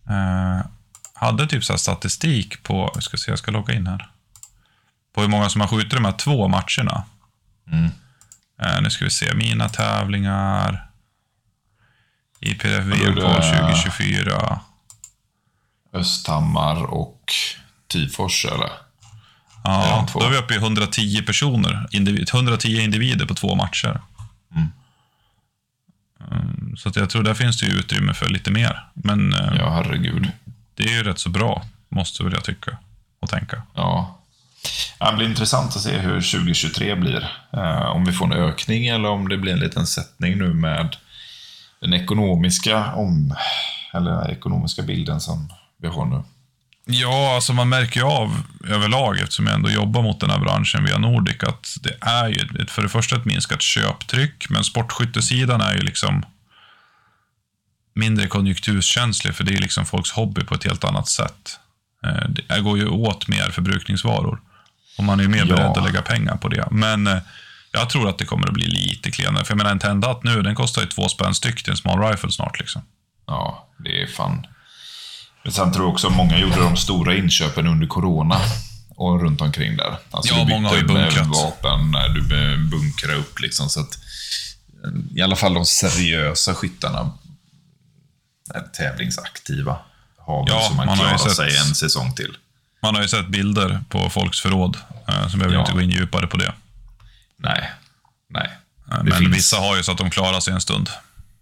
eh, 0.08 0.60
hade 1.14 1.46
typ 1.46 1.64
så 1.64 1.72
här 1.72 1.78
statistik 1.78 2.62
på, 2.62 2.90
jag 2.94 3.02
ska 3.02 3.16
se, 3.16 3.30
jag 3.30 3.38
ska 3.38 3.50
logga 3.50 3.74
in 3.74 3.86
här. 3.86 4.10
På 5.14 5.20
hur 5.20 5.28
många 5.28 5.48
som 5.48 5.60
har 5.60 5.68
skjutit 5.68 5.90
de 5.90 6.04
här 6.04 6.12
två 6.12 6.48
matcherna. 6.48 7.04
Mm. 7.70 7.90
Eh, 8.62 8.82
nu 8.82 8.90
ska 8.90 9.04
vi 9.04 9.10
se, 9.10 9.34
mina 9.34 9.68
tävlingar. 9.68 10.88
IPF 12.40 12.64
VM 12.84 13.14
det- 13.14 13.20
2024. 13.22 14.60
Östhammar 15.92 16.82
och 16.84 17.32
Tyfors, 17.86 18.44
eller? 18.44 18.70
Ja, 19.64 20.06
då 20.14 20.22
är 20.22 20.30
vi 20.30 20.36
uppe 20.36 20.54
i 20.54 20.56
110 20.56 21.22
personer. 21.22 21.86
Individ, 21.90 22.30
110 22.34 22.80
individer 22.80 23.26
på 23.26 23.34
två 23.34 23.54
matcher. 23.54 24.00
Mm. 24.54 24.68
Mm, 26.30 26.76
Så 26.76 26.92
jag 26.94 27.10
tror 27.10 27.22
där 27.22 27.34
finns 27.34 27.60
det 27.60 27.66
ju 27.66 27.72
utrymme 27.72 28.14
för 28.14 28.28
lite 28.28 28.50
mer. 28.50 28.86
Men 28.94 29.34
eh, 29.34 29.54
Ja, 29.58 29.70
herregud. 29.70 30.30
det 30.74 30.82
är 30.84 30.88
ju 30.92 31.02
rätt 31.02 31.18
så 31.18 31.28
bra, 31.28 31.62
måste 31.88 32.24
väl 32.24 32.32
jag 32.32 32.44
tycka 32.44 32.78
och 33.20 33.28
tänka. 33.30 33.62
Ja. 33.74 34.18
Ja, 34.98 35.10
Det 35.10 35.16
blir 35.16 35.28
intressant 35.28 35.76
att 35.76 35.82
se 35.82 35.98
hur 35.98 36.20
2023 36.20 36.94
blir. 36.94 37.28
Eh, 37.52 37.86
om 37.86 38.04
vi 38.04 38.12
får 38.12 38.26
en 38.26 38.32
ökning 38.32 38.86
eller 38.86 39.08
om 39.08 39.28
det 39.28 39.38
blir 39.38 39.52
en 39.52 39.58
liten 39.58 39.86
sättning 39.86 40.38
nu 40.38 40.54
med 40.54 40.96
den 41.80 41.94
ekonomiska, 41.94 42.92
om, 42.92 43.36
eller 43.94 44.10
den 44.10 44.30
ekonomiska 44.30 44.82
bilden 44.82 45.20
som 45.20 45.52
vi 45.78 45.88
har 45.88 46.06
nu. 46.06 46.22
Ja, 46.84 47.34
alltså 47.34 47.52
man 47.52 47.68
märker 47.68 48.00
ju 48.00 48.06
av 48.06 48.42
överlag, 48.68 49.18
eftersom 49.18 49.46
jag 49.46 49.54
ändå 49.54 49.70
jobbar 49.70 50.02
mot 50.02 50.20
den 50.20 50.30
här 50.30 50.38
branschen 50.38 50.84
via 50.84 50.98
Nordic, 50.98 51.42
att 51.42 51.76
det 51.82 51.96
är 52.00 52.28
ju 52.28 52.66
för 52.66 52.82
det 52.82 52.88
första 52.88 53.16
ett 53.16 53.24
minskat 53.24 53.62
köptryck, 53.62 54.50
men 54.50 54.64
sportskyttesidan 54.64 55.60
är 55.60 55.74
ju 55.74 55.80
liksom 55.80 56.24
mindre 57.94 58.26
konjunkturkänslig 58.26 59.34
för 59.34 59.44
det 59.44 59.54
är 59.54 59.60
liksom 59.60 59.86
folks 59.86 60.10
hobby 60.10 60.44
på 60.44 60.54
ett 60.54 60.64
helt 60.64 60.84
annat 60.84 61.08
sätt. 61.08 61.58
Eh, 62.04 62.28
det 62.28 62.60
går 62.60 62.78
ju 62.78 62.88
åt 62.88 63.28
mer 63.28 63.50
förbrukningsvaror, 63.50 64.40
och 65.02 65.06
man 65.06 65.18
är 65.20 65.22
ju 65.22 65.28
mer 65.28 65.38
Ja. 65.46 65.56
beredd 65.56 65.66
att 65.78 65.84
lägga 65.84 66.02
pengar 66.02 66.36
på 66.36 66.48
det. 66.48 66.68
Men 66.70 67.06
eh, 67.06 67.18
jag 67.72 67.90
tror 67.90 68.08
att 68.08 68.18
det 68.18 68.24
kommer 68.24 68.46
att 68.48 68.54
bli 68.54 68.66
lite 68.66 69.10
klenare, 69.10 69.44
för 69.44 69.52
jag 69.52 69.58
menar 69.58 69.70
en 69.70 69.78
Tendat 69.78 70.24
nu, 70.24 70.42
den 70.42 70.54
kostar 70.54 70.82
ju 70.82 70.88
två 70.88 71.08
spänn 71.08 71.34
styck 71.34 71.62
till 71.62 71.70
en 71.70 71.76
small 71.76 71.98
rifle 72.10 72.32
snart 72.32 72.58
liksom. 72.60 72.82
Ja, 73.26 73.68
det 73.84 74.02
är 74.02 74.06
fan... 74.06 74.46
Men 75.44 75.52
sen 75.52 75.72
tror 75.72 75.84
jag 75.84 75.92
också 75.92 76.06
att 76.08 76.16
många 76.16 76.38
gjorde 76.38 76.60
de 76.60 76.76
stora 76.76 77.14
inköpen 77.16 77.66
under 77.66 77.86
corona 77.86 78.36
och 78.96 79.20
runt 79.22 79.40
omkring 79.40 79.76
där. 79.76 79.96
Alltså 80.10 80.34
Ja, 80.34 80.44
många 80.44 80.68
har 80.68 80.76
ju 80.76 80.84
bunkrat. 80.84 81.26
vapen, 81.28 81.94
eh, 81.94 82.12
du 82.14 82.56
bunkrade 82.70 83.14
upp 83.18 83.40
liksom 83.40 83.68
så 83.68 83.80
att 83.80 83.98
eh, 84.84 85.16
i 85.18 85.22
alla 85.22 85.36
fall 85.36 85.54
de 85.54 85.66
seriösa 85.66 86.54
skyttarna, 86.54 87.12
tävlingsaktiva, 88.76 89.78
har 90.18 90.44
Ja, 90.48 90.60
så 90.68 90.74
man, 90.74 90.86
man 90.86 90.98
klarar 90.98 91.18
sig 91.18 91.56
en 91.56 91.74
säsong 91.74 92.14
till. 92.14 92.36
Man 92.82 92.94
har 92.94 93.02
ju 93.02 93.08
sett 93.08 93.28
bilder 93.28 93.80
på 93.88 94.10
folks 94.10 94.40
förråd, 94.40 94.76
eh, 95.08 95.28
så 95.28 95.36
behöver 95.36 95.54
Ja. 95.56 95.60
inte 95.60 95.72
gå 95.72 95.80
in 95.80 95.90
djupare 95.90 96.26
på 96.26 96.36
det. 96.36 96.52
Nej, 97.36 97.70
nej. 98.30 98.50
Eh, 98.90 98.98
Det 98.98 99.04
Men 99.04 99.18
finns- 99.18 99.36
vissa 99.36 99.56
har 99.56 99.76
ju 99.76 99.82
så 99.82 99.92
att 99.92 99.98
de 99.98 100.10
klarar 100.10 100.40
sig 100.40 100.54
en 100.54 100.60
stund. 100.60 100.88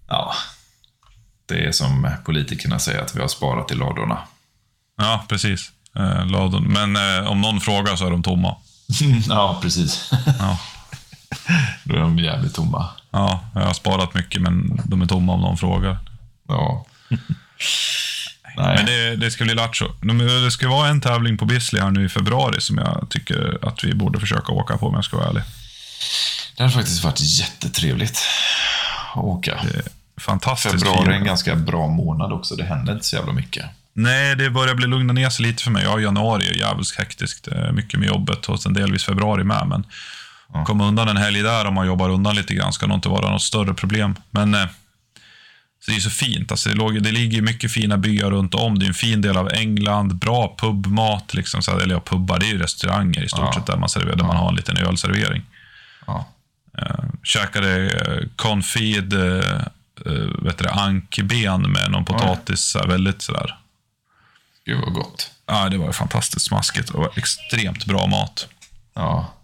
Ja. 0.09 0.35
Det 1.47 1.65
är 1.67 1.73
som 1.73 2.11
politikerna 2.25 2.79
säger 2.79 3.03
att 3.03 3.17
vi 3.17 3.21
har 3.21 3.29
sparat 3.29 3.71
i 3.71 3.75
ladorna. 3.75 4.19
Ja, 4.97 5.25
precis. 5.29 5.71
Eh, 5.97 6.27
ladon. 6.27 6.65
Men 6.65 6.97
om 7.27 7.41
någon 7.41 7.61
frågar 7.61 7.97
så 7.97 8.07
är 8.07 8.11
de 8.11 8.23
tomma. 8.23 8.57
ja, 9.29 9.59
precis. 9.63 10.11
Ja. 10.39 10.59
Då 11.85 11.95
är 11.95 12.01
de 12.01 12.19
jävligt 12.19 12.55
tomma. 12.55 12.89
Ja, 13.11 13.45
jag 13.55 13.61
har 13.67 13.73
sparat 13.75 14.15
mycket, 14.15 14.43
men 14.43 14.81
de 14.85 15.03
är 15.03 15.07
tomma 15.07 15.33
om 15.33 15.41
någon 15.41 15.57
frågar. 15.59 15.99
Ja. 16.49 16.87
Nej. 18.57 18.77
Men 18.77 18.87
det, 18.87 19.17
det 19.17 19.31
ska 19.31 19.45
bli 19.45 19.55
lattjo. 19.55 19.87
De- 20.01 20.19
Det 20.45 20.51
ska 20.51 20.69
vara 20.69 20.89
en 20.89 21.01
tävling 21.01 21.37
på 21.39 21.45
Bisley 21.45 21.83
här 21.83 21.91
nu 21.91 22.05
i 22.05 22.09
februari 22.09 22.61
som 22.61 22.79
jag 22.79 23.07
tycker 23.11 23.59
att 23.63 23.85
vi 23.85 23.95
borde 23.95 24.21
försöka 24.21 24.53
åka 24.53 24.77
på 24.79 24.87
om 24.89 24.95
jag 24.95 25.05
ska 25.05 25.17
vara 25.17 25.29
ärlig. 25.29 25.43
Det 26.57 26.63
har 26.63 26.71
faktiskt 26.71 27.05
varit 27.05 27.21
jättetrevligt 27.21 28.19
att 29.15 29.25
åka. 29.25 29.61
Fantastiskt 30.21 30.73
Februari 30.75 31.09
är 31.15 31.19
en 31.19 31.25
ganska 31.25 31.57
bra 31.57 31.87
månad 31.89 32.33
också. 32.33 32.55
Det 32.57 32.65
händer 32.65 32.93
inte 32.93 33.07
så 33.07 33.17
jävla 33.17 33.33
mycket. 33.33 33.67
Nej, 33.93 34.37
det 34.37 34.51
börjar 34.51 34.75
bli 34.75 34.87
lugna 34.87 35.13
ner 35.13 35.31
sig 35.31 35.47
lite 35.47 35.63
för 35.63 35.71
mig. 35.71 35.85
Ja, 35.85 36.01
januari 36.01 36.49
är 36.49 36.55
jävligt 36.55 36.99
hektiskt. 36.99 37.49
Mycket 37.73 38.01
med 38.01 38.09
jobbet 38.09 38.47
och 38.49 38.61
sen 38.61 38.73
delvis 38.75 39.05
februari 39.05 39.45
med. 39.45 39.67
Men 39.69 39.85
komma 40.65 40.87
undan 40.89 41.09
en 41.09 41.17
helg 41.17 41.43
där 41.43 41.65
om 41.65 41.75
man 41.75 41.87
jobbar 41.87 42.09
undan 42.11 42.35
lite 42.37 42.55
grann 42.55 42.73
ska 42.73 42.87
nog 42.87 42.97
inte 42.97 43.09
vara 43.09 43.31
något 43.31 43.43
större 43.43 43.75
problem. 43.75 44.15
Men 44.31 44.55
eh, 44.55 44.67
så 45.81 45.91
det 45.91 45.97
är 45.97 46.01
så 46.01 46.11
fint. 46.11 46.51
Alltså, 46.51 46.69
det, 46.69 46.75
låg, 46.75 47.03
det 47.03 47.13
ligger 47.13 47.43
mycket 47.43 47.73
fina 47.73 47.99
byar 47.99 48.31
runt 48.31 48.55
om. 48.55 48.79
Det 48.79 48.87
är 48.87 48.89
en 48.89 48.95
fin 48.95 49.21
del 49.21 49.37
av 49.37 49.53
England. 49.53 50.15
Bra 50.15 50.57
pubmat. 50.59 51.35
Liksom, 51.35 51.63
så 51.63 51.71
här, 51.71 51.79
eller 51.81 51.95
ja, 51.95 52.01
pubbar, 52.01 52.39
det 52.39 52.47
är 52.47 52.53
ju 52.53 52.59
restauranger 52.59 53.25
i 53.25 53.29
stort 53.29 53.41
Ja. 53.41 53.53
sett 53.53 53.67
där 53.67 53.77
man, 53.77 53.89
serverar, 53.89 54.17
där 54.17 54.25
man 54.25 54.37
har 54.37 54.49
en 54.49 54.55
liten 54.55 54.77
ölservering. 54.77 55.43
Ja. 56.07 56.27
Uh, 56.79 57.05
käkade 57.23 57.79
uh, 57.79 58.29
confit, 58.37 59.13
uh, 59.13 59.21
uh, 60.07 60.45
vet 60.45 60.59
det, 60.59 60.71
ankben 60.71 61.63
med 61.63 61.91
någon 61.91 62.05
potatis. 62.05 62.61
Så 62.61 62.79
här, 62.79 62.87
väldigt 62.87 63.23
sådär. 63.23 63.59
Gud 64.65 64.81
vad 64.81 64.93
gott. 64.93 65.31
Ja, 65.47 65.69
det 65.69 65.79
var 65.79 65.93
fantastiskt 65.93 66.47
smaskigt 66.47 66.91
och 66.91 67.19
extremt 67.19 67.87
bra 67.87 68.07
mat. 68.07 68.49
Ja. 68.95 69.35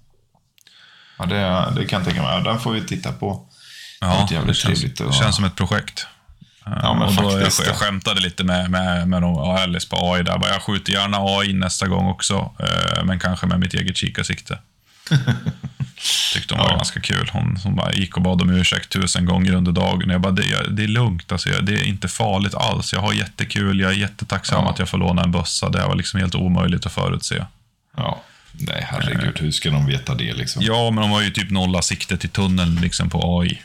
Ja, 1.19 1.27
det, 1.27 1.73
det 1.81 1.87
kan 1.87 1.99
jag 1.99 2.07
tänka 2.07 2.23
mig. 2.23 2.37
Ja, 2.37 2.41
Den 2.41 2.61
får 2.61 2.73
vi 2.73 2.85
titta 2.85 3.13
på. 3.13 3.47
Det 4.01 4.07
Ja, 4.07 4.29
jävligt 4.31 4.47
det 4.47 4.55
känns, 4.55 4.81
trevligt 4.81 4.99
det 4.99 5.13
känns 5.13 5.37
som 5.37 5.45
ett 5.45 5.57
projekt. 5.57 6.07
Ja, 6.67 6.95
men 6.95 7.03
och 7.09 7.15
då 7.15 7.23
jag, 7.23 7.33
faktiskt. 7.33 7.67
jag 7.67 7.77
skämtade 7.77 8.21
lite 8.21 8.45
med, 8.45 8.71
med, 8.71 9.09
med 9.09 9.25
Alice 9.25 9.89
på 9.89 10.13
AI 10.15 10.23
där. 10.23 10.41
Jag 10.49 10.63
skjuter 10.63 10.93
gärna 10.93 11.17
AI 11.21 11.53
nästa 11.53 11.87
gång 11.87 12.07
också, 12.09 12.55
eh, 12.61 13.05
men 13.05 13.19
kanske 13.19 13.47
med 13.47 13.61
mitt 13.61 13.75
eget 13.75 13.97
kikarsikte. 13.97 14.59
Tyckte 16.35 16.55
hon 16.55 16.63
var 16.65 16.71
Ja. 16.71 16.77
ganska 16.77 17.01
kul. 17.01 17.31
Hon, 17.33 17.57
hon 17.65 17.77
bara 17.77 17.93
gick 17.93 18.17
och 18.17 18.23
bad 18.23 18.43
om 18.43 18.51
ursäkt 18.51 18.89
tusen 18.93 19.25
gånger 19.27 19.53
under 19.55 19.73
dagen. 19.73 20.11
Jag 20.11 20.21
bara, 20.21 20.33
det, 20.33 20.67
det 20.71 20.83
är 20.85 20.89
lugnt. 20.89 21.33
Alltså, 21.33 21.49
jag- 21.49 21.65
det 21.65 21.73
är 21.73 21.85
inte 21.85 22.09
farligt 22.09 22.55
alls. 22.55 22.93
Jag 22.93 23.01
har 23.01 23.13
jättekul. 23.13 23.81
Jag 23.81 23.91
är 23.93 23.97
jättetacksam 23.97 24.65
Ja. 24.65 24.71
att 24.71 24.79
jag 24.79 24.89
får 24.89 24.99
låna 24.99 25.23
en 25.23 25.31
bössa. 25.33 25.69
Det 25.69 25.87
var 25.87 25.95
liksom 25.95 26.21
helt 26.21 26.35
omöjligt 26.35 26.87
att 26.87 26.93
förutse. 26.93 27.45
Ja. 27.97 28.23
Nej, 28.53 28.87
herregud. 28.91 29.39
Hur 29.41 29.51
ska 29.51 29.71
de 29.71 29.87
veta 29.87 30.15
det 30.15 30.33
liksom? 30.35 30.63
Ja, 30.63 30.91
men 30.91 31.03
de 31.03 31.11
har 31.11 31.23
ju 31.23 31.31
typ 31.31 31.51
nolla 31.51 31.83
siktet 31.83 32.25
i 32.25 32.29
tunneln 32.29 32.75
liksom 32.77 33.11
på 33.11 33.41
AI. 33.41 33.63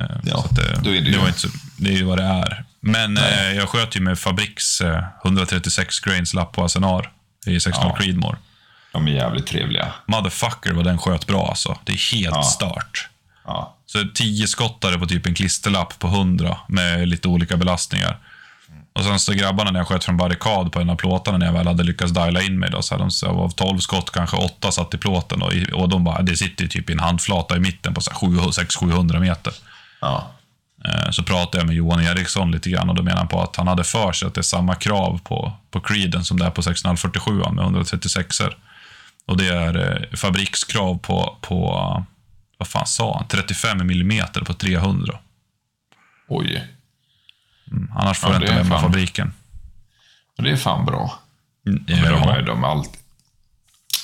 Eh, 0.00 0.06
Ja, 0.24 0.42
så 0.48 0.54
det, 0.54 0.80
då 0.82 0.90
är 0.90 0.94
det 0.94 1.00
det, 1.00 1.10
ju- 1.10 1.18
var 1.18 1.26
inte 1.28 1.38
så, 1.40 1.48
det 1.76 1.88
är 1.90 1.96
ju 1.96 2.04
vad 2.04 2.18
det 2.18 2.24
är. 2.24 2.64
Men 2.80 3.16
eh, 3.18 3.52
jag 3.52 3.68
sköt 3.68 3.96
ju 3.96 4.00
med 4.00 4.18
Fabriks 4.18 4.80
eh, 4.80 5.04
136 5.24 6.00
grains 6.00 6.34
lapp 6.34 6.52
på 6.52 6.64
Asenar 6.64 7.10
i 7.46 7.60
16 7.60 7.84
Ja. 7.88 7.96
Creedmoor. 7.96 8.38
De 8.92 9.08
är 9.08 9.12
jävligt 9.12 9.46
trevliga. 9.46 9.92
Motherfucker 10.06 10.72
vad 10.72 10.84
den 10.84 10.98
sköt 10.98 11.26
bra 11.26 11.48
alltså. 11.48 11.78
Det 11.84 11.92
är 11.92 12.14
helt 12.14 12.34
Ja. 12.36 12.42
stört. 12.42 13.08
Ja. 13.46 13.74
Så 13.86 13.98
10 14.14 14.46
skottare 14.46 14.98
på 14.98 15.06
typ 15.06 15.26
en 15.26 15.34
klisterlapp 15.34 15.98
på 15.98 16.06
100 16.08 16.56
med 16.68 17.08
lite 17.08 17.28
olika 17.28 17.56
belastningar. 17.56 18.18
Och 18.92 19.04
sen 19.04 19.18
så 19.18 19.32
grabbarna 19.32 19.70
när 19.70 19.80
jag 19.80 19.88
sköt 19.88 20.04
från 20.04 20.16
barrikad 20.16 20.72
på 20.72 20.80
en 20.80 20.90
av 20.90 20.96
plåtarna 20.96 21.38
när 21.38 21.46
jag 21.46 21.52
väl 21.52 21.66
hade 21.66 21.82
lyckats 21.82 22.12
diala 22.12 22.42
in 22.42 22.58
mig. 22.58 22.70
Då, 22.70 22.82
så 22.82 22.94
hade 22.94 23.04
de, 23.04 23.10
så 23.10 23.26
av 23.28 23.50
12 23.50 23.78
skott 23.78 24.10
kanske 24.12 24.36
8 24.36 24.72
satt 24.72 24.94
i 24.94 24.98
plåten. 24.98 25.42
Och, 25.42 25.52
och 25.72 25.88
de 25.88 26.04
bara, 26.04 26.22
det 26.22 26.36
sitter 26.36 26.62
ju 26.62 26.68
typ 26.68 26.90
i 26.90 26.92
en 26.92 26.98
handflata 27.00 27.56
i 27.56 27.60
mitten 27.60 27.94
på 27.94 28.00
600-700 28.00 29.20
meter. 29.20 29.52
Ja. 30.00 30.30
Eh, 30.84 31.10
Så 31.10 31.22
pratade 31.22 31.58
jag 31.58 31.66
med 31.66 31.76
Johan 31.76 32.00
Eriksson 32.00 32.50
lite 32.50 32.70
grann 32.70 32.88
och 32.88 32.94
då 32.94 33.02
menar 33.02 33.16
han 33.18 33.28
på 33.28 33.42
att 33.42 33.56
han 33.56 33.68
hade 33.68 33.84
för 33.84 34.12
sig 34.12 34.28
att 34.28 34.34
det 34.34 34.40
är 34.40 34.42
samma 34.42 34.74
krav 34.74 35.20
på, 35.24 35.52
på 35.70 35.80
Creeden 35.80 36.24
som 36.24 36.38
det 36.38 36.44
är 36.46 36.50
på 36.50 36.62
647 36.62 37.32
med 37.52 37.64
136 37.64 38.40
er 38.40 38.56
Och 39.26 39.36
det 39.36 39.48
är 39.48 39.92
eh, 40.12 40.16
fabrikskrav 40.16 40.98
på, 40.98 41.36
på, 41.40 41.68
vad 42.58 42.68
fan 42.68 42.86
sa 42.86 43.16
han, 43.18 43.28
35 43.28 43.86
millimeter 43.86 44.40
på 44.40 44.54
300. 44.54 45.18
Oj. 46.28 46.64
Mm, 47.70 47.92
annars 47.96 48.18
får 48.18 48.30
Ja, 48.34 48.40
jag 48.44 48.52
inte 48.58 48.64
fan- 48.70 48.82
fabriken. 48.82 49.32
Det 50.38 50.50
är 50.50 50.56
fan 50.56 50.84
bra. 50.86 51.18
Mm, 51.66 51.84
Men 51.88 52.02
de, 52.12 52.22
är, 52.28 52.42
de, 52.42 52.64
är 52.64 52.68
alltid, 52.68 53.00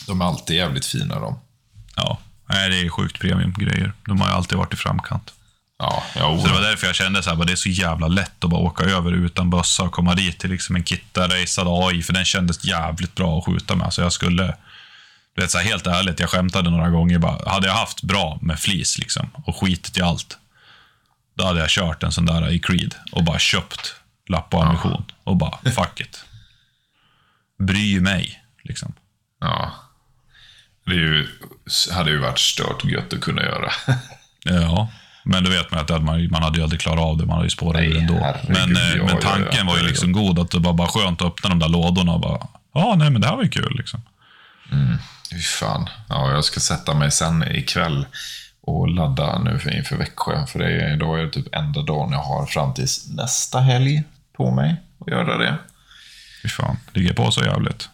de 0.06 0.20
är 0.20 0.24
alltid 0.24 0.56
jävligt 0.56 0.86
fina 0.86 1.20
de. 1.20 1.38
ja. 1.96 2.18
Nej, 2.46 2.70
det 2.70 2.80
är 2.80 2.88
sjukt 2.88 3.20
premiumgrejer. 3.20 3.92
De 4.06 4.20
har 4.20 4.28
ju 4.28 4.34
alltid 4.34 4.58
varit 4.58 4.72
i 4.72 4.76
framkant. 4.76 5.32
Ja, 5.90 6.02
ja 6.14 6.38
Så 6.40 6.46
det 6.46 6.52
var 6.52 6.60
därför 6.60 6.86
jag 6.86 6.96
kände 6.96 7.22
så 7.22 7.30
här, 7.30 7.36
bara, 7.36 7.44
det 7.44 7.52
är 7.52 7.56
så 7.56 7.68
jävla 7.68 8.08
lätt 8.08 8.44
att 8.44 8.50
bara 8.50 8.60
åka 8.60 8.84
över 8.84 9.12
utan 9.12 9.50
bössa 9.50 9.82
och 9.82 9.92
komma 9.92 10.14
dit 10.14 10.38
till 10.38 10.50
liksom 10.50 10.76
en 10.76 10.84
kitta-racead 10.84 11.68
AI, 11.68 12.02
för 12.02 12.12
den 12.12 12.24
kändes 12.24 12.64
jävligt 12.64 13.14
bra 13.14 13.38
att 13.38 13.44
skjuta 13.44 13.76
med. 13.76 13.92
Så 13.92 14.00
jag 14.00 14.12
skulle, 14.12 14.56
du 15.34 15.42
vet 15.42 15.50
så 15.50 15.58
här, 15.58 15.64
helt 15.64 15.86
ärligt, 15.86 16.20
jag 16.20 16.30
skämtade 16.30 16.70
några 16.70 16.90
gånger 16.90 17.18
bara, 17.18 17.50
hade 17.50 17.66
jag 17.66 17.74
haft 17.74 18.02
bra 18.02 18.38
med 18.42 18.60
flis 18.60 18.98
liksom 18.98 19.30
och 19.34 19.56
skitit 19.56 19.98
i 19.98 20.02
allt, 20.02 20.38
då 21.34 21.44
hade 21.44 21.60
jag 21.60 21.68
kört 21.68 22.02
en 22.02 22.12
sån 22.12 22.26
där 22.26 22.50
i 22.50 22.58
Creed 22.58 22.94
och 23.12 23.24
bara 23.24 23.38
köpt 23.38 23.94
lapp 24.28 24.54
och 24.54 24.62
ammunition 24.62 25.04
och 25.24 25.36
bara, 25.36 25.58
fuck 25.64 26.00
it. 26.00 26.24
Bry 27.58 28.00
mig, 28.00 28.42
liksom. 28.62 28.92
ja. 29.40 29.72
Det 30.86 30.94
ju, 30.94 31.28
hade 31.92 32.10
ju 32.10 32.18
varit 32.18 32.38
stört 32.38 32.84
gött 32.84 33.12
att 33.12 33.20
kunna 33.20 33.42
göra. 33.42 33.72
Ja, 34.46 34.88
men 35.24 35.44
då 35.44 35.50
vet 35.50 35.70
man 35.70 35.80
att 35.80 35.88
det 35.88 36.00
man, 36.00 36.30
man 36.30 36.42
hade 36.42 36.58
ju 36.58 36.62
aldrig 36.62 36.80
klarat 36.80 37.04
av 37.04 37.18
det. 37.18 37.26
Man 37.26 37.34
hade 37.34 37.46
ju 37.46 37.50
spårat 37.50 37.82
ur 37.82 37.96
ändå. 37.96 38.14
herregud, 38.14 38.48
Men, 38.48 38.76
eh, 38.76 38.96
ja, 38.96 39.04
men 39.04 39.14
ja, 39.14 39.20
tanken 39.20 39.58
ja, 39.58 39.64
var 39.64 39.76
ju 39.76 39.82
ja, 39.82 39.88
liksom 39.88 40.12
god. 40.12 40.38
Att 40.38 40.50
det 40.50 40.58
var 40.58 40.72
bara 40.72 40.88
skönt 40.88 41.22
att 41.22 41.26
öppna 41.26 41.50
de 41.50 41.58
där 41.58 41.68
lådorna 41.68 42.12
och 42.12 42.20
bara, 42.20 42.46
ja, 42.74 42.94
nej, 42.98 43.10
men 43.10 43.20
det 43.20 43.28
här 43.28 43.36
var 43.36 43.42
ju 43.42 43.48
kul. 43.48 43.76
Liksom. 43.76 44.02
Fy 45.30 45.40
fan. 45.40 45.88
Ja, 46.08 46.30
jag 46.30 46.44
ska 46.44 46.60
sätta 46.60 46.94
mig 46.94 47.10
sen 47.10 47.56
ikväll 47.56 48.06
och 48.60 48.88
ladda 48.88 49.38
nu 49.38 49.58
för, 49.58 49.76
inför 49.76 49.96
Växjö. 49.96 50.46
För 50.46 50.58
det 50.58 50.66
är, 50.66 50.94
idag 50.94 51.20
är 51.20 51.24
det 51.24 51.30
typ 51.30 51.54
enda 51.54 51.82
dagen 51.82 52.12
jag 52.12 52.18
har 52.18 52.46
fram 52.46 52.74
till 52.74 52.86
nästa 53.10 53.60
helg 53.60 54.02
på 54.36 54.50
mig 54.50 54.76
att 55.00 55.08
göra 55.08 55.38
det. 55.38 55.58
Fy 56.42 56.48
fan, 56.48 56.76
ligger 56.92 57.14
på 57.14 57.30
så 57.30 57.44
jävligt. 57.44 57.88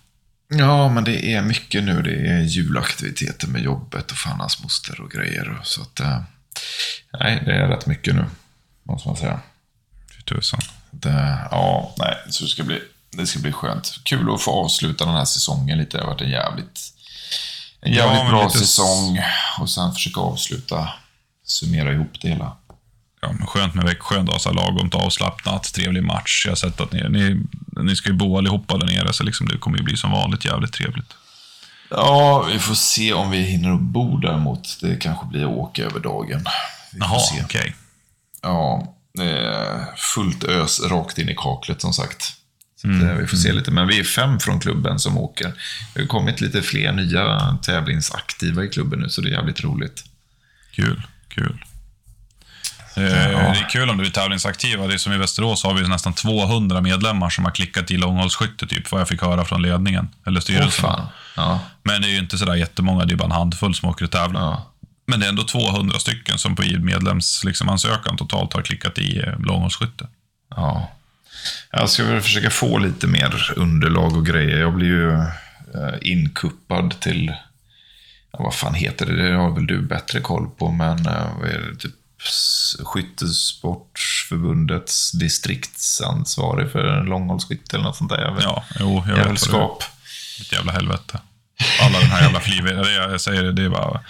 Ja, 0.48 0.88
men 0.88 1.04
det 1.04 1.34
är 1.34 1.42
mycket 1.42 1.84
nu. 1.84 2.02
Det 2.02 2.30
är 2.30 2.40
julaktiviteter 2.40 3.48
med 3.48 3.62
jobbet 3.62 4.10
och 4.10 4.16
fan 4.16 4.40
hans 4.40 4.62
moster 4.62 5.00
och 5.00 5.10
grejer. 5.10 5.60
Så 5.62 5.82
att, 5.82 6.00
eh, 6.00 6.22
nej, 7.20 7.42
det 7.46 7.52
är 7.52 7.68
rätt 7.68 7.86
mycket 7.86 8.14
nu, 8.14 8.24
måste 8.82 9.08
man 9.08 9.16
säga. 9.16 9.40
Fy 10.16 10.22
tusan. 10.22 10.60
Det, 10.90 11.38
ja, 11.50 11.94
nej, 11.98 12.16
så 12.28 12.44
det 12.44 12.50
ska, 12.50 12.62
bli, 12.64 12.80
det 13.10 13.26
ska 13.26 13.38
bli 13.38 13.52
skönt. 13.52 13.94
Kul 14.04 14.34
att 14.34 14.42
få 14.42 14.50
avsluta 14.64 15.04
den 15.04 15.14
här 15.14 15.24
säsongen 15.24 15.78
lite. 15.78 15.96
Det 15.96 16.02
har 16.02 16.10
varit 16.10 16.22
en 16.22 16.30
jävligt, 16.30 16.80
en 17.80 17.92
Ja, 17.92 17.98
jävligt 17.98 18.22
men 18.22 18.32
bra 18.32 18.44
lite 18.44 18.58
säsong. 18.58 19.20
Och 19.60 19.70
sen 19.70 19.92
försöka 19.92 20.20
avsluta, 20.20 20.88
summera 21.44 21.92
ihop 21.92 22.12
det 22.22 22.28
hela. 22.28 22.56
Ja, 23.22 23.32
men 23.32 23.46
skönt 23.46 23.74
med 23.74 23.84
Växjö 23.84 24.22
då, 24.22 24.38
så 24.38 24.48
här 24.48 24.56
lagom 24.56 24.90
avslappnat, 24.92 25.72
trevlig 25.74 26.02
match. 26.02 26.42
Jag 26.44 26.50
har 26.50 26.56
sett 26.56 26.80
att 26.80 26.92
ni, 26.92 27.08
ni, 27.08 27.42
ni 27.82 27.96
ska 27.96 28.08
ju 28.08 28.14
bo 28.14 28.38
allihopa 28.38 28.78
där 28.78 28.86
nere, 28.86 29.12
så 29.12 29.24
liksom 29.24 29.48
det 29.48 29.58
kommer 29.58 29.78
ju 29.78 29.84
bli 29.84 29.96
som 29.96 30.10
vanligt 30.10 30.44
jävligt 30.44 30.72
trevligt. 30.72 31.14
Ja, 31.90 32.46
vi 32.52 32.58
får 32.58 32.74
se 32.74 33.12
om 33.12 33.30
vi 33.30 33.38
hinner 33.38 33.72
att 33.72 33.80
bo 33.80 34.16
däremot. 34.16 34.80
Det 34.80 34.96
kanske 34.96 35.26
blir 35.26 35.42
att 35.44 35.58
åka 35.58 35.84
över 35.84 36.00
dagen. 36.00 36.44
Vi 36.92 36.98
Jaha, 37.00 37.20
okej. 37.44 37.74
Ja, 38.42 38.94
det 39.14 39.30
är 39.30 39.96
fullt 39.96 40.44
ös 40.44 40.80
rakt 40.80 41.18
in 41.18 41.28
i 41.28 41.34
kaklet 41.34 41.80
som 41.80 41.92
sagt. 41.92 42.32
Mm, 42.84 43.08
eh, 43.08 43.16
vi 43.16 43.26
får 43.26 43.36
se 43.36 43.52
lite. 43.52 43.70
Men 43.70 43.88
vi 43.88 43.98
är 43.98 44.04
fem 44.04 44.40
från 44.40 44.60
klubben 44.60 44.98
som 44.98 45.18
åker. 45.18 45.52
Det 45.94 46.00
har 46.00 46.06
kommit 46.06 46.40
lite 46.40 46.62
fler 46.62 46.92
nya 46.92 47.58
tävlingsaktiva 47.62 48.64
i 48.64 48.68
klubben 48.68 48.98
nu, 49.00 49.08
så 49.08 49.20
det 49.20 49.28
är 49.28 49.32
jävligt 49.32 49.64
roligt. 49.64 50.04
Kul, 50.72 51.02
kul. 51.28 51.64
Eh, 52.96 53.02
Det 53.02 53.58
är 53.58 53.68
kul 53.70 53.90
om 53.90 53.96
du 53.98 54.04
är 54.06 54.10
tävlingsaktiva. 54.10 54.86
Det 54.86 54.94
är 54.94 54.98
som 54.98 55.12
i 55.12 55.18
Västerås 55.18 55.64
har 55.64 55.74
vi 55.74 55.88
nästan 55.88 56.12
200 56.12 56.80
medlemmar 56.80 57.30
som 57.30 57.44
har 57.44 57.52
klickat 57.52 57.90
i 57.90 57.96
långhållsskytte, 57.96 58.66
typ, 58.66 58.90
vad 58.92 59.00
jag 59.00 59.08
fick 59.08 59.22
höra 59.22 59.44
från 59.44 59.62
ledningen. 59.62 60.08
Eller 60.26 60.40
styrelsen. 60.40 60.82
fan. 60.82 61.06
Ja, 61.36 61.60
Men 61.82 62.02
det 62.02 62.08
är 62.08 62.12
ju 62.12 62.18
inte 62.18 62.38
sådär 62.38 62.54
jättemånga, 62.54 63.04
det 63.04 63.12
är 63.14 63.16
bara 63.16 63.24
en 63.24 63.30
handfull 63.32 63.74
som 63.74 63.88
åker 63.88 64.04
och 64.04 64.10
tävlar. 64.10 64.40
ja. 64.40 64.66
Men 65.06 65.20
det 65.20 65.26
är 65.26 65.28
ändå 65.28 65.42
200 65.42 65.98
stycken 65.98 66.38
som 66.38 66.56
på 66.56 66.62
medlemsansökan 66.62 67.48
liksom, 67.48 67.68
ansökan 67.68 68.16
totalt 68.16 68.52
har 68.52 68.62
klickat 68.62 68.98
i 68.98 69.18
eh, 69.18 69.40
långhållsskytte. 69.40 70.06
ja. 70.56 70.90
Jag 71.72 71.90
ska 71.90 72.04
väl 72.04 72.20
försöka 72.20 72.50
få 72.50 72.78
lite 72.78 73.06
mer 73.06 73.52
underlag 73.56 74.16
och 74.16 74.26
grejer. 74.26 74.58
Jag 74.58 74.74
blir 74.74 74.86
ju 74.86 75.12
eh, 75.12 75.94
inkuppad 76.00 77.00
till, 77.00 77.32
ja, 78.32 78.38
vad 78.42 78.54
fan 78.54 78.74
heter 78.74 79.06
det? 79.06 79.28
Det 79.28 79.34
har 79.36 79.50
väl 79.50 79.66
du 79.66 79.80
bättre 79.82 80.20
koll 80.20 80.50
på, 80.58 80.70
men 80.70 81.02
vad 81.40 81.48
är 81.48 81.58
det? 81.70 81.76
Typ 81.76 81.92
s- 82.26 82.76
Skyttesportförbundets 82.84 85.12
distriktsansvarig 85.12 86.72
för 86.72 87.04
långhållsskytte 87.04 87.76
eller 87.76 87.84
något 87.84 87.96
sånt 87.96 88.10
där. 88.10 88.30
Vet. 88.34 88.44
Ja, 88.44 88.64
jo, 88.80 89.04
jag 89.08 89.16
vet. 89.16 89.24
Jävelskap. 89.26 89.82
Ett 90.40 90.52
jävla 90.52 90.72
helvete. 90.72 91.20
Alla 91.82 91.98
den 92.00 92.08
här 92.10 92.22
jävla 92.22 92.40
fliviga, 92.40 92.74
det 92.82 92.92
jag 92.92 93.20
säger 93.20 93.42
det, 93.42 93.52
det 93.52 93.62
är 93.64 93.68
bara... 93.68 94.00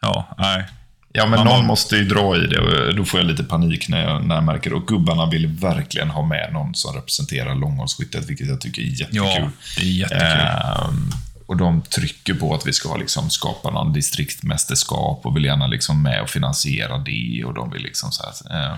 Ja, 0.00 0.34
nej. 0.38 0.64
Ja, 1.12 1.26
men 1.26 1.38
Man 1.38 1.46
någon 1.46 1.60
må- 1.60 1.66
måste 1.66 1.96
ju 1.96 2.04
dra 2.04 2.36
i 2.36 2.46
det 2.46 2.58
och 2.88 2.94
då 2.94 3.04
får 3.04 3.20
jag 3.20 3.26
lite 3.26 3.44
panik 3.44 3.88
när 3.88 4.02
jag, 4.02 4.24
när 4.26 4.34
jag 4.34 4.44
märker 4.44 4.70
det. 4.70 4.76
Och 4.76 4.86
gubbarna 4.86 5.26
vill 5.30 5.46
verkligen 5.46 6.10
ha 6.10 6.22
med 6.26 6.52
någon 6.52 6.74
som 6.74 6.94
representerar 6.94 7.54
långhållsskyttet, 7.54 8.30
vilket 8.30 8.48
jag 8.48 8.60
tycker 8.60 8.82
är 8.82 8.86
jättekul. 8.86 9.16
Ja, 9.24 9.50
det 9.76 9.82
är 9.82 9.90
jättekul. 9.90 10.22
Ehm, 10.22 11.10
och 11.46 11.56
de 11.56 11.82
trycker 11.82 12.34
på 12.34 12.54
att 12.54 12.66
vi 12.66 12.72
ska 12.72 12.96
liksom 12.96 13.30
skapa 13.30 13.70
någon 13.70 13.92
distriktmästerskap 13.92 15.26
och 15.26 15.36
vill 15.36 15.44
gärna 15.44 15.66
liksom 15.66 16.02
med 16.02 16.22
och 16.22 16.30
finansiera 16.30 16.98
det. 16.98 17.44
Och 17.44 17.54
de 17.54 17.70
vill 17.70 17.82
liksom 17.82 18.12
så 18.12 18.22
här, 18.22 18.72
eh, 18.72 18.76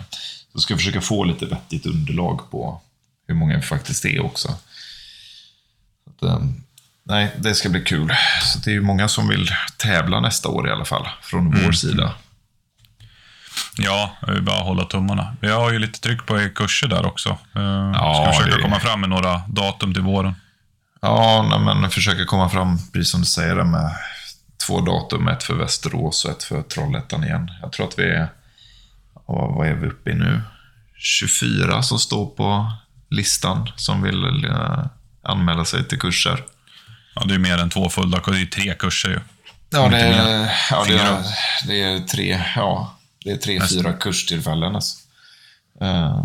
så 0.53 0.59
ska 0.61 0.73
jag 0.73 0.79
försöka 0.79 1.01
få 1.01 1.25
lite 1.25 1.47
vettigt 1.47 1.87
underlag 1.87 2.51
på 2.51 2.81
hur 3.29 3.35
många 3.35 3.57
vi 3.57 3.63
faktiskt 3.63 4.05
är 4.05 4.25
också. 4.25 4.49
Så 6.05 6.11
att, 6.27 6.33
ehm, 6.33 6.63
nej, 7.05 7.31
det 7.39 7.55
ska 7.55 7.69
bli 7.69 7.81
kul. 7.85 8.15
Så 8.45 8.59
det 8.59 8.71
är 8.71 8.75
ju 8.75 8.81
många 8.83 9.09
som 9.09 9.29
vill 9.29 9.49
tävla 9.77 10.21
nästa 10.21 10.49
år 10.49 10.69
i 10.69 10.73
alla 10.73 10.85
fall, 10.85 11.09
från 11.23 11.63
vår 11.65 11.73
sida. 11.73 12.15
Ja, 13.77 14.17
jag 14.27 14.33
vill 14.35 14.43
bara 14.43 14.61
hålla 14.63 14.85
tummarna. 14.85 15.37
Vi 15.41 15.49
har 15.49 15.73
ju 15.73 15.79
lite 15.79 16.01
tryck 16.01 16.27
på 16.27 16.49
kurser 16.55 16.89
där 16.89 17.07
också. 17.07 17.29
Uh, 17.57 17.63
Ja, 17.95 18.23
ska 18.25 18.33
försöka 18.39 18.57
det- 18.57 18.63
komma 18.63 18.81
fram 18.81 19.01
med 19.01 19.11
några 19.11 19.43
datum 19.49 19.95
till 19.95 20.03
våren. 20.03 20.35
Ja, 21.01 21.47
nej, 21.51 21.75
men 21.75 21.91
försöka 21.91 22.25
komma 22.25 22.49
fram, 22.49 22.79
precis 22.93 23.11
som 23.11 23.21
du 23.21 23.27
säger, 23.27 23.55
med 23.55 23.91
två 24.67 24.81
datum. 24.81 25.29
Ett 25.29 25.43
för 25.43 25.55
Västerås 25.55 26.25
och 26.25 26.31
ett 26.31 26.43
för 26.43 26.63
Trollhättan 26.63 27.25
igen. 27.25 27.51
Jag 27.63 27.73
tror 27.73 27.89
att 27.89 27.99
vi 27.99 28.11
är, 28.11 28.29
vad 29.27 29.69
är 29.69 29.75
vi 29.75 29.87
uppe 29.87 30.11
i 30.11 30.15
nu? 30.15 30.41
24 30.99 31.83
som 31.83 31.99
står 31.99 32.27
på 32.27 32.73
listan 33.11 33.71
som 33.77 34.03
vill 34.03 34.45
eh, 34.45 34.87
anmäla 35.23 35.65
sig 35.65 35.85
till 35.85 35.99
kurser. 35.99 36.45
Ja, 37.15 37.25
det 37.25 37.35
är 37.35 37.39
mer 37.39 37.59
än 37.59 37.71
två 37.71 37.89
fulla. 37.89 38.21
Det 38.27 38.41
är 38.41 38.47
tre 38.47 38.75
kurser 38.75 39.09
ju. 39.09 39.21
Ja, 39.71 39.89
det 39.89 40.01
är, 40.01 40.53
ja, 40.71 40.85
det 40.89 40.99
är, 40.99 41.23
det 41.67 41.83
är 41.83 42.01
tre, 42.01 42.45
ja, 42.57 42.97
det 43.25 43.31
är 43.31 43.37
tre, 43.37 43.61
fyra 43.61 43.93
kurstillfällen. 43.93 44.75
Alltså. 44.75 44.99
Eh, 45.81 46.25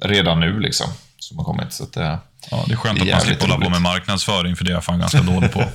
redan 0.00 0.40
nu 0.40 0.60
liksom, 0.60 0.88
som 1.28 1.38
har 1.38 1.44
kommit. 1.44 1.72
Så 1.72 1.84
att, 1.84 1.92
det, 1.92 2.18
Ja, 2.50 2.64
det 2.66 2.72
är 2.72 2.76
skönt 2.76 2.98
Det 3.00 3.10
är 3.10 3.12
att 3.12 3.18
man 3.18 3.26
slipper 3.26 3.48
hålla 3.48 3.64
på 3.64 3.70
med 3.70 3.82
marknadsföring, 3.82 4.56
för 4.56 4.64
det 4.64 4.70
är 4.70 4.74
jag 4.74 4.84
fan 4.84 4.98
ganska 4.98 5.20
dålig 5.22 5.52
på. 5.52 5.64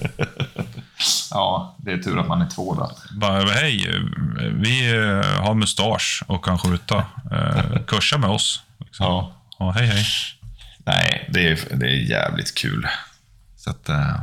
Ja, 1.32 1.76
det 1.78 1.92
är 1.92 1.98
tur 1.98 2.20
att 2.20 2.28
man 2.28 2.42
är 2.42 2.50
två 2.50 2.76
där. 2.76 3.18
Bara, 3.20 3.52
hej, 3.52 3.88
vi 4.54 4.92
eh, 4.94 5.42
har 5.44 5.54
mustasch 5.54 6.24
och 6.28 6.46
kan 6.46 6.60
skjuta. 6.60 7.06
Eh, 7.32 7.84
kursa 7.88 8.18
med 8.18 8.30
oss. 8.30 8.62
Liksom. 8.80 9.06
Ja. 9.06 9.34
Ja, 9.60 9.72
hej, 9.72 9.88
hej. 9.88 10.06
Nej, 10.86 11.30
det 11.34 11.48
är, 11.48 11.60
det 11.76 11.86
är 11.86 12.10
jävligt 12.10 12.56
kul. 12.56 12.88
Så 13.58 13.70
att, 13.70 13.90
eh, 13.90 14.16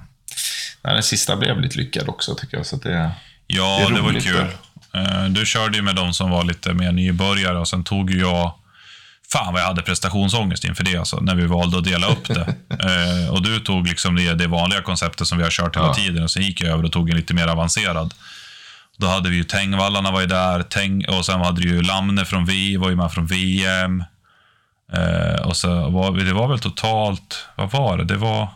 nej, 0.82 0.94
den 0.94 1.02
sista 1.02 1.36
blev 1.36 1.54
väldigt 1.54 1.76
lyckad 1.76 2.08
också 2.08 2.34
tycker 2.34 2.56
jag. 2.56 2.66
Så 2.66 2.76
att 2.76 2.82
det, 2.82 3.10
Ja, 3.46 3.86
Det 3.88 3.94
det, 3.94 4.00
var 4.00 4.20
kul. 4.20 4.46
Eh, 4.94 5.24
Du 5.24 5.46
körde 5.46 5.76
ju 5.76 5.82
med 5.82 5.96
de 5.96 6.14
som 6.14 6.30
var 6.30 6.44
lite 6.44 6.72
mer 6.74 6.92
nybörjare 6.92 7.58
och 7.58 7.68
sen 7.68 7.84
tog 7.84 8.10
jag... 8.10 8.52
Fan 9.32 9.52
vad 9.52 9.62
jag 9.62 9.66
hade 9.66 9.82
prestationsångest 9.82 10.64
inför 10.64 10.84
det 10.84 10.96
alltså, 10.96 11.20
när 11.20 11.34
vi 11.34 11.46
valde 11.46 11.78
att 11.78 11.84
dela 11.84 12.06
upp 12.06 12.28
det. 12.28 12.54
Eh, 12.70 13.28
och 13.30 13.42
du 13.42 13.60
tog 13.60 13.86
liksom 13.88 14.16
det, 14.16 14.34
det 14.34 14.46
vanliga 14.46 14.82
konceptet 14.82 15.26
som 15.26 15.38
vi 15.38 15.44
har 15.44 15.50
kört 15.50 15.76
hela 15.76 15.86
Ja. 15.86 15.94
tiden 15.94 16.22
och 16.22 16.30
sen 16.30 16.42
gick 16.42 16.60
jag 16.60 16.70
över 16.70 16.84
och 16.84 16.92
tog 16.92 17.10
en 17.10 17.16
lite 17.16 17.34
mer 17.34 17.46
avancerad. 17.48 18.14
Då 18.96 19.06
hade 19.06 19.30
vi 19.30 19.36
ju 19.36 19.44
Tengvallarna 19.44 20.10
var 20.10 20.20
ju 20.20 20.26
där, 20.26 20.62
Teng, 20.62 21.04
och 21.08 21.26
sen 21.26 21.40
hade 21.40 21.60
du 21.60 21.68
ju 21.68 21.82
Lamne 21.82 22.24
från 22.24 22.44
V, 22.46 22.76
var 22.78 22.90
ju 22.90 22.96
med 22.96 23.12
från 23.12 23.26
VM. 23.26 24.04
Eh, 24.92 25.42
och 25.46 25.56
så 25.56 25.88
var 25.90 26.12
vi, 26.12 26.24
det 26.24 26.32
var 26.32 26.48
väl 26.48 26.58
totalt, 26.58 27.46
vad 27.54 27.70
var 27.70 27.98
det? 27.98 28.04
Det 28.04 28.16
var... 28.16 28.48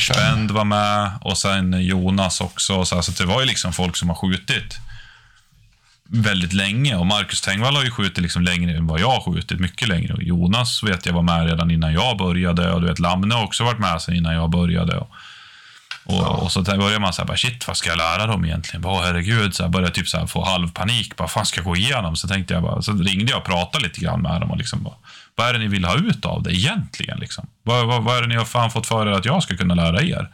Spend 0.00 0.50
var 0.50 0.64
med 0.64 1.10
och 1.20 1.38
sen 1.38 1.82
Jonas 1.86 2.40
också. 2.40 2.84
Så, 2.84 3.02
så 3.02 3.12
det 3.12 3.24
var 3.24 3.40
ju 3.40 3.46
liksom 3.46 3.72
folk 3.72 3.96
som 3.96 4.08
har 4.08 4.16
skjutit 4.16 4.78
väldigt 6.08 6.52
länge. 6.52 6.96
Och 6.96 7.06
Marcus 7.06 7.40
Tengvall 7.40 7.76
har 7.76 7.84
ju 7.84 7.90
skjutit 7.90 8.18
liksom 8.18 8.42
längre 8.42 8.76
än 8.76 8.86
vad 8.86 9.00
jag 9.00 9.10
har 9.10 9.32
skjutit. 9.32 9.60
Mycket 9.60 9.88
längre. 9.88 10.14
Och 10.14 10.22
Jonas 10.22 10.82
vet 10.82 11.06
jag 11.06 11.12
var 11.12 11.22
med 11.22 11.46
redan 11.46 11.70
innan 11.70 11.92
jag 11.92 12.18
började. 12.18 12.72
Och 12.72 12.80
du 12.80 12.86
vet, 12.86 12.98
Lamne 12.98 13.34
har 13.34 13.44
också 13.44 13.64
varit 13.64 13.78
med 13.78 14.02
sen 14.02 14.14
innan 14.14 14.34
jag 14.34 14.50
började. 14.50 14.96
Och, 14.96 15.10
och, 16.04 16.42
och 16.42 16.52
så 16.52 16.62
börjar 16.62 16.98
man 16.98 17.12
så 17.12 17.22
här, 17.22 17.26
bara, 17.26 17.36
shit, 17.36 17.68
vad 17.68 17.76
ska 17.76 17.88
jag 17.88 17.98
lära 17.98 18.26
dem 18.26 18.44
egentligen? 18.44 18.82
Bara, 18.82 19.04
herregud, 19.04 19.54
så 19.54 19.62
här, 19.62 19.70
började 19.70 19.94
typ 19.94 20.08
så 20.08 20.18
här, 20.18 20.26
få 20.26 20.44
halv 20.44 20.68
panik. 20.68 21.12
Vad 21.16 21.30
fan 21.30 21.46
ska 21.46 21.58
jag 21.58 21.64
gå 21.64 21.76
igenom? 21.76 22.16
Så 22.16 22.28
tänkte 22.28 22.54
jag 22.54 22.62
bara, 22.62 22.82
så 22.82 22.92
ringde 22.92 23.30
jag 23.32 23.38
och 23.38 23.44
pratade 23.44 23.84
lite 23.84 24.00
grann 24.00 24.22
med 24.22 24.40
dem 24.40 24.50
och 24.50 24.56
liksom 24.58 24.82
bara, 24.82 24.94
vad 25.34 25.48
är 25.48 25.52
det 25.52 25.58
ni 25.58 25.68
vill 25.68 25.84
ha 25.84 25.94
ut 25.94 26.24
av 26.24 26.42
det 26.42 26.54
egentligen? 26.54 27.18
Liksom? 27.18 27.46
Vad, 27.62 27.86
vad, 27.86 28.02
vad 28.02 28.16
är 28.16 28.22
det 28.22 28.28
ni 28.28 28.34
har 28.34 28.44
fan 28.44 28.70
fått 28.70 28.86
för 28.86 29.06
er 29.06 29.10
att 29.10 29.24
jag 29.24 29.42
ska 29.42 29.56
kunna 29.56 29.74
lära 29.74 30.02
er? 30.02 30.28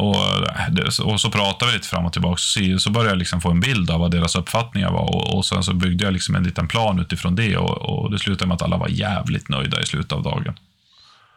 Och, 0.00 0.16
äh, 0.16 0.70
det- 0.70 0.98
och 1.02 1.20
så 1.20 1.30
pratade 1.30 1.70
vi 1.70 1.76
lite 1.76 1.88
fram 1.88 2.04
och 2.06 2.12
tillbaka. 2.12 2.36
Så, 2.38 2.78
så 2.78 2.90
började 2.90 3.10
jag 3.10 3.18
liksom 3.18 3.40
få 3.40 3.50
en 3.50 3.60
bild 3.60 3.90
av 3.90 4.00
vad 4.00 4.10
deras 4.10 4.36
uppfattningar 4.36 4.90
var. 4.90 5.14
Och, 5.14 5.34
och 5.34 5.46
sen 5.46 5.62
så 5.62 5.74
byggde 5.74 6.04
jag 6.04 6.12
liksom 6.12 6.34
en 6.34 6.42
liten 6.44 6.68
plan 6.68 6.98
utifrån 6.98 7.34
det. 7.36 7.56
Och, 7.56 7.76
och 8.02 8.10
det 8.10 8.18
slutade 8.18 8.46
med 8.48 8.54
att 8.54 8.62
alla 8.62 8.76
var 8.76 8.88
jävligt 8.88 9.48
nöjda 9.48 9.80
i 9.80 9.84
slutet 9.84 10.12
av 10.12 10.22
dagen. 10.22 10.54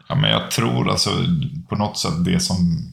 Ja, 0.08 0.16
men 0.16 0.32
jag 0.32 0.52
tror 0.52 0.90
alltså 0.92 1.10
på 1.70 1.76
något 1.76 1.98
sätt 1.98 2.26
det 2.26 2.40
som 2.40 2.90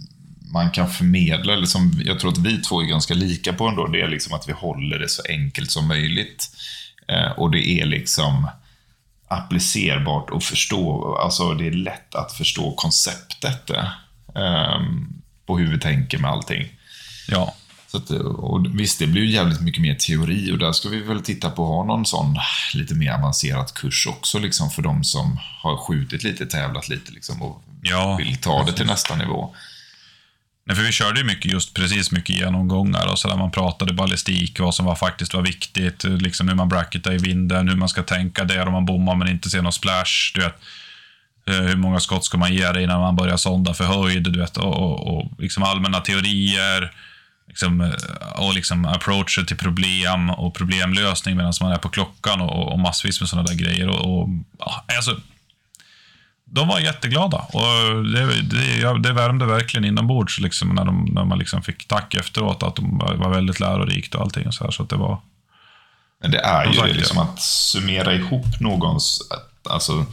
man 0.52 0.70
kan 0.70 0.90
förmedla, 0.90 1.52
eller 1.52 1.66
som 1.66 1.92
jag 2.04 2.20
tror 2.20 2.30
att 2.32 2.38
vi 2.38 2.58
två 2.62 2.80
är 2.82 2.86
ganska 2.86 3.14
lika 3.14 3.52
på 3.52 3.68
ändå, 3.68 3.86
det 3.86 4.00
är 4.00 4.08
liksom 4.08 4.34
att 4.34 4.48
vi 4.48 4.52
håller 4.52 4.98
det 4.98 5.08
så 5.08 5.22
enkelt 5.28 5.70
som 5.70 5.88
möjligt. 5.88 6.50
Eh, 7.08 7.30
och 7.30 7.50
det 7.50 7.68
är 7.80 7.86
liksom 7.86 8.48
applicerbart 9.28 10.30
och 10.30 10.42
förstå, 10.42 11.14
alltså 11.22 11.54
det 11.54 11.66
är 11.66 11.72
lätt 11.72 12.14
att 12.14 12.32
förstå 12.32 12.72
konceptet 12.74 13.70
eh, 13.70 14.80
på 15.50 15.58
hur 15.58 15.70
vi 15.72 15.78
tänker 15.78 16.18
med 16.18 16.30
allting. 16.30 16.68
Ja, 17.28 17.54
Så 17.86 17.96
att, 17.96 18.10
och 18.10 18.66
visst, 18.80 18.98
det 18.98 19.06
blir 19.06 19.22
ju 19.22 19.30
jävligt 19.30 19.60
mycket 19.60 19.82
mer 19.82 19.94
teori 19.94 20.52
och 20.52 20.58
där 20.58 20.72
ska 20.72 20.88
vi 20.88 21.00
väl 21.00 21.22
titta 21.22 21.50
på 21.50 21.62
att 21.62 21.68
ha 21.68 21.84
någon 21.84 22.06
sån 22.06 22.38
lite 22.74 22.94
mer 22.94 23.12
avancerad 23.12 23.74
kurs 23.74 24.06
också 24.06 24.38
liksom 24.38 24.70
för 24.70 24.82
de 24.82 25.04
som 25.04 25.40
har 25.62 25.76
skjutit 25.76 26.22
lite, 26.22 26.46
tävlat 26.46 26.88
lite 26.88 27.12
liksom 27.12 27.42
och 27.42 27.62
Ja, 27.82 28.16
vill 28.16 28.36
ta 28.36 28.64
det 28.64 28.72
till 28.72 28.86
nästa 28.86 29.16
nivå. 29.16 29.54
Nej, 30.66 30.76
för 30.76 30.82
vi 30.82 30.92
körde 30.92 31.20
ju 31.20 31.26
mycket, 31.26 31.52
just 31.52 31.74
precis 31.74 32.12
mycket 32.12 32.36
genomgångar 32.36 33.12
och 33.12 33.18
så 33.18 33.28
där 33.28 33.36
man 33.36 33.50
pratade 33.50 33.92
ballistik, 33.92 34.60
vad 34.60 34.74
som 34.74 34.86
var 34.86 34.94
faktiskt 34.94 35.34
var 35.34 35.42
viktigt, 35.42 36.04
liksom 36.04 36.48
hur 36.48 36.54
man 36.54 36.68
bracketar 36.68 37.12
i 37.14 37.18
vinden, 37.18 37.68
hur 37.68 37.76
man 37.76 37.88
ska 37.88 38.02
tänka 38.02 38.44
där 38.44 38.66
om 38.66 38.72
man 38.72 38.86
bommar 38.86 39.14
men 39.14 39.28
inte 39.28 39.50
ser 39.50 39.62
någon 39.62 39.72
splash, 39.72 40.32
du 40.34 40.40
vet. 40.40 40.54
Eh, 41.50 41.62
Hur 41.62 41.76
många 41.76 42.00
skott 42.00 42.24
ska 42.24 42.38
man 42.38 42.54
ge 42.54 42.72
det 42.72 42.82
innan 42.82 43.00
man 43.00 43.16
börjar 43.16 43.36
sonda 43.36 43.74
för 43.74 43.84
höjd, 43.84 44.22
du 44.22 44.40
vet, 44.40 44.56
och, 44.56 44.74
och, 44.74 45.16
och 45.16 45.30
liksom 45.38 45.62
allmänna 45.62 46.00
teorier. 46.00 46.92
Liksom, 47.48 47.80
eh, 47.80 47.92
och 48.36 48.54
liksom 48.54 48.84
approacher 48.84 49.44
till 49.44 49.56
problem 49.56 50.30
och 50.30 50.54
problemlösning 50.54 51.36
medan 51.36 51.52
man 51.60 51.72
är 51.72 51.78
på 51.78 51.88
klockan 51.88 52.40
och, 52.40 52.72
och 52.72 52.78
massvis 52.78 53.20
med 53.20 53.28
sådana 53.28 53.48
där 53.48 53.54
grejer. 53.54 53.88
Och, 53.88 54.20
och, 54.20 54.28
ja, 54.58 54.84
alltså, 54.96 55.16
de 56.44 56.68
var 56.68 56.80
jätteglada 56.80 57.38
och 57.38 58.04
det, 58.04 58.42
det, 58.42 58.98
det 58.98 59.12
värmde 59.12 59.46
verkligen 59.46 59.84
inombords 59.84 60.38
liksom, 60.38 60.68
när, 60.68 60.84
de, 60.84 61.04
när 61.04 61.24
man 61.24 61.38
liksom 61.38 61.62
fick 61.62 61.88
tack 61.88 62.14
efteråt 62.14 62.62
att 62.62 62.76
de 62.76 62.98
var 62.98 63.30
väldigt 63.30 63.60
lärorikt 63.60 64.14
och 64.14 64.22
allting. 64.22 64.46
Och 64.46 64.54
så 64.54 64.64
här, 64.64 64.70
så 64.70 64.82
att 64.82 64.88
det 64.88 64.96
var... 64.96 65.20
Men 66.22 66.30
det 66.30 66.38
är 66.38 66.66
ju 66.66 66.74
sagt, 66.74 66.96
liksom 66.96 67.18
att 67.18 67.40
summera 67.40 68.14
ihop 68.14 68.60
någons 68.60 69.20
alltså, 69.70 70.06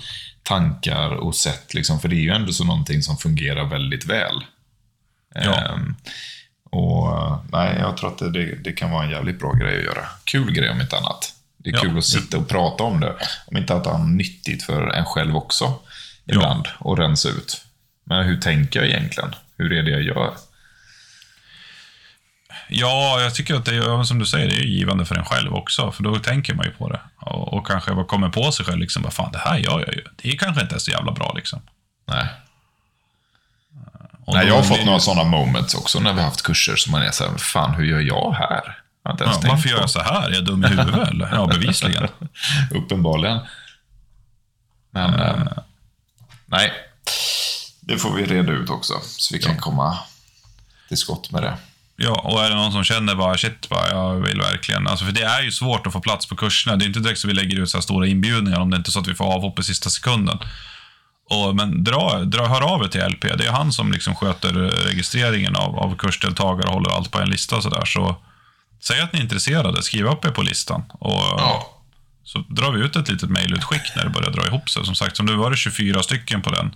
tankar 0.47 1.09
och 1.11 1.35
sätt, 1.35 1.73
liksom, 1.73 1.99
för 1.99 2.07
det 2.09 2.15
är 2.15 2.21
ju 2.21 2.31
ändå 2.31 2.53
så 2.53 2.63
någonting 2.63 3.01
som 3.01 3.17
fungerar 3.17 3.65
väldigt 3.65 4.05
väl. 4.05 4.43
Ja. 5.35 5.55
Ehm, 5.55 5.95
och 6.69 7.37
nej, 7.51 7.75
jag 7.79 7.97
tror 7.97 8.09
att 8.09 8.17
det, 8.17 8.31
det, 8.31 8.45
det 8.63 8.71
kan 8.71 8.91
vara 8.91 9.03
en 9.03 9.09
jävligt 9.09 9.39
bra 9.39 9.53
grej 9.53 9.77
att 9.77 9.83
göra. 9.83 10.05
Kul 10.23 10.51
grej 10.51 10.69
om 10.69 10.81
inte 10.81 10.97
annat. 10.97 11.33
Det 11.57 11.69
är 11.69 11.73
Ja. 11.73 11.79
kul 11.81 11.97
att 11.97 12.05
sitta 12.05 12.37
och 12.37 12.47
prata 12.47 12.83
om 12.83 12.99
det. 12.99 13.15
Om 13.47 13.57
inte 13.57 13.75
att 13.75 13.83
det 13.83 13.89
är 13.89 13.97
nyttigt 13.97 14.63
för 14.63 14.87
en 14.87 15.05
själv 15.05 15.35
också. 15.37 15.73
Ibland. 16.25 16.67
Och 16.79 16.97
rensa 16.97 17.29
ut. 17.29 17.61
Men 18.03 18.25
hur 18.25 18.37
tänker 18.41 18.79
jag 18.79 18.89
egentligen? 18.89 19.35
Hur 19.57 19.73
är 19.73 19.83
det 19.83 19.91
jag 19.91 20.01
gör? 20.03 20.33
Ja, 22.69 23.21
jag 23.21 23.35
tycker 23.35 23.55
att 23.55 23.65
det 23.65 23.75
är, 23.75 24.03
som 24.03 24.19
du 24.19 24.25
säger, 24.25 24.49
det 24.49 24.55
är 24.55 24.63
givande 24.63 25.05
för 25.05 25.15
en 25.15 25.25
själv 25.25 25.53
också. 25.53 25.91
För 25.91 26.03
då 26.03 26.15
tänker 26.19 26.53
man 26.53 26.65
ju 26.65 26.71
på 26.71 26.89
det. 26.89 26.99
Och, 27.19 27.53
och 27.53 27.67
kanske 27.67 28.03
kommer 28.07 28.29
på 28.29 28.51
sig 28.51 28.65
själv, 28.65 28.79
liksom, 28.79 29.03
vad 29.03 29.13
fan, 29.13 29.31
det 29.31 29.37
här 29.39 29.57
gör 29.57 29.79
jag 29.79 29.93
ju. 29.95 30.03
Det 30.15 30.29
är 30.29 30.37
kanske 30.37 30.61
inte 30.61 30.75
är 30.75 30.79
så 30.79 30.91
jävla 30.91 31.11
bra 31.11 31.33
liksom. 31.35 31.61
Nej. 32.07 32.27
Och 34.25 34.33
Nej, 34.33 34.47
jag 34.47 34.55
har 34.55 34.63
fått 34.63 34.77
det- 34.77 34.85
några 34.85 34.99
sådana 34.99 35.23
moments 35.29 35.75
också 35.75 35.99
när 35.99 36.13
vi 36.13 36.19
har 36.19 36.25
haft 36.25 36.41
kurser 36.43 36.75
som 36.75 36.91
man 36.91 37.01
är 37.01 37.11
så 37.11 37.23
här, 37.29 37.37
fan 37.37 37.73
hur 37.73 37.83
gör 37.85 37.99
jag 37.99 38.31
här? 38.31 38.77
Jag 39.03 39.09
har 39.09 39.11
inte 39.11 39.23
ens 39.23 39.37
Ja, 39.43 39.49
varför 39.49 39.63
på. 39.63 39.69
gör 39.69 39.79
jag 39.79 39.89
så 39.89 39.99
här? 40.01 40.29
Är 40.29 40.33
jag 40.33 40.45
dum 40.45 40.63
i 40.63 40.67
huvudet 40.67 41.07
eller? 41.09 41.29
Ja, 41.33 41.47
bevisligen. 41.47 42.07
Uppenbarligen. 42.71 43.39
Men, 44.91 45.13
eh, 45.13 45.47
nej. 46.45 46.71
Det 47.81 47.97
får 47.97 48.13
vi 48.15 48.25
reda 48.25 48.51
ut 48.51 48.69
också, 48.69 48.93
så 49.03 49.33
vi 49.35 49.39
kan 49.41 49.57
komma 49.57 49.97
till 50.87 50.97
skott 50.97 51.31
med 51.31 51.43
det. 51.43 51.57
Ja, 51.99 52.21
och 52.23 52.43
är 52.43 52.49
det 52.49 52.55
någon 52.55 52.71
som 52.71 52.83
känner 52.83 53.15
bara 53.15 53.37
shit, 53.37 53.69
bara, 53.69 53.89
jag 53.89 54.15
vill 54.15 54.37
verkligen... 54.37 54.87
Alltså, 54.87 55.05
för 55.05 55.11
det 55.11 55.23
är 55.23 55.41
ju 55.41 55.51
svårt 55.51 55.87
att 55.87 55.93
få 55.93 55.99
plats 55.99 56.25
på 56.25 56.35
kurserna. 56.35 56.75
Det 56.75 56.85
är 56.85 56.87
inte 56.87 56.99
direkt 56.99 57.19
så 57.19 57.27
vi 57.27 57.33
lägger 57.33 57.59
ut 57.59 57.69
så 57.69 57.77
här 57.77 57.81
stora 57.81 58.07
inbjudningar 58.07 58.59
om 58.59 58.69
det 58.69 58.77
inte 58.77 58.89
är 58.89 58.91
så 58.91 58.99
att 58.99 59.07
vi 59.07 59.15
får 59.15 59.25
avhopp 59.25 59.59
i 59.59 59.63
sista 59.63 59.89
sekunden. 59.89 60.39
Och, 61.29 61.55
men 61.55 61.83
dra, 61.83 62.23
dra, 62.23 62.45
hör 62.45 62.73
av 62.73 62.83
er 62.83 62.87
till 62.87 63.05
LP. 63.05 63.21
Det 63.37 63.45
är 63.45 63.51
han 63.51 63.71
som 63.73 63.91
liksom 63.91 64.15
sköter 64.15 64.53
registreringen 64.89 65.55
av, 65.55 65.79
av 65.79 65.95
kursdeltagare 65.97 66.67
och 66.67 66.73
håller 66.73 66.89
allt 66.89 67.11
på 67.11 67.19
en 67.19 67.29
lista 67.29 67.55
och 67.55 67.63
sådär. 67.63 67.85
Så 67.85 68.15
säg 68.83 69.01
att 69.01 69.13
ni 69.13 69.19
är 69.19 69.23
intresserade, 69.23 69.83
skriv 69.83 70.07
upp 70.07 70.25
er 70.25 70.31
på 70.31 70.41
listan. 70.41 70.83
Och, 70.99 71.21
Ja. 71.37 71.73
Så 72.23 72.39
drar 72.39 72.71
vi 72.71 72.85
ut 72.85 72.95
ett 72.95 73.09
litet 73.09 73.29
mejlutskick 73.29 73.95
när 73.95 74.03
det 74.03 74.09
börjar 74.09 74.31
dra 74.31 74.47
ihop 74.47 74.69
sig. 74.69 74.85
Som 74.85 74.95
sagt, 74.95 75.17
som 75.17 75.25
nu 75.25 75.35
var 75.35 75.51
det 75.51 75.57
24 75.57 76.03
stycken 76.03 76.41
på 76.41 76.49
den. 76.49 76.75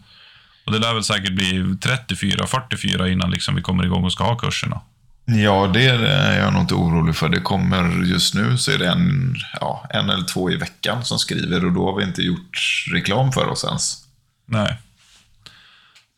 Och 0.66 0.72
det 0.72 0.80
lär 0.80 0.94
väl 0.94 1.04
säkert 1.04 1.32
bli 1.32 1.78
34, 1.84 2.48
44 2.48 3.10
innan 3.10 3.32
liksom 3.32 3.56
vi 3.56 3.62
kommer 3.62 3.86
igång 3.86 4.04
och 4.04 4.12
ska 4.12 4.24
ha 4.24 4.36
kurserna. 4.36 4.82
Ja, 5.26 5.68
det 5.74 5.86
är 5.86 6.40
jag 6.40 6.54
nog 6.54 6.62
inte 6.62 6.74
orolig 6.74 7.16
för. 7.16 7.30
Det 7.30 7.40
kommer 7.42 8.04
just 8.04 8.34
nu 8.34 8.58
så 8.58 8.72
är 8.72 8.78
det 8.78 8.88
en, 8.88 9.36
ja, 9.62 9.86
en 9.90 10.10
eller 10.10 10.26
två 10.26 10.52
i 10.52 10.56
veckan 10.56 11.06
som 11.06 11.20
skriver 11.20 11.66
och 11.66 11.72
då 11.72 11.86
har 11.92 11.98
vi 11.98 12.04
inte 12.04 12.22
gjort 12.22 12.58
reklam 12.94 13.32
för 13.32 13.48
oss 13.48 13.64
ens. 13.64 13.98
Nej. 14.46 14.78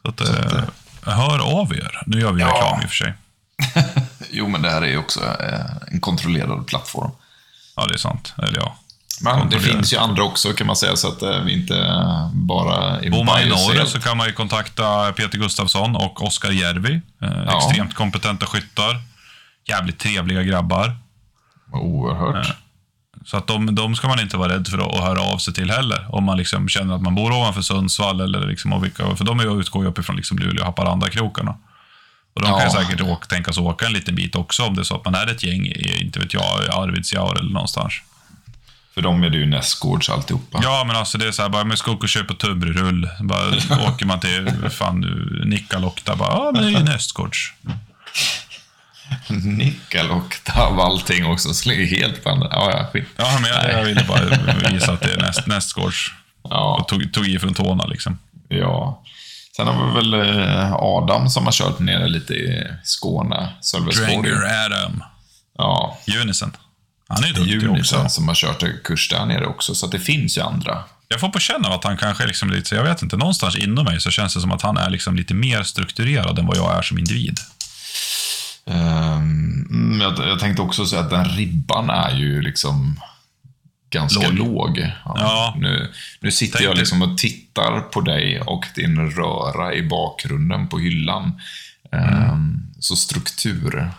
Så 0.01 0.09
att, 0.09 0.21
eh, 0.21 0.63
hör 1.01 1.59
av 1.61 1.73
er. 1.73 2.01
Nu 2.05 2.19
gör 2.19 2.31
vi 2.31 2.41
Ja. 2.41 2.47
reklam 2.47 2.81
i 2.81 2.85
och 2.85 2.89
för 2.89 2.95
sig. 2.95 3.13
Jo, 4.31 4.47
men 4.47 4.61
det 4.61 4.69
här 4.69 4.81
är 4.81 4.87
ju 4.87 4.97
också 4.97 5.19
eh, 5.39 5.65
en 5.91 5.99
kontrollerad 6.01 6.67
plattform. 6.67 7.11
Ja, 7.75 7.85
det 7.87 7.93
är 7.93 7.97
sant. 7.97 8.33
Eller 8.37 8.57
ja. 8.57 8.77
Men 9.21 9.49
det 9.49 9.59
finns 9.59 9.93
ju 9.93 9.97
andra 9.97 10.23
också 10.23 10.53
kan 10.53 10.67
man 10.67 10.75
säga, 10.75 10.95
så 10.95 11.07
att 11.07 11.21
eh, 11.21 11.39
vi 11.43 11.53
inte 11.53 11.77
eh, 11.77 12.29
bara 12.33 12.99
är 12.99 13.09
Bor 13.09 13.23
man 13.23 13.41
i 13.41 13.49
norr 13.49 13.85
så 13.85 13.99
kan 13.99 14.17
man 14.17 14.27
ju 14.27 14.33
kontakta 14.33 15.11
Peter 15.11 15.37
Gustafsson 15.37 15.95
och 15.95 16.23
Oskar 16.23 16.51
Järvi. 16.51 17.01
Eh, 17.21 17.29
Ja. 17.47 17.57
Extremt 17.57 17.93
kompetenta 17.95 18.45
skyttar. 18.45 19.01
Jävligt 19.69 19.99
trevliga 19.99 20.43
grabbar. 20.43 20.95
Oerhört. 21.73 22.47
Så 23.25 23.37
att 23.37 23.47
de, 23.47 23.75
de 23.75 23.95
ska 23.95 24.07
man 24.07 24.19
inte 24.19 24.37
vara 24.37 24.53
rädd 24.53 24.67
för 24.67 24.77
att, 24.77 25.03
höra 25.03 25.21
av 25.21 25.37
sig 25.37 25.53
till 25.53 25.71
heller. 25.71 26.05
Om 26.15 26.23
man 26.23 26.37
liksom 26.37 26.69
känner 26.69 26.95
att 26.95 27.01
man 27.01 27.15
bor 27.15 27.31
ovanför 27.31 27.61
Sundsvall. 27.61 28.21
Eller 28.21 28.47
liksom, 28.47 28.81
vilka, 28.81 29.15
för 29.15 29.25
de 29.25 29.39
utgår 29.59 29.83
ju 29.83 29.89
uppifrån 29.89 30.15
liksom 30.15 30.37
Luleå 30.37 30.59
och 30.61 30.65
Haparanda-krokarna. 30.65 31.55
Och 32.35 32.41
de 32.41 32.47
kan 32.47 32.59
Ja. 32.61 32.71
säkert 32.71 33.01
åka, 33.01 33.25
tänkas 33.25 33.57
åka 33.57 33.85
en 33.85 33.93
liten 33.93 34.15
bit 34.15 34.35
också 34.35 34.63
om 34.63 34.75
det 34.75 34.81
är 34.81 34.83
så 34.83 34.95
att 34.95 35.05
man 35.05 35.15
är 35.15 35.27
ett 35.27 35.43
gäng 35.43 35.65
inte 36.01 36.19
vet 36.19 36.33
jag, 36.33 36.63
i 36.65 36.69
Arvidsjaur 36.69 37.39
eller 37.39 37.51
någonstans. 37.53 37.93
För 38.93 39.01
dem 39.01 39.23
är 39.23 39.29
det 39.29 39.37
ju 39.37 39.45
nästgårds 39.45 40.09
alltihopa. 40.09 40.59
Ja, 40.63 40.83
men 40.87 40.95
alltså 40.95 41.17
det 41.17 41.27
är 41.27 41.31
så 41.31 41.41
här, 41.41 41.49
bara 41.49 41.63
med 41.63 41.77
skog 41.77 42.03
och 42.03 42.09
köpa 42.09 42.33
tunnbrödsrull. 42.33 43.09
Bara 43.19 43.47
åker 43.87 44.05
man 44.05 44.19
till, 44.19 44.69
fan 44.69 44.99
Nikkaluokta, 45.45 46.15
bara, 46.15 46.29
ja 46.29 46.51
men 46.53 46.63
det 46.63 46.67
är 46.67 46.71
ju 46.71 46.83
nästgårds. 46.83 47.53
Och 50.11 50.39
av 50.55 50.79
allting 50.79 51.25
också, 51.25 51.53
så 51.53 51.69
ligger 51.69 51.85
helt 51.85 52.23
på 52.23 52.29
andra. 52.29 52.47
Ja, 52.51 52.71
ja, 52.71 52.87
skit. 52.93 53.07
Ja, 53.15 53.39
men 53.41 53.49
jag, 53.49 53.79
jag 53.79 53.83
ville 53.83 54.03
bara 54.03 54.25
visa 54.71 54.91
att 54.93 55.01
det 55.01 55.13
är 55.13 55.17
näst, 55.17 55.47
nästgårds. 55.47 56.11
Ja, 56.49 56.77
Och 56.79 56.87
tog, 56.87 57.13
tog 57.13 57.27
i 57.27 57.39
från 57.39 57.53
tårna 57.53 57.85
liksom. 57.85 58.19
ja. 58.49 59.03
Sen 59.55 59.67
har 59.67 59.87
vi 59.87 59.93
väl 59.93 60.13
eh, 60.13 60.73
Adam 60.73 61.29
som 61.29 61.45
har 61.45 61.51
kört 61.51 61.79
nere 61.79 62.07
lite 62.07 62.33
i 62.33 62.67
Skåne, 62.83 63.49
Sölvesborg. 63.61 64.15
Dranger 64.15 64.65
Adam. 64.65 65.03
Ja, 65.57 65.97
Unison. 66.21 66.51
Han 67.13 67.23
är 67.23 67.27
ju 67.27 67.33
duktig 67.33 67.55
också. 67.57 67.65
Junisen 67.67 68.09
som 68.09 68.27
har 68.27 68.35
kört 68.35 68.83
kurs 68.83 69.09
där 69.09 69.25
nere 69.25 69.45
också, 69.45 69.75
så 69.75 69.87
det 69.87 69.99
finns 69.99 70.37
ju 70.37 70.41
andra. 70.41 70.83
Jag 71.07 71.19
får 71.19 71.29
på 71.29 71.39
känna 71.39 71.67
att 71.69 71.83
han 71.83 71.97
kanske 71.97 72.25
liksom 72.27 72.49
lite, 72.49 72.69
så 72.69 72.75
jag 72.75 72.83
vet 72.83 73.01
inte, 73.01 73.17
någonstans 73.17 73.55
inom 73.55 73.85
mig 73.85 74.01
så 74.01 74.11
känns 74.11 74.33
det 74.33 74.41
som 74.41 74.51
att 74.51 74.61
han 74.61 74.77
är 74.77 74.89
liksom 74.89 75.15
lite 75.15 75.33
mer 75.33 75.63
strukturerad 75.63 76.39
än 76.39 76.45
vad 76.45 76.57
jag 76.57 76.77
är 76.77 76.81
som 76.81 76.97
individ. 76.97 77.39
Mm, 78.65 80.01
jag, 80.01 80.27
jag 80.27 80.39
tänkte 80.39 80.61
också 80.61 80.85
säga 80.85 81.01
att 81.01 81.09
den 81.09 81.25
ribban 81.25 81.89
är 81.89 82.15
ju 82.15 82.41
liksom 82.41 82.99
ganska 83.89 84.29
Låg. 84.29 84.37
låg. 84.37 84.79
Ja, 85.05 85.15
Ja. 85.15 85.55
Nu, 85.57 85.91
nu 86.19 86.31
sitter 86.31 86.57
Tänk 86.57 86.69
jag 86.69 86.77
liksom 86.77 87.01
och 87.01 87.17
tittar 87.17 87.79
på 87.79 88.01
dig 88.01 88.41
och 88.41 88.65
din 88.75 89.11
röra 89.11 89.73
i 89.73 89.83
bakgrunden 89.83 90.67
på 90.67 90.79
hyllan. 90.79 91.41
Ehm, 91.91 92.63
Så 92.79 92.95
struktur. 92.95 93.91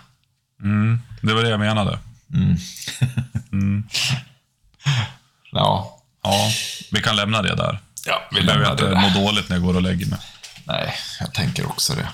Mm, 0.62 1.01
det 1.21 1.35
var 1.35 1.43
det 1.43 1.49
jag 1.49 1.61
menade. 1.61 1.99
Ja, 5.53 5.91
Ja, 6.22 6.51
vi 6.93 7.03
kan 7.03 7.16
lämna 7.16 7.43
det 7.43 7.55
där. 7.55 7.79
ja 8.07 8.22
vi 8.31 8.37
Jag 8.37 8.47
behöver 8.47 8.64
lämnar 8.64 8.70
inte 8.72 8.85
det 8.85 8.91
där. 8.91 9.01
må 9.20 9.27
dåligt 9.27 9.49
när 9.49 9.57
jag 9.57 9.62
går 9.64 9.75
och 9.77 9.83
lägger 9.83 10.07
mig. 10.07 10.18
Nej, 10.64 10.95
jag 11.20 11.35
tänker 11.35 11.66
också 11.68 11.95
det. 11.95 12.09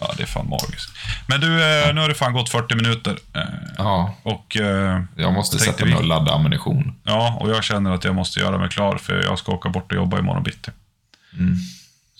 Ja, 0.00 0.14
det 0.16 0.22
är 0.22 0.26
fan 0.26 0.48
magiskt. 0.48 0.90
Men 1.26 1.40
du, 1.40 1.46
eh, 1.64 1.94
nu 1.94 2.00
har 2.00 2.08
det 2.08 2.14
fan 2.14 2.32
gått 2.32 2.48
40 2.50 2.74
minuter. 2.74 3.18
Eh, 3.34 3.42
Ja, 3.78 4.14
Och, 4.22 4.56
eh, 4.56 5.02
jag 5.16 5.32
måste 5.32 5.58
sätta 5.58 5.84
mig 5.84 5.94
och 5.94 6.04
ladda 6.04 6.32
ammunition. 6.32 6.94
ja, 7.04 7.38
och 7.40 7.50
jag 7.50 7.64
känner 7.64 7.90
att 7.92 8.04
jag 8.04 8.14
måste 8.14 8.40
göra 8.40 8.58
mig 8.58 8.68
klar 8.68 8.96
för 8.98 9.22
jag 9.22 9.38
ska 9.38 9.52
åka 9.52 9.68
bort 9.68 9.92
och 9.92 9.96
jobba 9.98 10.18
imorgon 10.18 10.42
bitti. 10.42 10.70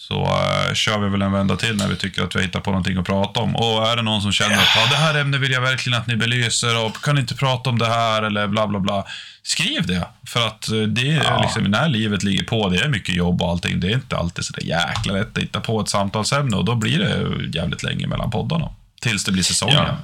Så 0.00 0.22
eh, 0.24 0.74
kör 0.74 0.98
vi 0.98 1.08
väl 1.08 1.22
en 1.22 1.32
vända 1.32 1.56
till 1.56 1.76
när 1.76 1.88
vi 1.88 1.96
tycker 1.96 2.22
att 2.24 2.34
vi 2.34 2.38
har 2.38 2.46
hittat 2.46 2.62
på 2.62 2.70
någonting 2.70 2.96
att 2.98 3.06
prata 3.06 3.40
om. 3.40 3.56
Och 3.56 3.88
är 3.88 3.96
det 3.96 4.02
någon 4.02 4.22
som 4.22 4.32
känner 4.32 4.54
att 4.56 4.68
ja, 4.76 4.86
det 4.90 4.96
här 4.96 5.14
ämnet 5.14 5.40
vill 5.40 5.50
jag 5.52 5.60
verkligen 5.60 5.98
att 6.00 6.06
ni 6.06 6.16
belyser 6.16 6.84
och 6.86 7.02
kan 7.04 7.14
ni 7.14 7.20
inte 7.20 7.34
prata 7.34 7.70
om 7.70 7.78
det 7.78 7.86
här 7.86 8.22
eller 8.22 8.46
bla 8.46 8.66
bla 8.66 8.78
bla. 8.80 9.04
Skriv 9.42 9.86
det. 9.86 10.08
För 10.26 10.46
att 10.46 10.68
eh, 10.68 10.76
det 10.80 11.10
är 11.12 11.24
Ja. 11.24 11.40
liksom, 11.42 11.62
när 11.64 11.88
livet 11.88 12.22
ligger 12.22 12.44
på, 12.44 12.68
det 12.68 12.78
är 12.78 12.88
mycket 12.88 13.14
jobb 13.14 13.42
och 13.42 13.50
allting. 13.50 13.80
Det 13.80 13.86
är 13.88 13.94
inte 13.94 14.16
alltid 14.16 14.44
så 14.44 14.52
där 14.52 14.62
jäkla 14.62 15.12
lätt 15.12 15.36
att 15.36 15.42
hitta 15.42 15.60
på 15.60 15.80
ett 15.80 15.88
samtalsämne 15.88 16.56
och 16.56 16.64
då 16.64 16.74
blir 16.74 16.98
det 16.98 17.58
jävligt 17.58 17.82
länge 17.82 18.06
mellan 18.06 18.30
poddarna. 18.30 18.68
Tills 19.00 19.24
det 19.24 19.32
blir 19.32 19.42
säsong 19.42 19.70
Ja. 19.72 19.82
igen. 19.82 19.94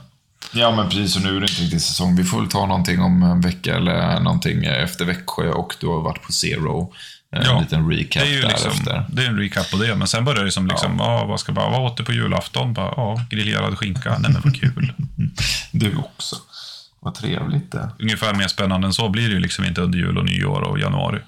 Ja, 0.53 0.70
men 0.76 0.88
precis. 0.88 1.16
Och 1.16 1.22
nu 1.22 1.36
är 1.36 1.40
det 1.40 1.47
inte 1.51 1.62
riktigt 1.62 1.82
säsong. 1.82 2.16
Vi 2.16 2.24
får 2.24 2.40
väl 2.40 2.51
ta 2.51 2.66
någonting 2.66 3.01
om 3.01 3.22
en 3.22 3.40
vecka 3.40 3.76
eller 3.76 4.20
någonting 4.20 4.64
efter 4.64 5.05
Växjö 5.05 5.49
och 5.51 5.74
du 5.80 5.86
har 5.86 6.01
varit 6.01 6.22
på 6.22 6.32
Zero. 6.32 6.92
En 7.37 7.43
Ja, 7.45 7.61
liten 7.61 7.91
recap 7.91 8.22
Det 8.22 8.28
är 8.28 8.35
ju 8.35 8.41
därefter. 8.41 8.70
liksom, 8.70 9.05
det 9.09 9.24
är 9.24 9.28
en 9.28 9.39
recap 9.39 9.70
på 9.70 9.76
det, 9.76 9.95
men 9.95 10.09
sen 10.09 10.24
börjar 10.24 10.45
det 10.45 10.51
som 10.51 10.66
liksom, 10.66 10.97
ja. 10.99 11.24
vad 11.24 11.41
ska 11.41 11.53
bara, 11.53 11.70
vad 11.70 11.80
åt 11.80 11.97
du 11.97 12.05
på 12.05 12.12
julafton? 12.12 12.74
Bara, 12.74 12.95
ja, 12.97 13.26
grillerad 13.30 13.78
skinka. 13.78 14.18
Nej 14.18 14.32
men 14.32 14.43
vad 14.45 14.61
kul. 14.61 14.93
Du 15.72 15.97
också. 15.97 16.37
Vad 17.01 17.14
trevligt 17.14 17.72
det. 17.72 17.91
Ungefär 17.99 18.35
mer 18.35 18.49
spännande 18.49 18.87
än 18.87 18.93
så 18.93 19.09
blir 19.09 19.28
det 19.28 19.35
ju 19.35 19.41
liksom 19.41 19.64
inte 19.64 19.80
under 19.80 19.99
jul 19.99 20.18
och 20.18 20.24
nyår 20.24 20.61
och 20.61 20.78
januari. 20.78 21.18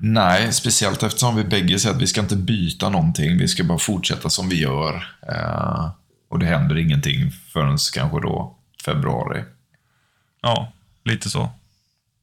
Nej, 0.00 0.52
speciellt 0.52 1.02
eftersom 1.02 1.36
vi 1.36 1.44
bägge 1.44 1.78
säger 1.78 1.94
att 1.96 2.02
vi 2.02 2.06
ska 2.06 2.20
inte 2.20 2.36
byta 2.36 2.88
någonting. 2.88 3.38
Vi 3.38 3.48
ska 3.48 3.64
bara 3.64 3.78
fortsätta 3.78 4.30
som 4.30 4.48
vi 4.48 4.60
gör. 4.60 4.94
Eh, 5.32 5.90
och 6.30 6.38
det 6.38 6.46
händer 6.46 6.78
ingenting 6.78 7.30
förrän 7.52 7.78
kanske 7.94 8.20
då 8.20 8.56
februari. 8.84 9.44
Ja, 10.42 10.72
lite 11.04 11.30
så. 11.30 11.50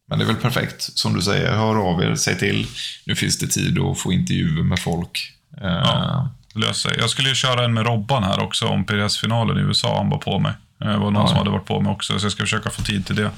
Men 0.08 0.20
det 0.20 0.26
är 0.26 0.28
väl 0.28 0.36
perfekt. 0.36 0.82
Som 0.98 1.14
du 1.14 1.22
säger, 1.22 1.52
hör 1.56 1.76
av 1.90 2.04
er, 2.04 2.16
säg 2.16 2.38
till. 2.40 2.68
Nu 3.06 3.16
finns 3.16 3.38
det 3.40 3.48
tid 3.48 3.80
att 3.80 4.00
få 4.00 4.14
intervjuer 4.14 4.64
med 4.64 4.80
folk. 4.80 5.32
Eh, 5.62 5.68
Ja. 5.68 6.30
Löser 6.56 6.90
sig. 6.90 7.00
Jag 7.00 7.10
skulle 7.10 7.30
ju 7.30 7.36
köra 7.36 7.66
en 7.66 7.74
med 7.74 7.86
Robban 7.86 8.24
här 8.24 8.40
också 8.40 8.68
om 8.68 8.86
PRS-finalen 8.86 9.58
i 9.58 9.62
USA. 9.62 9.98
Han 9.98 10.10
var 10.10 10.18
på 10.18 10.40
mig. 10.40 10.54
Det 10.80 10.86
var 10.86 11.12
någon 11.12 11.16
Ja, 11.16 11.28
som 11.28 11.38
hade 11.38 11.50
varit 11.50 11.66
på 11.66 11.82
mig 11.82 11.92
också, 11.92 12.20
så 12.20 12.26
jag 12.26 12.32
ska 12.32 12.44
försöka 12.44 12.70
få 12.70 12.82
tid 12.82 13.06
till 13.06 13.16
det. 13.16 13.32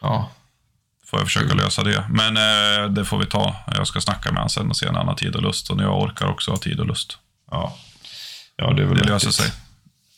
ja. 0.00 0.30
Får 1.06 1.20
jag 1.20 1.26
försöka 1.26 1.54
lösa 1.54 1.82
det. 1.82 2.04
Men 2.10 2.36
eh, 2.36 2.90
det 2.90 3.04
får 3.04 3.18
vi 3.18 3.26
ta. 3.26 3.56
Jag 3.76 3.86
ska 3.86 4.00
snacka 4.00 4.30
med 4.30 4.36
honom 4.38 4.48
sen 4.50 4.68
och 4.70 4.76
se 4.76 4.86
när 4.90 4.98
han 4.98 5.08
har 5.08 5.14
tid 5.14 5.36
och 5.36 5.42
lust. 5.42 5.70
Och 5.70 5.76
när 5.76 5.84
jag 5.84 6.02
orkar 6.02 6.26
också 6.26 6.50
ha 6.50 6.58
tid 6.58 6.80
och 6.80 6.86
lust. 6.86 7.18
Ja. 7.50 7.76
ja, 8.56 8.72
det 8.72 8.82
är 8.82 8.86
väl 8.86 8.98
Det 8.98 9.04
löser 9.04 9.30
sig. 9.30 9.50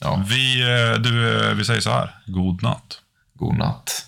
Ja, 0.01 0.25
Vi, 0.29 0.61
eh, 0.63 1.01
du, 1.01 1.41
eh, 1.49 1.55
vi 1.55 1.65
säger 1.65 1.81
så 1.81 1.91
här. 1.91 2.15
God 2.27 2.63
natt. 2.63 3.01
god 3.35 3.57
natt. 3.59 4.07